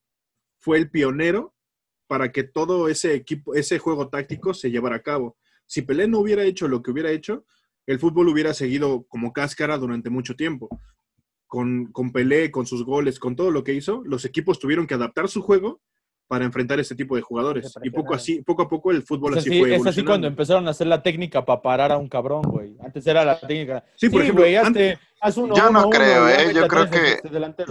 fue 0.59 0.79
el 0.79 0.91
pionero 0.91 1.55
para 2.07 2.33
que 2.33 2.45
todo 2.45 2.89
ese 2.89 3.15
equipo, 3.15 3.55
ese 3.55 3.79
juego 3.79 4.09
táctico 4.09 4.55
se 4.55 4.71
llevara 4.71 4.97
a 4.97 5.03
cabo. 5.03 5.37
Si 5.67 5.83
Pelé 5.83 6.07
no 6.09 6.21
hubiera 6.21 6.45
hecho 6.45 6.69
lo 6.69 6.83
que 6.83 6.91
hubiera 6.91 7.11
hecho, 7.11 7.45
el 7.87 7.99
fútbol 7.99 8.29
hubiera 8.29 8.55
seguido 8.55 9.05
como 9.09 9.33
cáscara 9.33 9.79
durante 9.79 10.11
mucho 10.11 10.37
tiempo. 10.37 10.69
Con, 11.47 11.93
con 11.93 12.13
Pelé, 12.13 12.51
con 12.51 12.67
sus 12.67 12.85
goles, 12.85 13.19
con 13.19 13.37
todo 13.37 13.51
lo 13.51 13.63
que 13.63 13.75
hizo, 13.75 14.03
los 14.05 14.25
equipos 14.25 14.59
tuvieron 14.59 14.87
que 14.87 14.95
adaptar 14.95 15.29
su 15.29 15.43
juego 15.43 15.81
para 16.29 16.45
enfrentar 16.45 16.81
este 16.81 16.95
tipo 16.95 17.15
de 17.17 17.23
jugadores. 17.23 17.73
Y 17.83 17.91
poco, 17.91 18.15
así, 18.15 18.43
poco 18.43 18.63
a 18.63 18.69
poco 18.69 18.91
el 18.91 19.03
fútbol 19.03 19.33
Es 19.35 19.39
así 19.39 19.51
así, 19.51 19.59
fue 19.61 19.75
es 19.77 19.87
así 19.87 20.05
cuando 20.05 20.27
empezaron 20.27 20.67
a 20.67 20.71
hacer 20.71 20.87
la 20.89 21.03
técnica 21.03 21.45
para 21.45 21.63
parar 21.63 21.93
a 21.93 21.99
un 21.99 22.09
cabrón, 22.09 22.43
güey. 22.43 22.77
Antes 22.85 23.07
era 23.07 23.25
la 23.25 23.39
técnica. 23.39 23.85
Sí, 23.95 24.09
por 24.09 24.23
ejemplo, 24.23 24.43
güey, 24.43 24.57
antes- 24.57 24.97
hazte- 24.97 25.01
haz 25.21 25.37
uno, 25.37 25.55
Yo 25.57 25.71
no 25.71 25.81
uno, 25.81 25.91
creo, 25.91 26.29
¿eh? 26.29 26.53
Yo 26.55 26.67
creo 26.67 26.91
que-. 26.91 27.21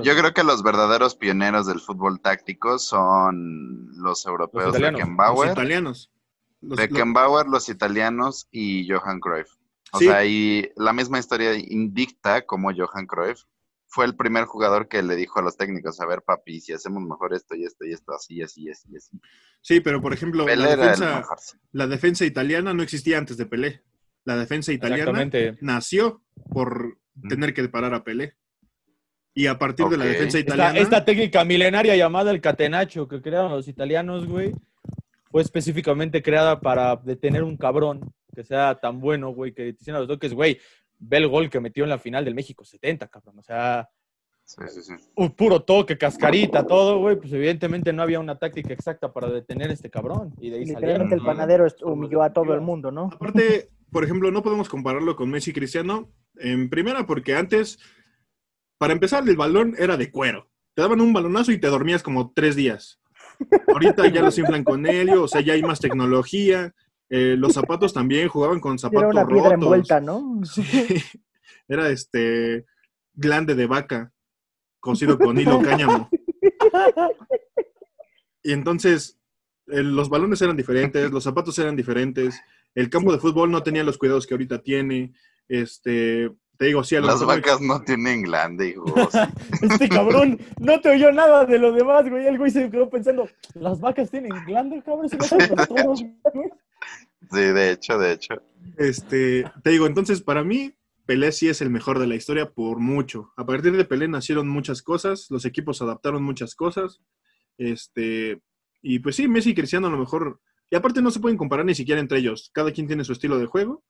Yo 0.04 0.16
creo 0.16 0.34
que 0.34 0.44
los 0.44 0.64
verdaderos 0.64 1.16
pioneros 1.16 1.68
del 1.68 1.80
fútbol 1.80 2.22
táctico 2.22 2.80
son 2.80 3.90
los 4.02 4.26
europeos 4.26 4.68
Los 4.68 4.76
italianos. 4.78 5.00
Los 5.00 5.08
Beckenbauer, 5.08 5.52
italianos. 5.52 6.12
Los- 6.62 6.78
Beckenbauer, 6.78 7.48
los 7.48 7.70
italianos 7.70 8.48
y 8.52 8.88
Johan 8.90 9.20
Cruyff. 9.20 9.50
O 9.92 10.00
Sí. 10.00 10.06
sea, 10.06 10.26
y 10.26 10.70
la 10.78 10.94
misma 10.94 11.20
historia 11.20 11.54
indicta 11.56 12.42
como 12.46 12.72
Johan 12.76 13.06
Cruyff 13.06 13.44
fue 13.96 14.06
el 14.06 14.18
primer 14.18 14.44
jugador 14.44 14.90
que 14.90 15.02
le 15.02 15.16
dijo 15.16 15.40
a 15.40 15.42
los 15.42 15.56
técnicos, 15.56 16.02
a 16.02 16.06
ver, 16.06 16.22
papi, 16.22 16.60
si 16.60 16.74
hacemos 16.74 17.02
mejor 17.02 17.34
esto 17.34 17.56
y 17.56 17.64
esto 17.64 17.86
y 17.86 17.94
esto, 17.94 18.14
así, 18.14 18.42
así, 18.42 18.70
así, 18.70 18.94
así. 18.94 19.18
sí, 19.62 19.80
pero 19.80 20.02
por 20.02 20.12
ejemplo, 20.12 20.44
Pelé 20.44 20.64
la 20.64 20.74
era 20.74 20.74
el 20.74 20.80
defensa, 20.82 21.16
mejor. 21.16 21.38
la 21.72 21.88
defensa 21.88 22.26
italiana 22.26 22.74
no 22.74 22.84
existía 22.84 23.18
antes 23.18 23.38
de 23.38 23.46
Pelé. 23.46 23.84
La 24.26 24.36
defensa 24.36 24.74
italiana 24.74 25.30
nació 25.62 26.22
por 26.52 26.98
tener 27.30 27.54
que 27.54 27.70
parar 27.70 27.94
a 27.94 28.04
Pelé. 28.04 28.36
Y 29.34 29.48
a 29.48 29.58
partir 29.58 29.86
de 29.86 29.96
la 29.96 30.04
defensa 30.04 30.40
italiana, 30.40 30.78
esta 30.78 31.06
técnica 31.06 31.46
milenaria 31.46 31.96
llamada 31.96 32.32
el 32.32 32.42
catenacho 32.42 33.08
que 33.08 33.22
crearon 33.22 33.52
los 33.52 33.70
italianos, 33.70 34.28
güey, 34.28 34.54
fue 35.32 35.42
específicamente 35.42 36.22
creada 36.22 36.60
para 36.60 36.98
detener 36.98 37.44
un 37.44 37.56
cabrón 37.56 38.14
que 38.36 38.44
sea 38.44 38.76
tan 38.76 39.00
bueno, 39.00 39.30
güey, 39.30 39.54
que 39.54 39.72
te 39.72 39.82
hicieran 39.82 40.02
los 40.02 40.10
toques, 40.10 40.34
güey. 40.34 40.60
Ve 40.98 41.18
el 41.18 41.28
gol 41.28 41.50
que 41.50 41.60
metió 41.60 41.84
en 41.84 41.90
la 41.90 42.00
final 42.00 42.26
del 42.26 42.36
México 42.36 42.64
70, 42.64 43.08
cabrón. 43.08 43.40
O 43.40 43.44
sea, 43.44 43.90
Sí, 44.46 44.62
sí, 44.68 44.84
sí. 44.84 44.94
un 45.16 45.32
puro 45.32 45.64
toque, 45.64 45.98
cascarita, 45.98 46.68
todo, 46.68 47.00
güey. 47.00 47.16
Pues 47.16 47.34
evidentemente 47.34 47.92
no 47.92 48.04
había 48.04 48.20
una 48.20 48.38
táctica 48.38 48.74
exacta 48.74 49.12
para 49.12 49.28
detener 49.30 49.72
a 49.72 49.74
este 49.74 49.90
cabrón. 49.90 50.36
Y 50.40 50.52
de 50.52 50.58
ahí 50.58 50.68
salieron. 50.68 51.12
El 51.12 51.22
panadero 51.22 51.66
humilló 51.82 52.22
a 52.22 52.32
todo 52.32 52.54
el 52.54 52.62
mundo, 52.62 52.92
¿no? 52.92 53.10
aparte, 53.12 53.72
por 53.92 54.04
ejemplo, 54.04 54.30
no 54.30 54.44
podemos 54.44 54.70
compararlo 54.70 55.16
con 55.16 55.32
Messi 55.32 55.50
y 55.50 55.54
Cristiano. 55.54 56.12
En 56.36 56.70
primera, 56.70 57.08
porque 57.08 57.36
antes, 57.36 57.80
para 58.78 58.94
empezar, 58.94 59.28
el 59.28 59.36
balón 59.36 59.74
era 59.80 59.98
de 59.98 60.12
cuero. 60.12 60.52
Te 60.76 60.84
daban 60.84 61.02
un 61.02 61.12
balonazo 61.12 61.52
y 61.52 61.60
te 61.60 61.68
dormías 61.68 62.04
como 62.04 62.32
tres 62.32 62.56
días. 62.56 63.00
Ahorita 63.68 64.08
ya 64.10 64.22
los 64.22 64.38
inflan 64.38 64.64
con 64.64 64.86
helio, 64.86 65.24
o 65.24 65.28
sea, 65.28 65.42
ya 65.42 65.54
hay 65.54 65.64
más 65.64 65.80
tecnología. 65.80 66.76
Eh, 67.10 67.36
los 67.38 67.54
zapatos 67.54 67.94
también 67.94 68.28
jugaban 68.28 68.60
con 68.60 68.74
Era 68.74 68.80
zapatos 68.80 69.12
una 69.12 69.28
piedra 69.28 69.50
rotos. 69.50 69.64
envuelta, 69.64 70.02
¿no? 70.02 70.42
Sí. 70.44 70.64
Era 71.68 71.90
este 71.90 72.66
glande 73.14 73.56
de 73.56 73.66
vaca 73.66 74.12
cocido 74.80 75.18
con 75.18 75.38
hilo 75.40 75.62
cáñamo. 75.62 76.10
Y 78.44 78.52
entonces 78.52 79.20
eh, 79.68 79.82
los 79.82 80.10
balones 80.10 80.42
eran 80.42 80.56
diferentes, 80.58 81.12
los 81.12 81.24
zapatos 81.24 81.58
eran 81.58 81.76
diferentes, 81.76 82.40
el 82.76 82.90
campo 82.90 83.12
de 83.12 83.20
fútbol 83.20 83.50
no 83.50 83.64
tenía 83.64 83.84
los 83.84 83.98
cuidados 83.98 84.28
que 84.28 84.34
ahorita 84.36 84.62
tiene. 84.62 85.14
Este, 85.48 86.30
te 86.58 86.66
digo, 86.66 86.84
sí, 86.84 86.96
a 86.96 87.02
Las 87.02 87.26
vacas 87.26 87.62
no 87.62 87.82
tienen 87.82 88.22
glande, 88.24 88.70
hijo. 88.70 88.86
Este 89.62 89.90
cabrón 89.90 90.40
no 90.60 90.80
te 90.82 90.90
oyó 90.90 91.12
nada 91.12 91.46
de 91.46 91.58
lo 91.58 91.72
demás, 91.72 92.08
güey. 92.10 92.28
El 92.28 92.38
güey 92.38 92.52
se 92.52 92.70
quedó 92.70 92.90
pensando, 92.90 93.28
las 93.56 93.80
vacas 93.80 94.12
tienen 94.12 94.32
glande, 94.46 94.82
cabrón. 94.84 95.08
No 95.18 95.26
son 95.26 95.40
los 95.40 95.68
toros, 95.68 96.04
güey". 96.34 96.50
Sí, 97.32 97.42
de 97.42 97.72
hecho, 97.72 97.98
de 97.98 98.12
hecho. 98.14 98.36
Este, 98.78 99.52
te 99.64 99.70
digo, 99.70 99.88
entonces 99.88 100.22
para 100.22 100.44
mí 100.44 100.74
Pelé 101.06 101.32
sí 101.32 101.48
es 101.48 101.62
el 101.62 101.70
mejor 101.70 102.00
de 102.00 102.08
la 102.08 102.16
historia 102.16 102.52
por 102.52 102.80
mucho. 102.80 103.32
A 103.38 103.46
partir 103.46 103.76
de 103.76 103.86
Pelé 103.86 104.08
nacieron 104.08 104.48
muchas 104.48 104.82
cosas, 104.82 105.28
los 105.30 105.46
equipos 105.46 105.82
adaptaron 105.82 106.24
muchas 106.24 106.56
cosas. 106.56 107.02
Este, 107.58 108.42
y 108.82 109.00
pues 109.00 109.16
sí, 109.16 109.28
Messi 109.28 109.52
y 109.52 109.56
Cristiano 109.56 109.88
a 109.88 109.92
lo 109.92 109.98
mejor, 109.98 110.42
y 110.70 110.76
aparte 110.76 111.02
no 111.02 111.12
se 111.12 111.20
pueden 111.20 111.38
comparar 111.38 111.66
ni 111.66 111.76
siquiera 111.76 112.02
entre 112.02 112.20
ellos. 112.20 112.50
Cada 112.54 112.72
quien 112.72 112.88
tiene 112.88 113.04
su 113.04 113.14
estilo 113.14 113.38
de 113.38 113.46
juego 113.46 113.84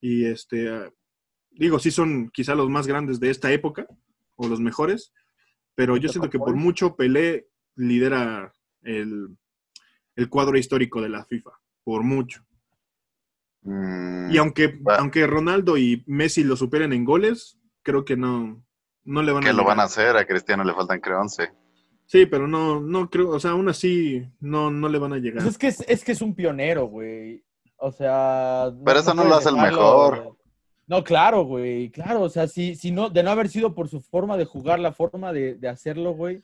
y 0.00 0.24
este 0.24 0.92
digo, 1.50 1.78
sí 1.78 1.90
son 1.90 2.30
quizá 2.30 2.54
los 2.54 2.68
más 2.68 2.86
grandes 2.86 3.20
de 3.20 3.30
esta 3.30 3.52
época 3.52 3.86
o 4.36 4.48
los 4.48 4.60
mejores, 4.60 5.12
pero 5.74 5.96
yo 5.96 6.08
siento 6.08 6.30
que 6.30 6.38
por 6.38 6.54
mucho 6.54 6.96
Pelé 6.96 7.48
lidera 7.76 8.52
el, 8.82 9.36
el 10.16 10.28
cuadro 10.28 10.58
histórico 10.58 11.00
de 11.00 11.08
la 11.08 11.24
FIFA, 11.24 11.50
por 11.84 12.02
mucho. 12.02 12.44
Mm, 13.62 14.30
Y 14.32 14.38
aunque, 14.38 14.78
aunque 14.98 15.26
Ronaldo 15.26 15.76
y 15.76 16.02
Messi 16.06 16.44
lo 16.44 16.56
superen 16.56 16.92
en 16.92 17.04
goles, 17.04 17.58
creo 17.82 18.04
que 18.04 18.16
no, 18.16 18.64
no 19.04 19.22
le 19.22 19.32
van 19.32 19.44
a 19.44 19.46
que 19.46 19.52
lo 19.52 19.64
van 19.64 19.80
a 19.80 19.84
hacer, 19.84 20.16
a 20.16 20.26
Cristiano 20.26 20.64
le 20.64 20.74
faltan 20.74 21.00
creo 21.00 21.20
11. 21.20 21.50
Sí, 22.06 22.26
pero 22.26 22.46
no, 22.46 22.80
no 22.80 23.08
creo, 23.08 23.30
o 23.30 23.40
sea, 23.40 23.52
aún 23.52 23.68
así 23.68 24.22
no, 24.40 24.70
no 24.70 24.88
le 24.88 24.98
van 24.98 25.12
a 25.14 25.18
llegar. 25.18 25.42
Pues 25.42 25.54
es 25.54 25.58
que 25.58 25.68
es, 25.68 25.80
es 25.88 26.04
que 26.04 26.12
es 26.12 26.20
un 26.20 26.34
pionero, 26.34 26.86
güey. 26.86 27.42
O 27.76 27.90
sea. 27.90 28.70
Pero 28.84 29.00
eso 29.00 29.14
no 29.14 29.24
lo 29.24 29.34
hace 29.34 29.48
el 29.48 29.56
mejor. 29.56 30.36
No, 30.86 31.02
claro, 31.02 31.44
güey. 31.44 31.90
Claro, 31.90 32.22
o 32.22 32.28
sea, 32.28 32.46
si, 32.48 32.74
si 32.74 32.90
no, 32.90 33.08
de 33.08 33.22
no 33.22 33.30
haber 33.30 33.48
sido 33.48 33.74
por 33.74 33.88
su 33.88 34.00
forma 34.00 34.36
de 34.36 34.44
jugar, 34.44 34.78
la 34.78 34.92
forma 34.92 35.32
de, 35.32 35.54
de 35.54 35.68
hacerlo, 35.68 36.12
güey, 36.12 36.42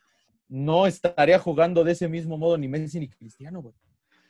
no 0.48 0.86
estaría 0.86 1.38
jugando 1.38 1.84
de 1.84 1.92
ese 1.92 2.08
mismo 2.08 2.38
modo 2.38 2.56
ni 2.56 2.66
Messi 2.66 2.98
ni 2.98 3.08
Cristiano, 3.08 3.60
güey. 3.60 3.74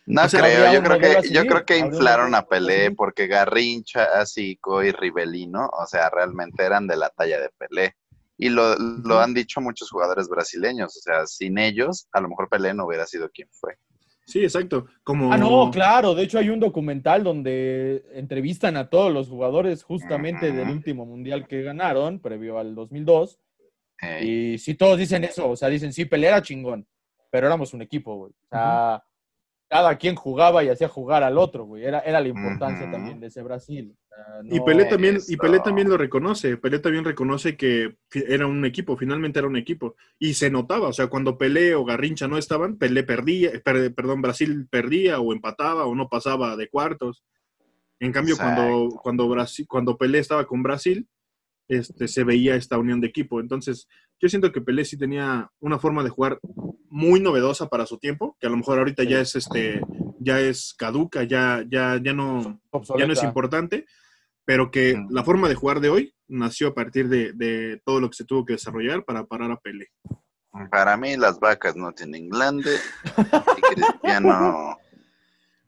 No 0.08 0.24
O 0.24 0.28
sea, 0.28 0.40
creo, 0.40 0.72
yo 0.72 0.82
creo 0.82 0.98
que, 0.98 1.28
yo 1.30 1.46
creo 1.46 1.66
que 1.66 1.76
inflaron 1.76 2.34
a 2.34 2.46
Pelé 2.46 2.90
porque 2.92 3.26
Garrincha, 3.26 4.04
Asico 4.04 4.82
y 4.82 4.90
Rivelino, 4.90 5.68
o 5.68 5.86
sea, 5.86 6.08
realmente 6.08 6.64
eran 6.64 6.86
de 6.86 6.96
la 6.96 7.10
talla 7.10 7.38
de 7.38 7.50
Pelé. 7.58 7.94
Y 8.38 8.48
lo, 8.48 8.74
lo 8.76 9.20
han 9.20 9.34
dicho 9.34 9.60
muchos 9.60 9.90
jugadores 9.90 10.28
brasileños, 10.28 10.96
o 10.96 11.00
sea, 11.00 11.26
sin 11.26 11.58
ellos, 11.58 12.08
a 12.12 12.22
lo 12.22 12.28
mejor 12.30 12.48
Pelé 12.48 12.72
no 12.72 12.86
hubiera 12.86 13.04
sido 13.04 13.28
quien 13.28 13.48
fue. 13.50 13.76
Sí, 14.24 14.42
exacto. 14.42 14.86
Como, 15.04 15.30
Ah, 15.30 15.36
no, 15.36 15.70
claro. 15.70 16.14
De 16.14 16.22
hecho, 16.22 16.38
hay 16.38 16.48
un 16.48 16.60
documental 16.60 17.22
donde 17.22 18.04
entrevistan 18.14 18.78
a 18.78 18.88
todos 18.88 19.12
los 19.12 19.28
jugadores 19.28 19.82
justamente 19.82 20.52
del 20.52 20.70
último 20.70 21.04
mundial 21.04 21.46
que 21.46 21.62
ganaron, 21.62 22.18
previo 22.18 22.58
al 22.58 22.74
2002. 22.74 23.38
Ey, 24.00 24.52
Y 24.52 24.58
sí, 24.58 24.74
todos 24.74 24.98
dicen 24.98 25.24
eso. 25.24 25.50
O 25.50 25.56
sea, 25.56 25.68
dicen, 25.68 25.92
sí, 25.92 26.06
Pelé 26.06 26.28
era 26.28 26.42
chingón, 26.42 26.86
pero 27.30 27.46
éramos 27.46 27.74
un 27.74 27.82
equipo, 27.82 28.16
güey. 28.16 28.32
O 28.32 28.48
sea, 28.50 29.02
cada 29.68 29.96
quien 29.98 30.14
jugaba 30.14 30.64
y 30.64 30.68
hacía 30.68 30.88
jugar 30.88 31.22
al 31.22 31.36
otro, 31.36 31.64
güey. 31.64 31.84
Era, 31.84 32.00
era 32.00 32.20
la 32.20 32.28
importancia 32.28 32.90
también 32.90 33.20
de 33.20 33.26
ese 33.26 33.42
Brasil. 33.42 33.94
O 34.10 34.14
sea, 34.42 34.56
Y 34.56 34.60
Pelé 34.60 34.86
también, 34.86 35.18
y. 35.28 35.36
Pelé 35.36 35.60
también 35.60 35.88
lo 35.88 35.96
reconoce. 35.98 36.56
Pelé 36.56 36.78
también 36.78 37.04
reconoce 37.04 37.56
que 37.56 37.96
era 38.12 38.46
un 38.46 38.64
equipo, 38.64 38.96
finalmente 38.96 39.38
era 39.38 39.48
un 39.48 39.56
equipo. 39.56 39.94
Y 40.18 40.34
se 40.34 40.50
notaba, 40.50 40.88
o 40.88 40.92
sea, 40.92 41.08
cuando 41.08 41.36
Pelé 41.36 41.74
o 41.74 41.84
Garrincha 41.84 42.26
no 42.28 42.38
estaban, 42.38 42.76
Pelé 42.78 43.02
perdía, 43.02 43.50
per- 43.62 43.94
perdón, 43.94 44.22
Brasil 44.22 44.66
perdía 44.70 45.20
o 45.20 45.32
empataba 45.32 45.84
o 45.86 45.94
no 45.94 46.08
pasaba 46.08 46.56
de 46.56 46.68
cuartos. 46.68 47.22
En 48.00 48.12
cambio, 48.12 48.36
cuando, 48.36 48.88
cuando, 49.02 49.28
Brasil, 49.28 49.66
cuando 49.68 49.98
Pelé 49.98 50.18
estaba 50.20 50.46
con 50.46 50.62
Brasil, 50.62 51.06
este, 51.68 52.08
se 52.08 52.24
veía 52.24 52.54
esta 52.54 52.78
unión 52.78 53.00
de 53.00 53.08
equipo. 53.08 53.40
Entonces, 53.40 53.86
yo 54.20 54.28
siento 54.30 54.50
que 54.52 54.62
Pelé 54.62 54.84
sí 54.86 54.96
tenía 54.96 55.50
una 55.60 55.78
forma 55.78 56.02
de 56.02 56.08
jugar 56.10 56.38
muy 56.90 57.20
novedosa 57.20 57.68
para 57.68 57.86
su 57.86 57.98
tiempo, 57.98 58.36
que 58.40 58.46
a 58.46 58.50
lo 58.50 58.56
mejor 58.56 58.78
ahorita 58.78 59.04
ya 59.04 59.20
es 59.20 59.36
este, 59.36 59.80
ya 60.18 60.40
es 60.40 60.74
caduca, 60.74 61.22
ya, 61.24 61.64
ya, 61.68 62.00
ya 62.02 62.12
no, 62.12 62.60
ya 62.98 63.06
no 63.06 63.12
es 63.12 63.22
importante, 63.22 63.86
pero 64.44 64.70
que 64.70 65.00
la 65.10 65.24
forma 65.24 65.48
de 65.48 65.54
jugar 65.54 65.80
de 65.80 65.90
hoy 65.90 66.14
nació 66.26 66.68
a 66.68 66.74
partir 66.74 67.08
de, 67.08 67.32
de 67.32 67.80
todo 67.84 68.00
lo 68.00 68.08
que 68.10 68.16
se 68.16 68.24
tuvo 68.24 68.44
que 68.44 68.54
desarrollar 68.54 69.04
para 69.04 69.24
parar 69.24 69.50
a 69.50 69.56
Pelé. 69.58 69.88
Para 70.70 70.96
mí 70.96 71.16
las 71.16 71.38
vacas 71.38 71.76
no 71.76 71.92
tienen 71.92 72.28
glande 72.28 72.74
y 73.56 73.74
Cristiano 73.74 74.76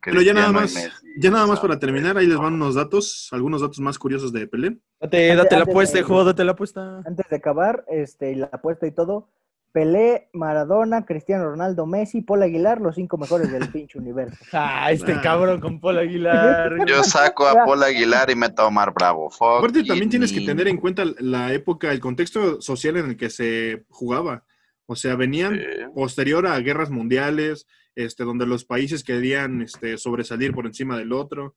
Pero 0.02 0.22
ya 0.22 0.32
nada 0.32 0.50
más, 0.50 0.74
Messi, 0.74 0.88
ya 1.18 1.30
nada 1.30 1.46
más 1.46 1.60
para 1.60 1.78
terminar, 1.78 2.16
ahí 2.16 2.26
les 2.26 2.38
van 2.38 2.54
unos 2.54 2.74
datos, 2.74 3.28
algunos 3.32 3.60
datos 3.60 3.80
más 3.80 3.98
curiosos 3.98 4.32
de 4.32 4.46
Pelé. 4.46 4.78
Date, 4.98 5.36
date 5.36 5.56
la 5.56 5.64
apuesta, 5.64 5.98
de- 5.98 6.00
hijo, 6.00 6.24
date 6.24 6.42
la 6.44 6.52
apuesta. 6.52 7.02
Antes 7.04 7.28
de 7.28 7.36
acabar, 7.36 7.84
este, 7.88 8.34
la 8.34 8.46
apuesta 8.46 8.86
y 8.86 8.92
todo, 8.92 9.28
Pelé, 9.72 10.28
Maradona, 10.32 11.04
Cristiano 11.06 11.44
Ronaldo, 11.50 11.86
Messi, 11.86 12.22
Paul 12.22 12.42
Aguilar, 12.42 12.80
los 12.80 12.96
cinco 12.96 13.16
mejores 13.18 13.52
del 13.52 13.68
pinche 13.72 13.98
universo. 13.98 14.36
Ah, 14.52 14.90
este 14.90 15.12
Ah. 15.12 15.20
cabrón 15.22 15.60
con 15.60 15.80
Paul 15.80 15.98
Aguilar. 15.98 16.86
Yo 16.86 17.02
saco 17.04 17.46
a 17.46 17.64
Paul 17.64 17.82
Aguilar 17.84 18.30
y 18.30 18.34
meto 18.34 18.62
a 18.62 18.66
Omar 18.66 18.92
Bravo. 18.92 19.30
Fuck 19.30 19.58
Aparte, 19.58 19.84
también 19.84 20.10
tienes 20.10 20.32
que 20.32 20.40
tener 20.40 20.66
en 20.68 20.76
cuenta 20.78 21.04
la 21.20 21.52
época, 21.52 21.92
el 21.92 22.00
contexto 22.00 22.60
social 22.60 22.96
en 22.96 23.06
el 23.10 23.16
que 23.16 23.30
se 23.30 23.84
jugaba. 23.88 24.44
O 24.86 24.96
sea, 24.96 25.14
venían 25.14 25.54
Sí. 25.54 25.64
posterior 25.94 26.46
a 26.48 26.58
guerras 26.58 26.90
mundiales, 26.90 27.66
este, 27.94 28.24
donde 28.24 28.46
los 28.46 28.64
países 28.64 29.04
querían 29.04 29.62
este, 29.62 29.98
sobresalir 29.98 30.52
por 30.52 30.66
encima 30.66 30.98
del 30.98 31.12
otro. 31.12 31.54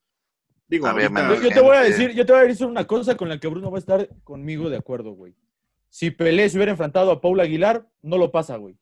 Digo, 0.68 0.86
ahorita- 0.88 1.36
Yo 1.42 1.50
te 1.50 1.62
voy 1.62 1.76
a 1.78 1.82
decir, 1.82 2.12
yo 2.12 2.26
te 2.28 2.32
voy 2.34 2.42
a 2.42 2.46
decir 2.46 2.68
una 2.68 2.86
cosa 2.86 3.18
con 3.18 3.30
la 3.30 3.40
que 3.40 3.48
Bruno 3.48 3.72
va 3.72 3.78
a 3.78 3.80
estar 3.80 4.08
conmigo 4.24 4.70
de 4.70 4.78
acuerdo, 4.78 5.14
güey. 5.14 5.36
Si 5.94 6.10
Pelé 6.10 6.50
se 6.50 6.58
hubiera 6.58 6.72
enfrentado 6.72 7.12
a 7.12 7.22
Paul 7.22 7.40
Aguilar, 7.40 7.88
no 8.02 8.18
lo 8.18 8.32
pasa, 8.32 8.58
güey. 8.58 8.76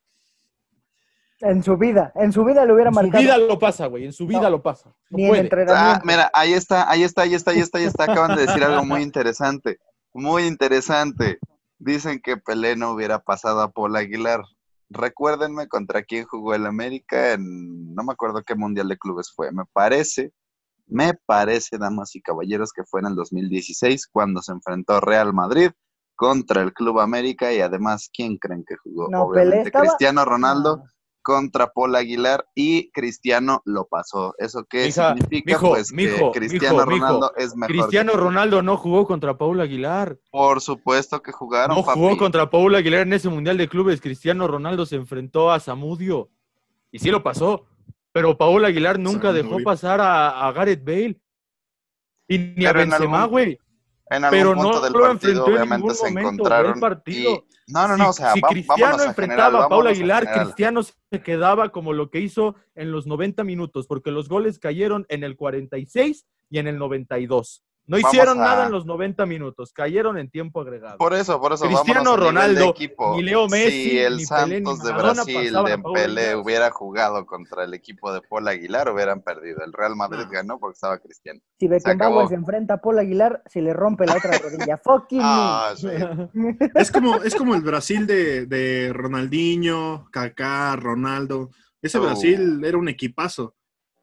En 1.41 1.62
su 1.62 1.76
vida, 1.76 2.14
en 2.16 2.32
su 2.32 2.45
vida 2.45 2.64
lo 2.64 2.74
hubiera 2.74 2.88
En 2.89 2.93
su 2.95 3.01
marcado. 3.01 3.22
vida 3.22 3.38
lo 3.38 3.59
pasa, 3.59 3.88
güey. 3.88 4.05
En 4.05 4.14
su 4.14 4.26
vida 4.26 4.43
No, 4.43 4.51
lo 4.51 4.62
pasa. 4.64 4.95
No 5.09 5.18
ni 5.18 5.24
en 5.24 5.28
puede. 5.30 5.41
entrenamiento. 5.41 5.99
Ah, 5.99 6.01
mira, 6.05 6.32
ahí 6.34 6.53
está, 6.53 6.89
ahí 6.89 7.03
está, 7.03 7.24
ahí 7.24 7.34
está, 7.34 7.51
ahí 7.51 7.59
está, 7.59 7.80
ahí 7.80 7.84
está. 7.84 8.03
Acaban 8.05 8.38
de 8.38 8.45
decir 8.45 8.64
algo 8.64 8.86
muy 8.86 9.01
interesante. 9.01 9.78
Muy 10.14 10.43
interesante. 10.43 11.38
Dicen 11.80 12.22
que 12.22 12.38
Pelé 12.38 12.78
no 12.78 12.91
hubiera 12.91 13.20
pasado 13.20 13.59
a 13.59 13.72
Paul 13.72 13.97
Aguilar. 13.97 14.45
Recuérdenme 14.89 15.68
contra 15.68 16.03
quién 16.03 16.24
jugó 16.24 16.55
el 16.55 16.66
América 16.66 17.34
en, 17.34 17.93
no 17.93 18.05
me 18.05 18.14
acuerdo 18.14 18.41
qué 18.41 18.55
Mundial 18.55 18.88
de 18.88 18.97
Clubes 18.97 19.34
fue. 19.36 19.51
Me 19.51 19.64
parece, 19.74 20.32
me 20.88 21.14
parece, 21.26 21.78
damas 21.78 22.16
y 22.16 22.22
caballeros, 22.22 22.72
que 22.72 22.86
fue 22.86 23.01
en 23.01 23.07
el 23.07 23.16
2016 23.16 24.07
cuando 24.07 24.41
se 24.41 24.53
enfrentó 24.53 25.01
Real 25.01 25.34
Madrid 25.34 25.72
contra 26.22 26.62
el 26.62 26.72
Club 26.72 27.00
América 27.00 27.52
y 27.52 27.62
además, 27.62 28.08
¿quién 28.14 28.38
creen 28.38 28.64
que 28.64 28.76
jugó? 28.76 29.08
No, 29.10 29.24
Obviamente 29.24 29.64
estaba- 29.70 29.86
Cristiano 29.86 30.24
Ronaldo 30.24 30.84
contra 31.24 31.72
Paul 31.74 31.96
Aguilar 31.96 32.46
y 32.54 32.92
Cristiano 32.92 33.64
lo 33.66 33.88
pasó. 33.88 34.36
¿Eso 34.38 34.64
qué 34.70 34.86
Mija, 34.86 35.16
significa? 35.16 35.52
mijo, 35.54 35.70
pues 35.70 35.92
mijo, 35.92 36.32
que 36.32 36.40
Cristiano 36.42 36.76
mijo, 36.78 36.90
mijo. 36.92 37.06
Ronaldo 37.08 37.34
es 37.38 37.56
mejor. 37.56 37.76
Cristiano 37.76 38.12
que- 38.12 38.18
Ronaldo 38.20 38.62
no 38.62 38.78
jugó 38.78 39.08
contra 39.08 39.36
Paul 39.36 39.62
Aguilar. 39.62 40.20
Por 40.30 40.62
supuesto 40.62 41.24
que 41.24 41.32
jugaron, 41.32 41.76
No 41.76 41.84
papi. 41.84 42.00
jugó 42.00 42.16
contra 42.18 42.48
Paul 42.52 42.76
Aguilar 42.76 43.02
en 43.08 43.14
ese 43.14 43.28
Mundial 43.30 43.58
de 43.58 43.68
Clubes. 43.68 44.00
Cristiano 44.00 44.48
Ronaldo 44.48 44.86
se 44.86 44.98
enfrentó 44.98 45.52
a 45.52 45.60
Zamudio. 45.60 46.30
Y 46.92 47.00
sí 47.00 47.10
lo 47.10 47.24
pasó. 47.24 47.66
Pero 48.12 48.38
Paul 48.38 48.64
Aguilar 48.66 49.00
nunca 49.00 49.34
dejó 49.34 49.58
pasar 49.64 50.02
a, 50.02 50.46
a 50.48 50.52
Gareth 50.52 50.84
Bale. 50.86 51.20
Y 52.28 52.38
ni 52.38 52.66
a 52.66 52.74
Pero 52.74 52.80
Benzema, 52.92 53.24
algún- 53.24 53.32
güey. 53.32 53.60
En 54.12 54.24
algún 54.26 54.38
Pero 54.39 54.53
punto 54.53 54.72
no 54.74 54.82
del 54.82 54.93
lo 54.93 54.99
partido, 54.99 55.12
enfrentó 55.32 55.45
en 55.47 55.53
obviamente, 55.53 55.76
ningún 55.78 55.95
se 55.95 56.03
momento. 56.09 56.30
encontraron. 56.30 56.80
partido. 56.80 57.32
y- 57.32 57.43
No, 57.74 57.88
no, 57.88 57.95
no, 57.97 58.03
si, 58.05 58.09
o 58.09 58.14
sea, 58.14 58.34
si 58.34 58.41
Cristiano 58.41 58.86
a 58.97 59.05
enfrentaba 59.05 59.16
general, 59.16 59.55
a 59.55 59.59
Paul 59.59 59.70
vámonos 59.70 59.91
Aguilar, 59.93 60.24
general. 60.26 60.45
Cristiano 60.45 60.84
se 60.84 61.22
quedaba 61.24 61.70
como 61.70 61.93
lo 61.93 62.09
que 62.09 62.20
hizo 62.20 62.55
en 62.76 62.91
los 62.91 63.07
90 63.07 63.43
minutos, 63.45 63.88
porque 63.88 64.12
los 64.12 64.28
goles 64.28 64.59
cayeron 64.59 65.05
en 65.07 65.24
el 65.24 65.38
46 65.38 66.26
y 66.49 66.57
en 66.59 66.68
el 66.68 66.78
92. 66.78 67.64
No 67.88 67.98
Vamos 67.98 68.14
hicieron 68.14 68.40
a- 68.40 68.44
nada 68.44 68.66
en 68.68 68.72
los 68.72 68.86
90 68.86 69.26
minutos, 69.26 69.74
cayeron 69.74 70.18
en 70.18 70.30
tiempo 70.30 70.62
agregado. 70.62 70.98
Por 70.98 71.14
eso, 71.14 71.42
por 71.42 71.52
eso, 71.52 71.66
Cristiano 71.66 72.16
Ronaldo, 72.16 72.70
equipo. 72.70 73.16
ni 73.18 73.24
Leo 73.24 73.48
Messi, 73.50 73.90
si 73.90 74.00
el 74.00 74.18
ni 74.18 74.26
Pelé, 74.26 74.60
ni 74.62 74.66
Santos 74.66 74.84
de 74.84 74.94
Brasil 74.94 75.54
de 75.54 75.78
Pelé 75.80 76.22
Aguilar. 76.22 76.36
hubiera 76.38 76.72
jugado 76.72 77.26
contra 77.26 77.64
el 77.66 77.74
equipo 77.74 78.14
de 78.14 78.22
Paul 78.22 78.48
Aguilar, 78.48 78.90
hubieran 78.94 79.22
perdido. 79.22 79.62
El 79.66 79.74
Real 79.74 79.96
Madrid 79.96 80.24
No. 80.26 80.30
ganó 80.30 80.60
porque 80.60 80.76
estaba 80.76 81.00
Cristiano. 81.00 81.40
Si 81.60 81.68
Beckenbauer 81.68 82.28
se 82.30 82.36
enfrenta 82.36 82.76
a 82.76 82.78
Paul 82.78 83.00
Aguilar, 83.00 83.42
se 83.48 83.62
le 83.62 83.74
rompe 83.74 84.06
la 84.06 84.16
otra 84.16 84.38
rodilla. 84.38 84.78
Fucking. 84.84 85.20
Ah, 85.22 85.74
sí. 85.76 85.88
Es 86.76 86.92
como, 86.92 87.16
es 87.18 87.36
como 87.36 87.56
el 87.56 87.62
Brasil 87.62 88.06
de, 88.08 88.46
de 88.46 88.92
Ronaldinho, 88.94 90.08
Kaká, 90.12 90.76
Ronaldo. 90.76 91.50
Ese 91.82 91.98
Oh. 91.98 92.02
Brasil 92.04 92.62
era 92.64 92.78
un 92.78 92.88
equipazo. 92.90 93.56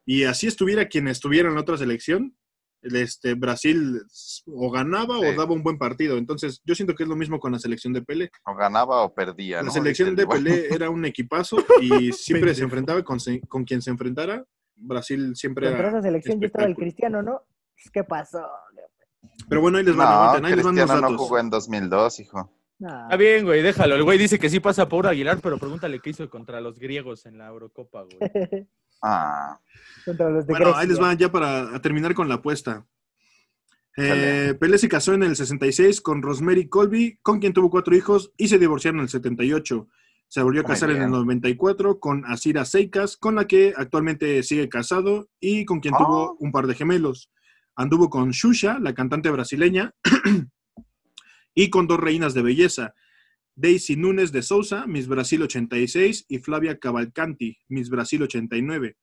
Y 0.05 0.25
así 0.25 0.47
estuviera 0.47 0.85
quien 0.87 1.07
estuviera 1.07 1.49
en 1.49 1.55
la 1.55 1.61
otra 1.61 1.77
selección, 1.77 2.35
el, 2.35 2.38
este, 2.81 3.33
Brasil 3.33 4.01
o 4.47 4.71
ganaba 4.71 5.15
Sí. 5.19 5.25
o 5.25 5.35
daba 5.35 5.53
un 5.53 5.63
buen 5.63 5.77
partido. 5.77 6.17
Entonces, 6.17 6.61
yo 6.65 6.75
siento 6.75 6.95
que 6.95 7.03
es 7.03 7.09
lo 7.09 7.15
mismo 7.15 7.39
con 7.39 7.51
la 7.51 7.59
selección 7.59 7.93
de 7.93 8.01
Pelé. 8.01 8.29
O 8.45 8.55
ganaba 8.55 9.01
o 9.03 9.13
perdía, 9.13 9.57
La 9.57 9.63
¿no? 9.63 9.71
selección 9.71 10.15
Dice 10.15 10.25
de 10.27 10.33
el- 10.37 10.43
Pelé 10.43 10.73
era 10.73 10.89
un 10.89 11.05
equipazo 11.05 11.57
y 11.81 12.11
siempre 12.11 12.53
se 12.55 12.63
enfrentaba 12.63 13.03
con, 13.03 13.19
se- 13.19 13.41
con 13.41 13.63
quien 13.63 13.81
se 13.81 13.89
enfrentara. 13.91 14.45
Brasil 14.75 15.35
siempre 15.35 15.65
Contra 15.67 15.89
era. 15.89 15.97
esa 15.97 16.01
selección 16.07 16.39
ya 16.39 16.47
estaba 16.47 16.65
el. 16.65 16.75
Cristiano, 16.75 17.21
¿no? 17.21 17.41
Pues, 17.75 17.91
¿Qué 17.91 18.03
pasó? 18.03 18.41
Pero 19.49 19.61
bueno, 19.61 19.77
ahí 19.77 19.83
les 19.83 19.95
van, 19.95 20.07
No, 20.07 20.13
aguanten, 20.13 20.45
ahí 20.45 20.55
les 20.55 20.63
van 20.65 20.75
los 20.75 20.85
Cristiano 20.85 21.09
no 21.11 21.17
jugó 21.17 21.39
en 21.39 21.49
2002, 21.49 22.19
hijo. 22.21 22.53
Nah. 22.79 23.03
Está 23.03 23.17
bien, 23.17 23.43
güey, 23.43 23.61
déjalo. 23.61 23.95
El 23.95 24.03
güey 24.03 24.17
dice 24.17 24.39
que 24.39 24.49
sí 24.49 24.61
pasa 24.61 24.87
por 24.87 25.05
Aguilar, 25.05 25.39
pero 25.43 25.57
pregúntale 25.57 25.99
qué 25.99 26.11
hizo 26.11 26.29
contra 26.29 26.61
los 26.61 26.79
griegos 26.79 27.25
en 27.25 27.37
la 27.37 27.47
Eurocopa, 27.47 28.03
güey. 28.03 28.19
Ah, 29.01 29.59
Bueno, 30.47 30.75
ahí 30.75 30.87
les 30.87 30.99
va 30.99 31.13
ya 31.13 31.31
para 31.31 31.79
terminar 31.81 32.13
con 32.13 32.27
la 32.27 32.35
apuesta. 32.35 32.85
Eh. 33.97 34.55
Pelé 34.59 34.77
se 34.77 34.87
casó 34.87 35.13
en 35.13 35.23
el 35.23 35.35
66 35.35 35.99
con 36.01 36.21
Rosemary 36.21 36.67
Colby, 36.69 37.19
con 37.21 37.39
quien 37.39 37.53
tuvo 37.53 37.69
cuatro 37.69 37.95
hijos, 37.95 38.31
y 38.37 38.47
se 38.47 38.57
divorciaron 38.57 38.99
en 38.99 39.03
el 39.03 39.09
78. 39.09 39.87
Se 40.27 40.41
volvió 40.43 40.61
a 40.61 40.63
casar 40.65 40.89
en 40.91 40.97
el 40.97 41.01
bien. 41.07 41.11
94 41.11 41.99
con 41.99 42.23
Asira 42.25 42.63
Seikas, 42.63 43.17
con 43.17 43.35
la 43.35 43.45
que 43.47 43.73
actualmente 43.75 44.41
sigue 44.43 44.69
casado 44.69 45.29
y 45.39 45.65
con 45.65 45.79
quien 45.79 45.95
Ah. 45.95 45.97
tuvo 45.97 46.35
un 46.39 46.51
par 46.51 46.67
de 46.67 46.75
gemelos. 46.75 47.31
Anduvo 47.75 48.09
con 48.09 48.31
Xuxa, 48.33 48.77
la 48.79 48.93
cantante 48.93 49.29
brasileña, 49.31 49.93
y 51.55 51.69
con 51.69 51.87
dos 51.87 51.99
reinas 51.99 52.33
de 52.33 52.41
belleza, 52.41 52.93
Daisy 53.59 53.97
Núñez 53.97 54.31
de 54.31 54.41
Souza, 54.41 54.87
Miss 54.87 55.07
Brasil 55.07 55.41
86, 55.43 56.25
y 56.29 56.39
Flavia 56.39 56.79
Cavalcanti, 56.79 57.57
Miss 57.67 57.89
Brasil 57.89 58.23
89. 58.23 58.95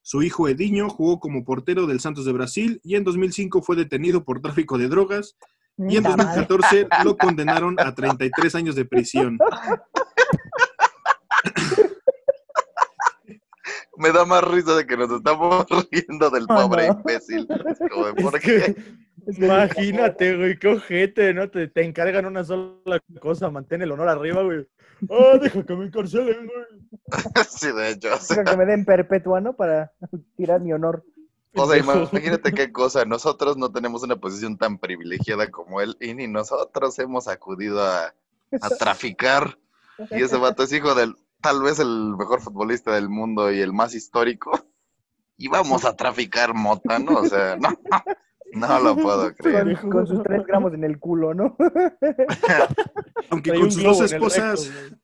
Su 0.00 0.22
hijo 0.22 0.48
Ediño 0.48 0.88
jugó 0.88 1.20
como 1.20 1.44
portero 1.44 1.86
del 1.86 2.00
Santos 2.00 2.24
de 2.24 2.32
Brasil 2.32 2.80
y 2.82 2.94
en 2.94 3.04
2005 3.04 3.60
fue 3.60 3.76
detenido 3.76 4.24
por 4.24 4.40
tráfico 4.40 4.78
de 4.78 4.88
drogas 4.88 5.36
y 5.76 5.96
en 5.98 6.04
Puta 6.04 6.16
madre. 6.16 6.46
2014 6.46 6.88
lo 7.04 7.16
condenaron 7.18 7.76
a 7.78 7.94
33 7.94 8.54
años 8.54 8.76
de 8.76 8.86
prisión. 8.86 9.36
me 13.98 14.12
da 14.12 14.24
más 14.24 14.42
risa 14.44 14.74
de 14.76 14.86
que 14.86 14.96
nos 14.96 15.10
estamos 15.10 15.66
riendo 15.90 16.30
del 16.30 16.44
Oh, 16.48 16.54
pobre 16.68 16.86
imbécil. 16.86 17.46
Es 17.50 17.78
como 17.90 18.06
de, 18.06 18.14
¿por 18.14 18.36
Es 18.36 18.42
que- 18.42 18.74
qué? 18.74 19.05
Imagínate, 19.26 20.36
güey, 20.36 20.58
qué 20.58 20.68
ojete, 20.68 21.34
¿no? 21.34 21.50
Te, 21.50 21.68
te 21.68 21.84
encargan 21.84 22.26
una 22.26 22.44
sola 22.44 23.00
cosa, 23.20 23.50
mantén 23.50 23.82
el 23.82 23.92
honor 23.92 24.08
arriba, 24.08 24.42
güey. 24.42 24.66
Ah, 25.10 25.38
deja 25.40 25.64
que 25.64 25.74
me 25.74 25.86
encarcelen, 25.86 26.46
güey. 26.46 27.06
Sí, 27.48 27.72
de 27.72 27.90
hecho. 27.90 28.14
O 28.14 28.18
sea, 28.18 28.44
que 28.44 28.56
me 28.56 28.66
den 28.66 28.84
perpetua, 28.84 29.40
¿no? 29.40 29.54
Para 29.54 29.92
tirar 30.36 30.60
mi 30.60 30.72
honor. 30.72 31.04
o 31.54 31.66
sea, 31.66 31.78
imagínate 31.78 32.52
qué 32.52 32.72
cosa. 32.72 33.04
Nosotros 33.04 33.56
no 33.56 33.72
tenemos 33.72 34.02
una 34.02 34.16
posición 34.16 34.56
tan 34.56 34.78
privilegiada 34.78 35.50
como 35.50 35.80
él 35.80 35.96
y 36.00 36.14
ni 36.14 36.28
nosotros 36.28 36.98
hemos 36.98 37.28
acudido 37.28 37.82
a, 37.82 38.14
a 38.60 38.68
traficar. 38.78 39.58
Y 40.10 40.22
ese 40.22 40.36
vato 40.36 40.62
es 40.62 40.72
hijo 40.72 40.94
del, 40.94 41.16
tal 41.40 41.62
vez 41.62 41.78
el 41.78 42.16
mejor 42.16 42.40
futbolista 42.40 42.94
del 42.94 43.08
mundo 43.08 43.50
y 43.50 43.60
el 43.60 43.72
más 43.72 43.94
histórico. 43.94 44.52
Y 45.36 45.48
vamos 45.48 45.84
a 45.84 45.94
traficar 45.94 46.54
mota, 46.54 46.98
¿no? 46.98 47.18
O 47.18 47.26
sea, 47.26 47.56
no, 47.56 47.68
no 48.52 48.80
lo 48.80 48.96
puedo 48.96 49.34
creer. 49.34 49.78
Con, 49.80 49.90
con 49.90 50.06
sus 50.06 50.22
tres 50.22 50.44
gramos 50.46 50.74
en 50.74 50.84
el 50.84 50.98
culo, 50.98 51.34
¿no? 51.34 51.56
Aunque 53.30 53.54
con 53.54 53.70
sus 53.70 53.82
dos 53.82 54.00
esposas, 54.00 54.68
recto, 54.68 54.96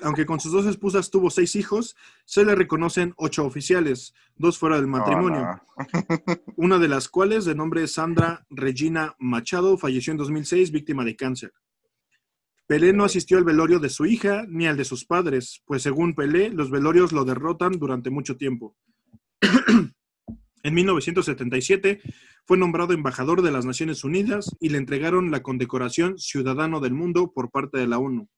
aunque 0.00 0.26
con 0.26 0.40
sus 0.40 0.52
dos 0.52 0.66
esposas 0.66 1.10
tuvo 1.10 1.30
seis 1.30 1.56
hijos, 1.56 1.96
se 2.24 2.44
le 2.44 2.54
reconocen 2.54 3.14
ocho 3.16 3.44
oficiales, 3.44 4.14
dos 4.36 4.58
fuera 4.58 4.76
del 4.76 4.86
matrimonio. 4.86 5.40
No, 5.40 5.60
una 6.56 6.78
de 6.78 6.88
las 6.88 7.08
cuales, 7.08 7.44
de 7.44 7.54
nombre 7.54 7.86
Sandra 7.86 8.46
Regina 8.50 9.14
Machado, 9.18 9.76
falleció 9.78 10.12
en 10.12 10.18
2006 10.18 10.72
víctima 10.72 11.04
de 11.04 11.16
cáncer. 11.16 11.52
Pelé 12.66 12.92
no 12.94 13.04
asistió 13.04 13.36
al 13.36 13.44
velorio 13.44 13.78
de 13.78 13.90
su 13.90 14.06
hija 14.06 14.46
ni 14.48 14.66
al 14.66 14.76
de 14.76 14.84
sus 14.84 15.04
padres, 15.04 15.62
pues 15.66 15.82
según 15.82 16.14
Pelé, 16.14 16.48
los 16.48 16.70
velorios 16.70 17.12
lo 17.12 17.24
derrotan 17.24 17.72
durante 17.78 18.10
mucho 18.10 18.36
tiempo. 18.36 18.74
en 20.64 20.74
1977 20.74 22.00
fue 22.46 22.58
nombrado 22.58 22.92
embajador 22.94 23.42
de 23.42 23.52
las 23.52 23.64
Naciones 23.64 24.02
Unidas 24.02 24.56
y 24.60 24.70
le 24.70 24.78
entregaron 24.78 25.30
la 25.30 25.42
condecoración 25.42 26.18
Ciudadano 26.18 26.80
del 26.80 26.94
Mundo 26.94 27.32
por 27.32 27.50
parte 27.50 27.78
de 27.78 27.86
la 27.86 27.98
ONU. 27.98 28.28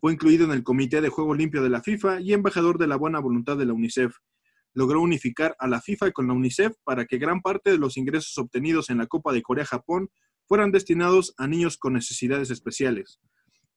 Fue 0.00 0.12
incluido 0.12 0.44
en 0.44 0.52
el 0.52 0.62
Comité 0.62 1.00
de 1.00 1.08
Juego 1.08 1.34
Limpio 1.34 1.62
de 1.62 1.70
la 1.70 1.82
FIFA 1.82 2.20
y 2.20 2.32
embajador 2.34 2.78
de 2.78 2.86
la 2.86 2.96
buena 2.96 3.18
voluntad 3.18 3.56
de 3.56 3.64
la 3.66 3.72
UNICEF 3.72 4.14
logró 4.74 5.00
unificar 5.00 5.54
a 5.58 5.68
la 5.68 5.80
FIFA 5.80 6.10
con 6.10 6.26
la 6.26 6.34
UNICEF 6.34 6.72
para 6.84 7.06
que 7.06 7.18
gran 7.18 7.40
parte 7.40 7.70
de 7.70 7.78
los 7.78 7.96
ingresos 7.96 8.36
obtenidos 8.38 8.90
en 8.90 8.98
la 8.98 9.06
Copa 9.06 9.32
de 9.32 9.40
Corea-Japón 9.40 10.10
fueran 10.46 10.72
destinados 10.72 11.32
a 11.38 11.46
niños 11.46 11.78
con 11.78 11.92
necesidades 11.94 12.50
especiales. 12.50 13.20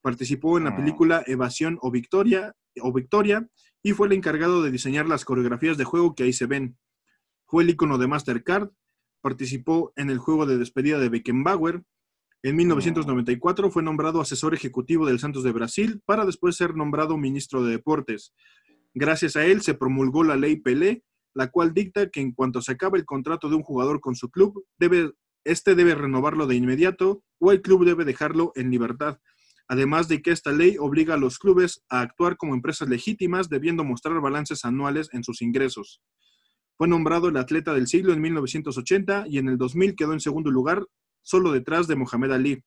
Participó 0.01 0.57
en 0.57 0.65
la 0.65 0.71
Ah. 0.71 0.75
película 0.75 1.23
Evasión 1.27 1.77
o 1.81 1.91
Victoria, 1.91 2.53
o 2.81 2.91
Victoria 2.91 3.47
y 3.83 3.93
fue 3.93 4.07
el 4.07 4.13
encargado 4.13 4.63
de 4.63 4.71
diseñar 4.71 5.07
las 5.07 5.23
coreografías 5.23 5.77
de 5.77 5.83
juego 5.85 6.15
que 6.15 6.23
ahí 6.23 6.33
se 6.33 6.47
ven. 6.47 6.77
Fue 7.47 7.63
el 7.63 7.69
icono 7.69 7.97
de 7.97 8.07
Mastercard. 8.07 8.71
Participó 9.21 9.93
en 9.95 10.09
el 10.09 10.19
juego 10.19 10.45
de 10.45 10.57
despedida 10.57 10.99
de 10.99 11.09
Beckenbauer. 11.09 11.83
En 12.43 12.55
1994 12.55 13.71
fue 13.71 13.81
nombrado 13.83 14.21
asesor 14.21 14.53
ejecutivo 14.53 15.05
del 15.05 15.19
Santos 15.19 15.43
de 15.43 15.53
Brasil 15.53 16.01
para 16.05 16.25
después 16.25 16.55
ser 16.57 16.75
nombrado 16.75 17.17
ministro 17.17 17.63
de 17.63 17.71
Deportes. 17.71 18.33
Gracias 18.93 19.35
a 19.35 19.45
él 19.45 19.61
se 19.61 19.73
promulgó 19.73 20.23
la 20.23 20.35
ley 20.35 20.57
Pelé, 20.57 21.03
la 21.33 21.49
cual 21.49 21.73
dicta 21.73 22.09
que 22.09 22.19
en 22.19 22.33
cuanto 22.33 22.61
se 22.61 22.73
acabe 22.73 22.99
el 22.99 23.05
contrato 23.05 23.49
de 23.49 23.55
un 23.55 23.63
jugador 23.63 24.01
con 24.01 24.15
su 24.15 24.29
club, 24.29 24.65
debe, 24.77 25.13
este 25.45 25.75
debe 25.75 25.95
renovarlo 25.95 26.47
de 26.47 26.55
inmediato 26.55 27.23
o 27.39 27.51
el 27.51 27.61
club 27.61 27.85
debe 27.85 28.05
dejarlo 28.05 28.51
en 28.55 28.71
libertad. 28.71 29.19
Además 29.69 30.07
de 30.07 30.21
que 30.21 30.31
esta 30.31 30.51
ley 30.51 30.77
obliga 30.79 31.13
a 31.13 31.17
los 31.17 31.39
clubes 31.39 31.83
a 31.89 32.01
actuar 32.01 32.37
como 32.37 32.53
empresas 32.53 32.89
legítimas, 32.89 33.49
debiendo 33.49 33.83
mostrar 33.83 34.19
balances 34.19 34.65
anuales 34.65 35.09
en 35.13 35.23
sus 35.23 35.41
ingresos. 35.41 36.01
Fue 36.77 36.87
nombrado 36.87 37.29
el 37.29 37.37
atleta 37.37 37.73
del 37.73 37.87
siglo 37.87 38.13
en 38.13 38.21
1980 38.21 39.25
y 39.27 39.39
en 39.39 39.49
el 39.49 39.57
2000 39.57 39.95
quedó 39.95 40.13
en 40.13 40.19
segundo 40.19 40.51
lugar, 40.51 40.85
solo 41.23 41.51
detrás 41.51 41.87
de 41.87 41.95
Mohamed 41.95 42.31
Ali. 42.31 42.63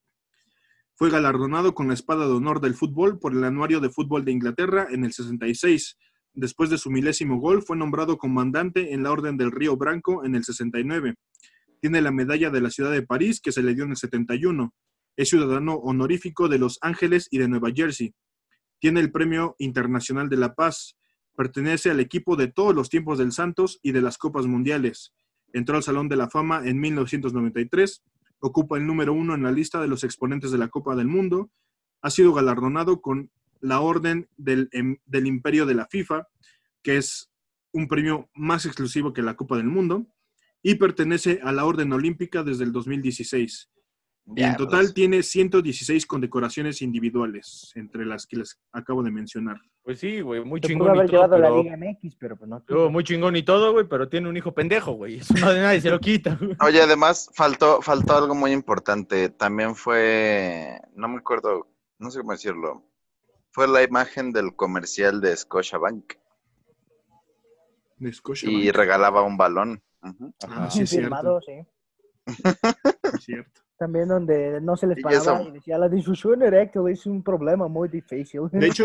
Fue 0.96 1.10
galardonado 1.10 1.74
con 1.74 1.88
la 1.88 1.94
espada 1.94 2.26
de 2.26 2.32
honor 2.32 2.60
del 2.60 2.74
fútbol 2.74 3.20
por 3.20 3.32
el 3.32 3.44
Anuario 3.44 3.78
de 3.78 3.88
Fútbol 3.88 4.24
de 4.24 4.32
Inglaterra 4.32 4.88
en 4.90 5.04
el 5.04 5.12
66. 5.12 5.96
Después 6.34 6.70
de 6.70 6.78
su 6.78 6.90
milésimo 6.90 7.38
gol, 7.38 7.62
fue 7.62 7.76
nombrado 7.76 8.18
comandante 8.18 8.92
en 8.92 9.02
la 9.02 9.12
Orden 9.12 9.36
del 9.36 9.52
Río 9.52 9.76
Branco 9.76 10.24
en 10.24 10.34
el 10.34 10.44
69. 10.44 11.14
Tiene 11.80 12.02
la 12.02 12.10
medalla 12.10 12.50
de 12.50 12.60
la 12.60 12.70
ciudad 12.70 12.90
de 12.90 13.02
París 13.02 13.40
que 13.40 13.52
se 13.52 13.62
le 13.62 13.74
dio 13.74 13.84
en 13.84 13.90
el 13.90 13.96
71. 13.96 14.74
Es 15.16 15.28
ciudadano 15.30 15.74
honorífico 15.74 16.48
de 16.48 16.58
Los 16.58 16.78
Ángeles 16.82 17.28
y 17.30 17.38
de 17.38 17.48
Nueva 17.48 17.70
Jersey. 17.74 18.12
Tiene 18.80 19.00
el 19.00 19.12
Premio 19.12 19.54
Internacional 19.58 20.28
de 20.28 20.36
la 20.36 20.54
Paz. 20.54 20.96
Pertenece 21.40 21.90
al 21.90 22.00
equipo 22.00 22.36
de 22.36 22.48
todos 22.48 22.74
los 22.74 22.90
tiempos 22.90 23.16
del 23.16 23.32
Santos 23.32 23.80
y 23.82 23.92
de 23.92 24.02
las 24.02 24.18
Copas 24.18 24.44
Mundiales. 24.44 25.14
Entró 25.54 25.78
al 25.78 25.82
Salón 25.82 26.06
de 26.06 26.16
la 26.16 26.28
Fama 26.28 26.60
en 26.68 26.78
1993. 26.78 28.04
Ocupa 28.40 28.76
el 28.76 28.86
número 28.86 29.14
uno 29.14 29.34
en 29.34 29.42
la 29.44 29.50
lista 29.50 29.80
de 29.80 29.88
los 29.88 30.04
exponentes 30.04 30.50
de 30.50 30.58
la 30.58 30.68
Copa 30.68 30.94
del 30.94 31.06
Mundo. 31.06 31.50
Ha 32.02 32.10
sido 32.10 32.34
galardonado 32.34 33.00
con 33.00 33.30
la 33.62 33.80
Orden 33.80 34.28
del, 34.36 34.68
em, 34.72 34.98
del 35.06 35.26
Imperio 35.26 35.64
de 35.64 35.72
la 35.72 35.86
FIFA, 35.86 36.28
que 36.82 36.98
es 36.98 37.30
un 37.72 37.88
premio 37.88 38.28
más 38.34 38.66
exclusivo 38.66 39.14
que 39.14 39.22
la 39.22 39.34
Copa 39.34 39.56
del 39.56 39.68
Mundo. 39.68 40.08
Y 40.62 40.74
pertenece 40.74 41.40
a 41.42 41.52
la 41.52 41.64
Orden 41.64 41.90
Olímpica 41.94 42.42
desde 42.42 42.64
el 42.64 42.72
2016. 42.72 43.70
Y 44.26 44.42
en 44.42 44.56
total 44.56 44.70
Diablos. 44.70 44.94
tiene 44.94 45.22
116 45.22 46.06
condecoraciones 46.06 46.82
individuales, 46.82 47.72
entre 47.74 48.06
las 48.06 48.26
que 48.26 48.36
les 48.36 48.60
acabo 48.72 49.02
de 49.02 49.10
mencionar. 49.10 49.56
Pues 49.82 49.98
sí, 49.98 50.20
güey, 50.20 50.44
muy 50.44 50.60
pudo 50.60 50.68
chingón 50.68 50.86
y 50.88 50.98
haber 50.98 51.10
todo, 51.10 51.22
llevado 51.22 51.38
la 51.38 51.48
pero... 51.48 51.62
Liga 51.62 51.76
MX, 51.76 52.16
pero 52.16 52.36
pues 52.36 52.48
no. 52.48 52.62
Luego, 52.68 52.90
muy 52.90 53.02
chingón 53.02 53.34
y 53.34 53.42
todo, 53.42 53.72
güey, 53.72 53.88
pero 53.88 54.08
tiene 54.08 54.28
un 54.28 54.36
hijo 54.36 54.52
pendejo, 54.54 54.92
güey. 54.92 55.16
Eso 55.18 55.34
no 55.34 55.50
de 55.52 55.60
nadie 55.60 55.80
se 55.80 55.90
lo 55.90 55.98
quita. 55.98 56.36
güey. 56.40 56.56
Oye, 56.60 56.80
además 56.80 57.30
faltó, 57.34 57.82
faltó 57.82 58.16
algo 58.16 58.34
muy 58.34 58.52
importante. 58.52 59.30
También 59.30 59.74
fue, 59.74 60.78
no 60.94 61.08
me 61.08 61.16
acuerdo, 61.18 61.66
no 61.98 62.10
sé 62.10 62.20
cómo 62.20 62.32
decirlo. 62.32 62.84
Fue 63.52 63.66
la 63.66 63.82
imagen 63.82 64.32
del 64.32 64.54
comercial 64.54 65.20
de 65.20 65.36
Scotiabank 65.36 66.12
De 67.96 68.12
Scotia 68.12 68.48
y 68.48 68.70
regalaba 68.70 69.22
un 69.22 69.36
balón. 69.36 69.82
Ah, 70.02 70.14
Ajá. 70.44 70.70
sí, 70.70 70.82
es 70.82 70.90
firmado, 70.90 71.40
sí. 71.40 71.66
es 73.14 73.24
cierto. 73.24 73.60
También 73.80 74.08
donde 74.08 74.60
no 74.60 74.76
se 74.76 74.86
les 74.86 74.98
Y 74.98 75.00
paraba 75.00 75.40
eso- 75.40 75.48
y 75.48 75.52
decía, 75.52 75.78
la 75.78 75.88
difusión 75.88 76.42
eréctil 76.42 76.82
es 76.90 77.06
un 77.06 77.22
problema 77.22 77.66
muy 77.66 77.88
difícil. 77.88 78.42
De 78.52 78.66
hecho, 78.66 78.84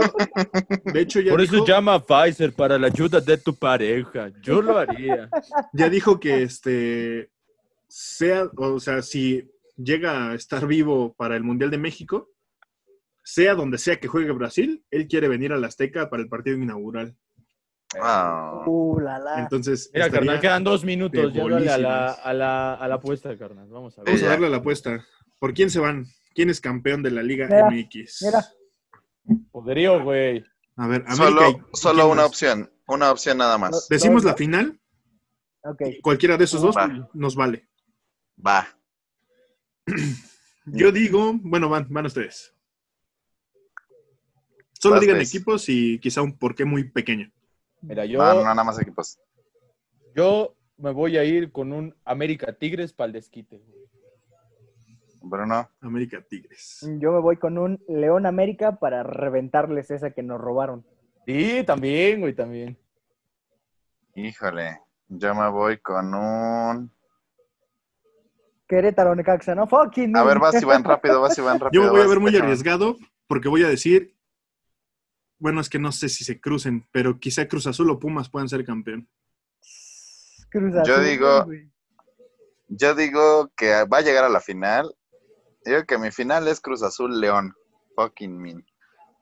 de 0.86 1.02
hecho 1.02 1.20
ya, 1.20 1.32
Por 1.32 1.42
eso 1.42 1.66
llama 1.66 1.96
a 1.96 2.00
Pfizer 2.00 2.54
para 2.54 2.80
la 2.80 2.88
ayuda 2.88 3.20
de 3.20 3.38
tu 3.38 3.54
pareja. 3.54 4.32
Yo 4.42 4.62
lo 4.62 4.78
haría. 4.78 5.30
ya 5.74 5.90
dijo 5.90 6.18
que 6.18 6.44
este 6.44 7.30
sea, 7.90 8.50
o 8.56 8.80
sea, 8.80 9.02
si 9.02 9.52
llega 9.76 10.32
a 10.32 10.36
estar 10.36 10.66
vivo 10.66 11.14
para 11.14 11.36
el 11.36 11.44
Mundial 11.44 11.72
de 11.72 11.78
México, 11.78 12.30
sea 13.22 13.54
donde 13.54 13.78
sea 13.78 13.98
que 14.00 14.08
juegue 14.08 14.32
Brasil, 14.32 14.82
él 14.92 15.10
quiere 15.10 15.28
venir 15.28 15.52
a 15.52 15.58
la 15.58 15.68
Azteca 15.68 16.10
para 16.10 16.24
el 16.24 16.30
partido 16.30 16.56
inaugural. 16.56 17.18
Ah, 18.02 18.64
Uh, 18.66 19.00
la, 19.00 19.20
la. 19.20 19.40
Entonces, 19.42 19.90
Mira, 19.94 20.06
estaría- 20.08 20.26
carnal, 20.28 20.42
quedan 20.42 20.64
dos 20.64 20.84
minutos. 20.84 21.34
Ya 21.34 21.44
dale 21.48 21.70
a 21.72 21.78
la, 21.78 22.12
a, 22.12 22.34
la, 22.34 22.74
a 22.76 22.88
la 22.88 22.96
apuesta, 22.96 23.38
carnal. 23.38 23.68
Vamos 23.70 23.98
a 23.98 24.02
ver. 24.02 24.08
vamos 24.14 24.24
a 24.24 24.28
darle 24.30 24.50
la 24.50 24.58
apuesta. 24.58 25.06
¿Por 25.40 25.54
quién 25.54 25.70
se 25.70 25.80
van? 25.80 26.06
¿Quién 26.34 26.50
es 26.50 26.60
campeón 26.60 27.02
de 27.04 27.12
la 27.12 27.24
Liga 27.24 27.48
Mira, 27.48 27.70
MX? 27.70 28.22
mira. 28.24 28.46
Poderío, 29.52 30.04
güey. 30.04 30.44
A 30.78 30.88
ver, 30.88 31.04
América 31.08 31.16
solo, 31.16 31.50
¿y 31.50 31.78
solo 31.78 32.06
una 32.08 32.16
más? 32.24 32.26
opción, 32.28 32.72
una 32.88 33.12
opción 33.12 33.38
nada 33.38 33.58
más. 33.58 33.88
Decimos 33.90 34.24
la 34.26 34.34
final, 34.36 34.80
Ok. 35.64 35.82
cualquiera 36.02 36.36
de 36.38 36.44
esos 36.44 36.62
dos 36.62 36.76
Va. 36.76 37.10
nos 37.14 37.36
vale. 37.36 37.68
Va. 38.46 38.68
Yo 40.66 40.92
digo, 40.92 41.32
bueno, 41.42 41.70
van, 41.70 41.88
van 41.90 42.08
ustedes. 42.08 42.54
Solo 44.74 44.96
Vas, 44.96 45.02
digan 45.02 45.22
equipos 45.22 45.70
y 45.70 45.98
quizá 46.00 46.22
un 46.22 46.38
porqué 46.38 46.66
muy 46.66 46.84
pequeño. 46.92 47.32
Mira, 47.82 48.06
yo, 48.06 48.20
No, 48.20 48.34
no, 48.36 48.44
nada 48.44 48.64
más 48.64 48.80
equipos. 48.82 49.20
yo 50.16 50.56
me 50.78 50.92
voy 50.92 51.18
a 51.18 51.24
ir 51.24 51.52
con 51.52 51.72
un 51.72 51.96
América 52.04 52.54
Tigres 52.54 52.94
para 52.94 53.08
el 53.08 53.14
desquite. 53.14 53.62
Bruno. 55.22 55.70
América 55.82 56.22
Tigres. 56.28 56.88
Yo 57.00 57.12
me 57.12 57.20
voy 57.20 57.38
con 57.38 57.58
un 57.58 57.84
León 57.88 58.26
América 58.26 58.78
para 58.78 59.04
reventarles 59.04 59.90
esa 59.90 60.12
que 60.12 60.22
nos 60.22 60.40
robaron. 60.40 60.86
Sí, 61.26 61.64
también, 61.66 62.22
güey, 62.22 62.34
también. 62.36 62.78
Híjole. 64.16 64.82
Yo 65.08 65.34
me 65.36 65.50
voy 65.50 65.78
con 65.80 66.14
un. 66.14 66.92
Querétaro 68.68 69.16
Necaxa, 69.16 69.54
¿no? 69.54 69.68
Fucking. 69.68 70.16
A 70.18 70.24
ver, 70.24 70.40
vas 70.40 70.60
Iván 70.62 70.84
rápido, 70.84 71.22
vas 71.22 71.38
Iván 71.38 71.60
rápido. 71.60 71.84
Yo 71.84 71.88
me 71.88 71.98
voy 71.98 72.06
a 72.06 72.10
ver 72.10 72.20
muy 72.20 72.36
arriesgado 72.36 72.96
porque 73.28 73.48
voy 73.50 73.64
a 73.64 73.68
decir, 73.68 74.15
bueno, 75.40 75.62
es 75.62 75.70
que 75.70 75.80
no 75.80 75.92
sé 75.92 76.10
si 76.10 76.24
se 76.24 76.40
crucen, 76.40 76.88
pero 76.92 77.20
quizá 77.20 77.48
Cruz 77.48 77.68
Azul 77.68 77.90
o 77.90 78.00
Pumas 78.00 78.30
puedan 78.30 78.50
ser 78.50 78.64
campeón. 78.66 79.08
Cruz 80.50 80.74
Yo 80.86 80.94
Azul, 80.96 81.06
digo- 81.06 81.44
güey. 81.46 81.70
Yo 82.68 82.96
digo 82.96 83.52
que 83.56 83.84
va 83.86 84.00
a 84.00 84.02
llegar 84.02 84.24
a 84.24 84.30
la 84.30 84.40
final. 84.42 84.94
Digo 85.64 85.84
que 85.86 85.98
mi 86.00 86.12
final 86.12 86.48
es 86.48 86.60
Cruz 86.60 86.82
Azul 86.82 87.20
León. 87.22 87.54
Fucking 87.96 88.42
mean. 88.42 88.66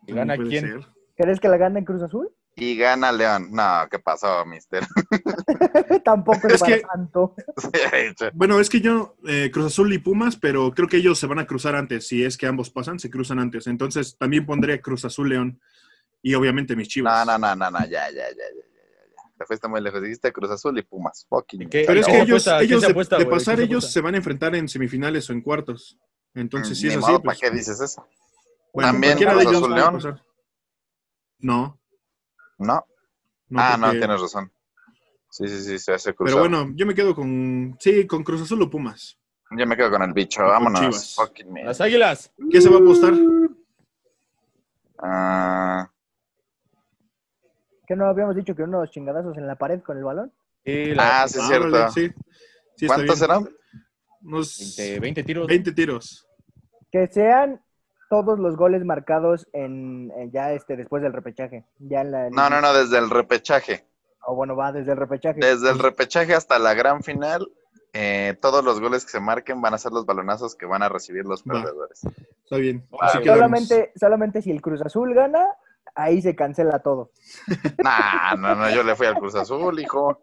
¿Y 0.07 0.13
gana 0.13 0.37
quién? 0.37 0.65
ser. 0.65 0.87
¿Crees 1.17 1.39
que 1.39 1.49
la 1.49 1.57
gana 1.57 1.79
en 1.79 1.85
Cruz 1.85 2.01
Azul? 2.01 2.29
Y 2.55 2.77
gana 2.77 3.11
León. 3.11 3.49
No, 3.51 3.87
¿qué 3.91 3.99
pasó, 3.99 4.45
mister? 4.45 4.83
Tampoco 6.05 6.47
es, 6.47 6.53
Es 6.55 6.59
para 6.61 6.75
que- 6.77 6.81
tanto. 6.83 7.35
Bueno, 8.33 8.59
es 8.59 8.69
que 8.69 8.79
yo, 8.81 9.15
eh, 9.27 9.49
Cruz 9.51 9.65
Azul 9.67 9.91
y 9.93 9.97
Pumas, 9.99 10.37
pero 10.37 10.71
creo 10.71 10.87
que 10.87 10.97
ellos 10.97 11.19
se 11.19 11.27
van 11.27 11.39
a 11.39 11.47
cruzar 11.47 11.75
antes. 11.75 12.07
Si 12.07 12.23
es 12.23 12.37
que 12.37 12.47
ambos 12.47 12.69
pasan, 12.69 12.99
se 12.99 13.09
cruzan 13.09 13.39
antes. 13.39 13.67
Entonces 13.67 14.17
también 14.17 14.45
pondría 14.45 14.81
Cruz 14.81 15.03
Azul 15.05 15.29
León. 15.29 15.59
Y 16.23 16.33
obviamente 16.33 16.75
mis 16.75 16.87
no, 16.87 16.89
chivas. 16.89 17.27
no, 17.27 17.37
no, 17.37 17.55
no, 17.55 17.69
no, 17.69 17.79
ya, 17.81 17.87
ya, 17.87 18.09
ya, 18.09 18.09
ya, 18.09 18.29
ya, 18.29 18.29
ya, 18.31 19.03
ya. 19.09 19.37
Te 19.37 19.45
fuiste 19.45 19.67
muy 19.67 19.81
lejos. 19.81 20.01
Dijiste 20.01 20.31
Cruz 20.31 20.49
Azul 20.49 20.79
y 20.79 20.81
Pumas. 20.81 21.25
Fucking 21.29 21.69
¿Qué? 21.69 21.83
Pero 21.85 21.99
es 21.99 22.05
¿Qué 22.05 22.13
que 22.13 22.21
ellos, 22.21 22.45
de, 22.45 22.51
apuesta, 22.87 23.17
de 23.17 23.25
güey? 23.25 23.37
pasar, 23.37 23.55
¿Qué 23.57 23.61
se 23.61 23.65
ellos 23.65 23.91
se 23.91 24.01
van 24.01 24.15
a 24.15 24.17
enfrentar 24.17 24.55
en 24.55 24.69
semifinales 24.69 25.29
o 25.29 25.33
en 25.33 25.41
cuartos. 25.41 25.99
Entonces, 26.33 26.79
si 26.79 26.87
Ni 26.87 26.93
es 26.93 26.97
así, 26.97 27.11
¿para 27.11 27.19
pues, 27.21 27.39
qué 27.39 27.51
dices 27.51 27.79
eso? 27.79 28.07
bueno, 28.73 28.91
También 28.91 29.17
Cruz 29.17 29.41
ellos 29.41 29.55
Azul 29.55 29.75
León. 29.75 30.21
No, 31.39 31.79
¿No? 32.57 32.87
no, 33.49 33.59
ah, 33.61 33.77
no, 33.77 33.91
tienes 33.91 34.21
razón. 34.21 34.51
Sí, 35.29 35.47
sí, 35.47 35.61
sí, 35.61 35.79
se 35.79 35.93
hace 35.93 36.13
Cruz 36.13 36.29
Pero 36.29 36.39
bueno, 36.39 36.71
yo 36.73 36.85
me 36.85 36.95
quedo 36.95 37.13
con, 37.13 37.75
sí, 37.79 38.07
con 38.07 38.23
Cruz 38.23 38.43
Azul 38.43 38.61
o 38.61 38.69
Pumas. 38.69 39.17
Yo 39.51 39.67
me 39.67 39.75
quedo 39.75 39.91
con 39.91 40.01
el 40.01 40.13
bicho. 40.13 40.41
Vámonos. 40.43 40.79
Chivas. 40.79 41.15
Fucking 41.15 41.51
man. 41.51 41.65
Las 41.65 41.81
águilas. 41.81 42.31
¿Qué 42.49 42.61
se 42.61 42.69
va 42.69 42.77
a 42.77 42.79
apostar? 42.79 43.13
Ah, 44.99 45.62
¿Que 47.93 47.97
no 47.97 48.07
habíamos 48.07 48.35
dicho 48.35 48.55
que 48.55 48.63
unos 48.63 48.89
chingadazos 48.89 49.37
en 49.37 49.45
la 49.45 49.53
pared 49.53 49.79
con 49.83 49.95
el 49.99 50.03
balón? 50.03 50.31
Sí, 50.65 50.95
la- 50.95 51.21
Ah, 51.21 51.27
sí, 51.27 51.37
es 51.37 51.45
cierto. 51.45 51.69
vale, 51.69 51.91
sí. 51.91 52.87
¿Cuántos 52.87 53.19
serán? 53.19 53.47
Unos 54.23 54.75
20, 54.79 54.99
20 54.99 55.23
tiros. 55.23 55.45
20 55.47 55.71
tiros. 55.73 56.27
Que 56.91 57.05
sean 57.05 57.61
todos 58.09 58.39
los 58.39 58.57
goles 58.57 58.83
marcados 58.83 59.47
en, 59.53 60.11
en 60.17 60.31
ya 60.31 60.53
este 60.53 60.75
después 60.75 61.03
del 61.03 61.13
repechaje. 61.13 61.65
Ya 61.77 62.01
en 62.01 62.09
la, 62.11 62.29
No, 62.31 62.49
no, 62.49 62.61
no, 62.61 62.73
desde 62.73 62.97
el 62.97 63.11
repechaje. 63.11 63.85
O 64.25 64.33
bueno, 64.35 64.55
va 64.55 64.71
desde 64.71 64.93
el 64.93 64.97
repechaje. 64.97 65.39
Desde 65.39 65.69
el 65.69 65.77
repechaje 65.77 66.33
hasta 66.33 66.57
la 66.57 66.73
gran 66.73 67.03
final, 67.03 67.47
eh, 67.93 68.35
todos 68.41 68.65
los 68.65 68.79
goles 68.81 69.05
que 69.05 69.11
se 69.11 69.19
marquen 69.19 69.61
van 69.61 69.75
a 69.75 69.77
ser 69.77 69.91
los 69.91 70.07
balonazos 70.07 70.55
que 70.55 70.65
van 70.65 70.81
a 70.81 70.89
recibir 70.89 71.25
los 71.25 71.43
Va. 71.43 71.61
perdedores. 71.61 72.01
Está 72.43 72.57
bien. 72.57 72.87
Solamente, 73.23 73.91
solamente 73.95 74.41
si 74.41 74.49
el 74.49 74.63
Cruz 74.63 74.81
Azul 74.81 75.13
gana, 75.13 75.45
ahí 75.95 76.21
se 76.21 76.35
cancela 76.35 76.79
todo. 76.79 77.11
Nah, 77.83 78.35
no, 78.35 78.55
no, 78.55 78.69
yo 78.69 78.83
le 78.83 78.95
fui 78.95 79.07
al 79.07 79.15
Cruz 79.15 79.35
Azul, 79.35 79.79
hijo. 79.79 80.21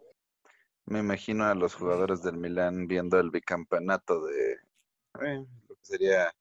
Me 0.85 0.99
imagino 0.99 1.45
a 1.45 1.55
los 1.55 1.75
jugadores 1.75 2.21
del 2.23 2.37
Milán 2.37 2.87
viendo 2.87 3.19
el 3.19 3.29
bicampeonato 3.29 4.25
de 4.25 4.53
eh, 5.21 5.45
lo 5.69 5.75
que 5.75 5.85
sería 5.85 6.33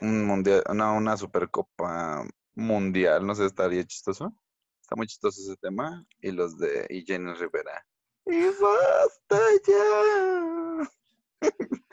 un 0.00 0.26
mundial, 0.26 0.62
no, 0.74 0.96
una 0.96 1.16
supercopa 1.16 2.24
mundial, 2.54 3.26
no 3.26 3.34
sé, 3.34 3.46
estaría 3.46 3.84
chistoso. 3.84 4.34
Está 4.80 4.96
muy 4.96 5.06
chistoso 5.06 5.40
ese 5.40 5.56
tema. 5.56 6.04
Y 6.20 6.32
los 6.32 6.58
de 6.58 6.86
y 6.90 7.04
Jenny 7.04 7.32
Rivera. 7.34 7.86
Y 8.26 8.44
basta 8.46 9.38
ya. 9.66 10.90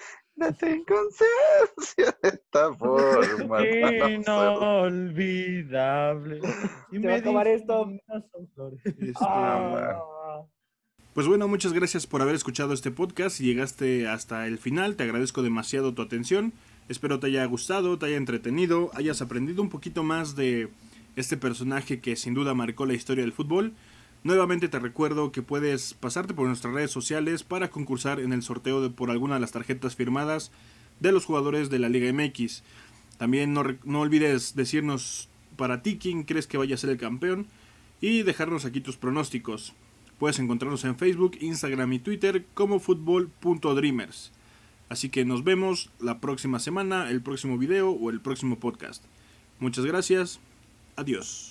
Tengo 0.60 0.86
conciencia 0.86 2.18
de 2.24 2.30
esta 2.30 2.74
forma. 2.80 3.68
Inolvidable. 5.10 6.40
Y 6.92 6.98
va 7.00 7.14
a 7.14 7.18
acabar 7.18 7.48
esto. 7.48 7.92
Este, 8.74 9.14
Ah. 9.22 10.44
Pues 11.14 11.28
bueno, 11.28 11.48
muchas 11.48 11.74
gracias 11.74 12.08
por 12.08 12.22
haber 12.22 12.36
escuchado 12.36 12.74
este 12.74 12.92
podcast. 12.92 13.36
Si 13.38 13.44
llegaste 13.46 14.08
hasta 14.08 14.48
el 14.48 14.58
final, 14.58 14.96
te 14.96 15.04
agradezco 15.04 15.42
demasiado 15.44 15.94
tu 15.94 16.02
atención. 16.02 16.54
Espero 16.88 17.20
te 17.20 17.28
haya 17.28 17.46
gustado, 17.46 18.00
te 18.00 18.08
haya 18.08 18.18
entretenido, 18.18 18.90
hayas 18.96 19.22
aprendido 19.22 19.62
un 19.62 19.70
poquito 19.70 20.04
más 20.04 20.36
de 20.36 20.70
este 21.16 21.38
personaje 21.38 22.00
que 22.00 22.16
sin 22.16 22.34
duda 22.34 22.54
marcó 22.54 22.86
la 22.86 22.94
historia 22.94 23.24
del 23.24 23.34
fútbol. 23.34 23.74
Nuevamente 24.24 24.68
te 24.68 24.80
recuerdo 24.80 25.32
que 25.32 25.42
puedes 25.42 25.94
pasarte 25.94 26.34
por 26.34 26.48
nuestras 26.48 26.74
redes 26.74 26.92
sociales 26.92 27.44
para 27.44 27.70
concursar 27.70 28.20
en 28.20 28.34
el 28.34 28.44
sorteo 28.44 28.82
de 28.82 28.90
por 28.90 29.12
alguna 29.12 29.36
de 29.36 29.42
las 29.42 29.54
tarjetas 29.54 29.96
firmadas 29.96 30.52
de 31.00 31.14
los 31.14 31.26
jugadores 31.26 31.70
de 31.70 31.80
la 31.80 31.88
Liga 31.88 32.12
MX. 32.12 32.64
También 33.18 33.54
no, 33.54 33.64
no 33.86 34.02
olvides 34.02 34.56
decirnos 34.56 35.30
para 35.56 35.82
ti 35.82 35.98
quién 35.98 36.24
crees 36.24 36.48
que 36.48 36.58
vaya 36.58 36.76
a 36.76 36.78
ser 36.78 36.90
el 36.90 36.98
campeón 36.98 37.48
y 38.02 38.24
dejarnos 38.24 38.66
aquí 38.66 38.82
tus 38.82 38.98
pronósticos. 38.98 39.74
Puedes 40.20 40.40
encontrarnos 40.40 40.84
en 40.84 40.98
Facebook, 40.98 41.38
Instagram 41.40 41.94
y 41.94 42.00
Twitter 42.00 42.46
como 42.54 42.80
fútbol.dreamers. 42.80 44.34
Así 44.90 45.10
que 45.10 45.24
nos 45.24 45.44
vemos 45.44 45.92
la 46.00 46.20
próxima 46.20 46.60
semana, 46.60 47.10
el 47.10 47.22
próximo 47.22 47.58
video 47.58 47.92
o 47.92 48.10
el 48.10 48.20
próximo 48.20 48.60
podcast. 48.60 49.04
Muchas 49.60 49.86
gracias. 49.86 50.40
Adiós. 50.96 51.49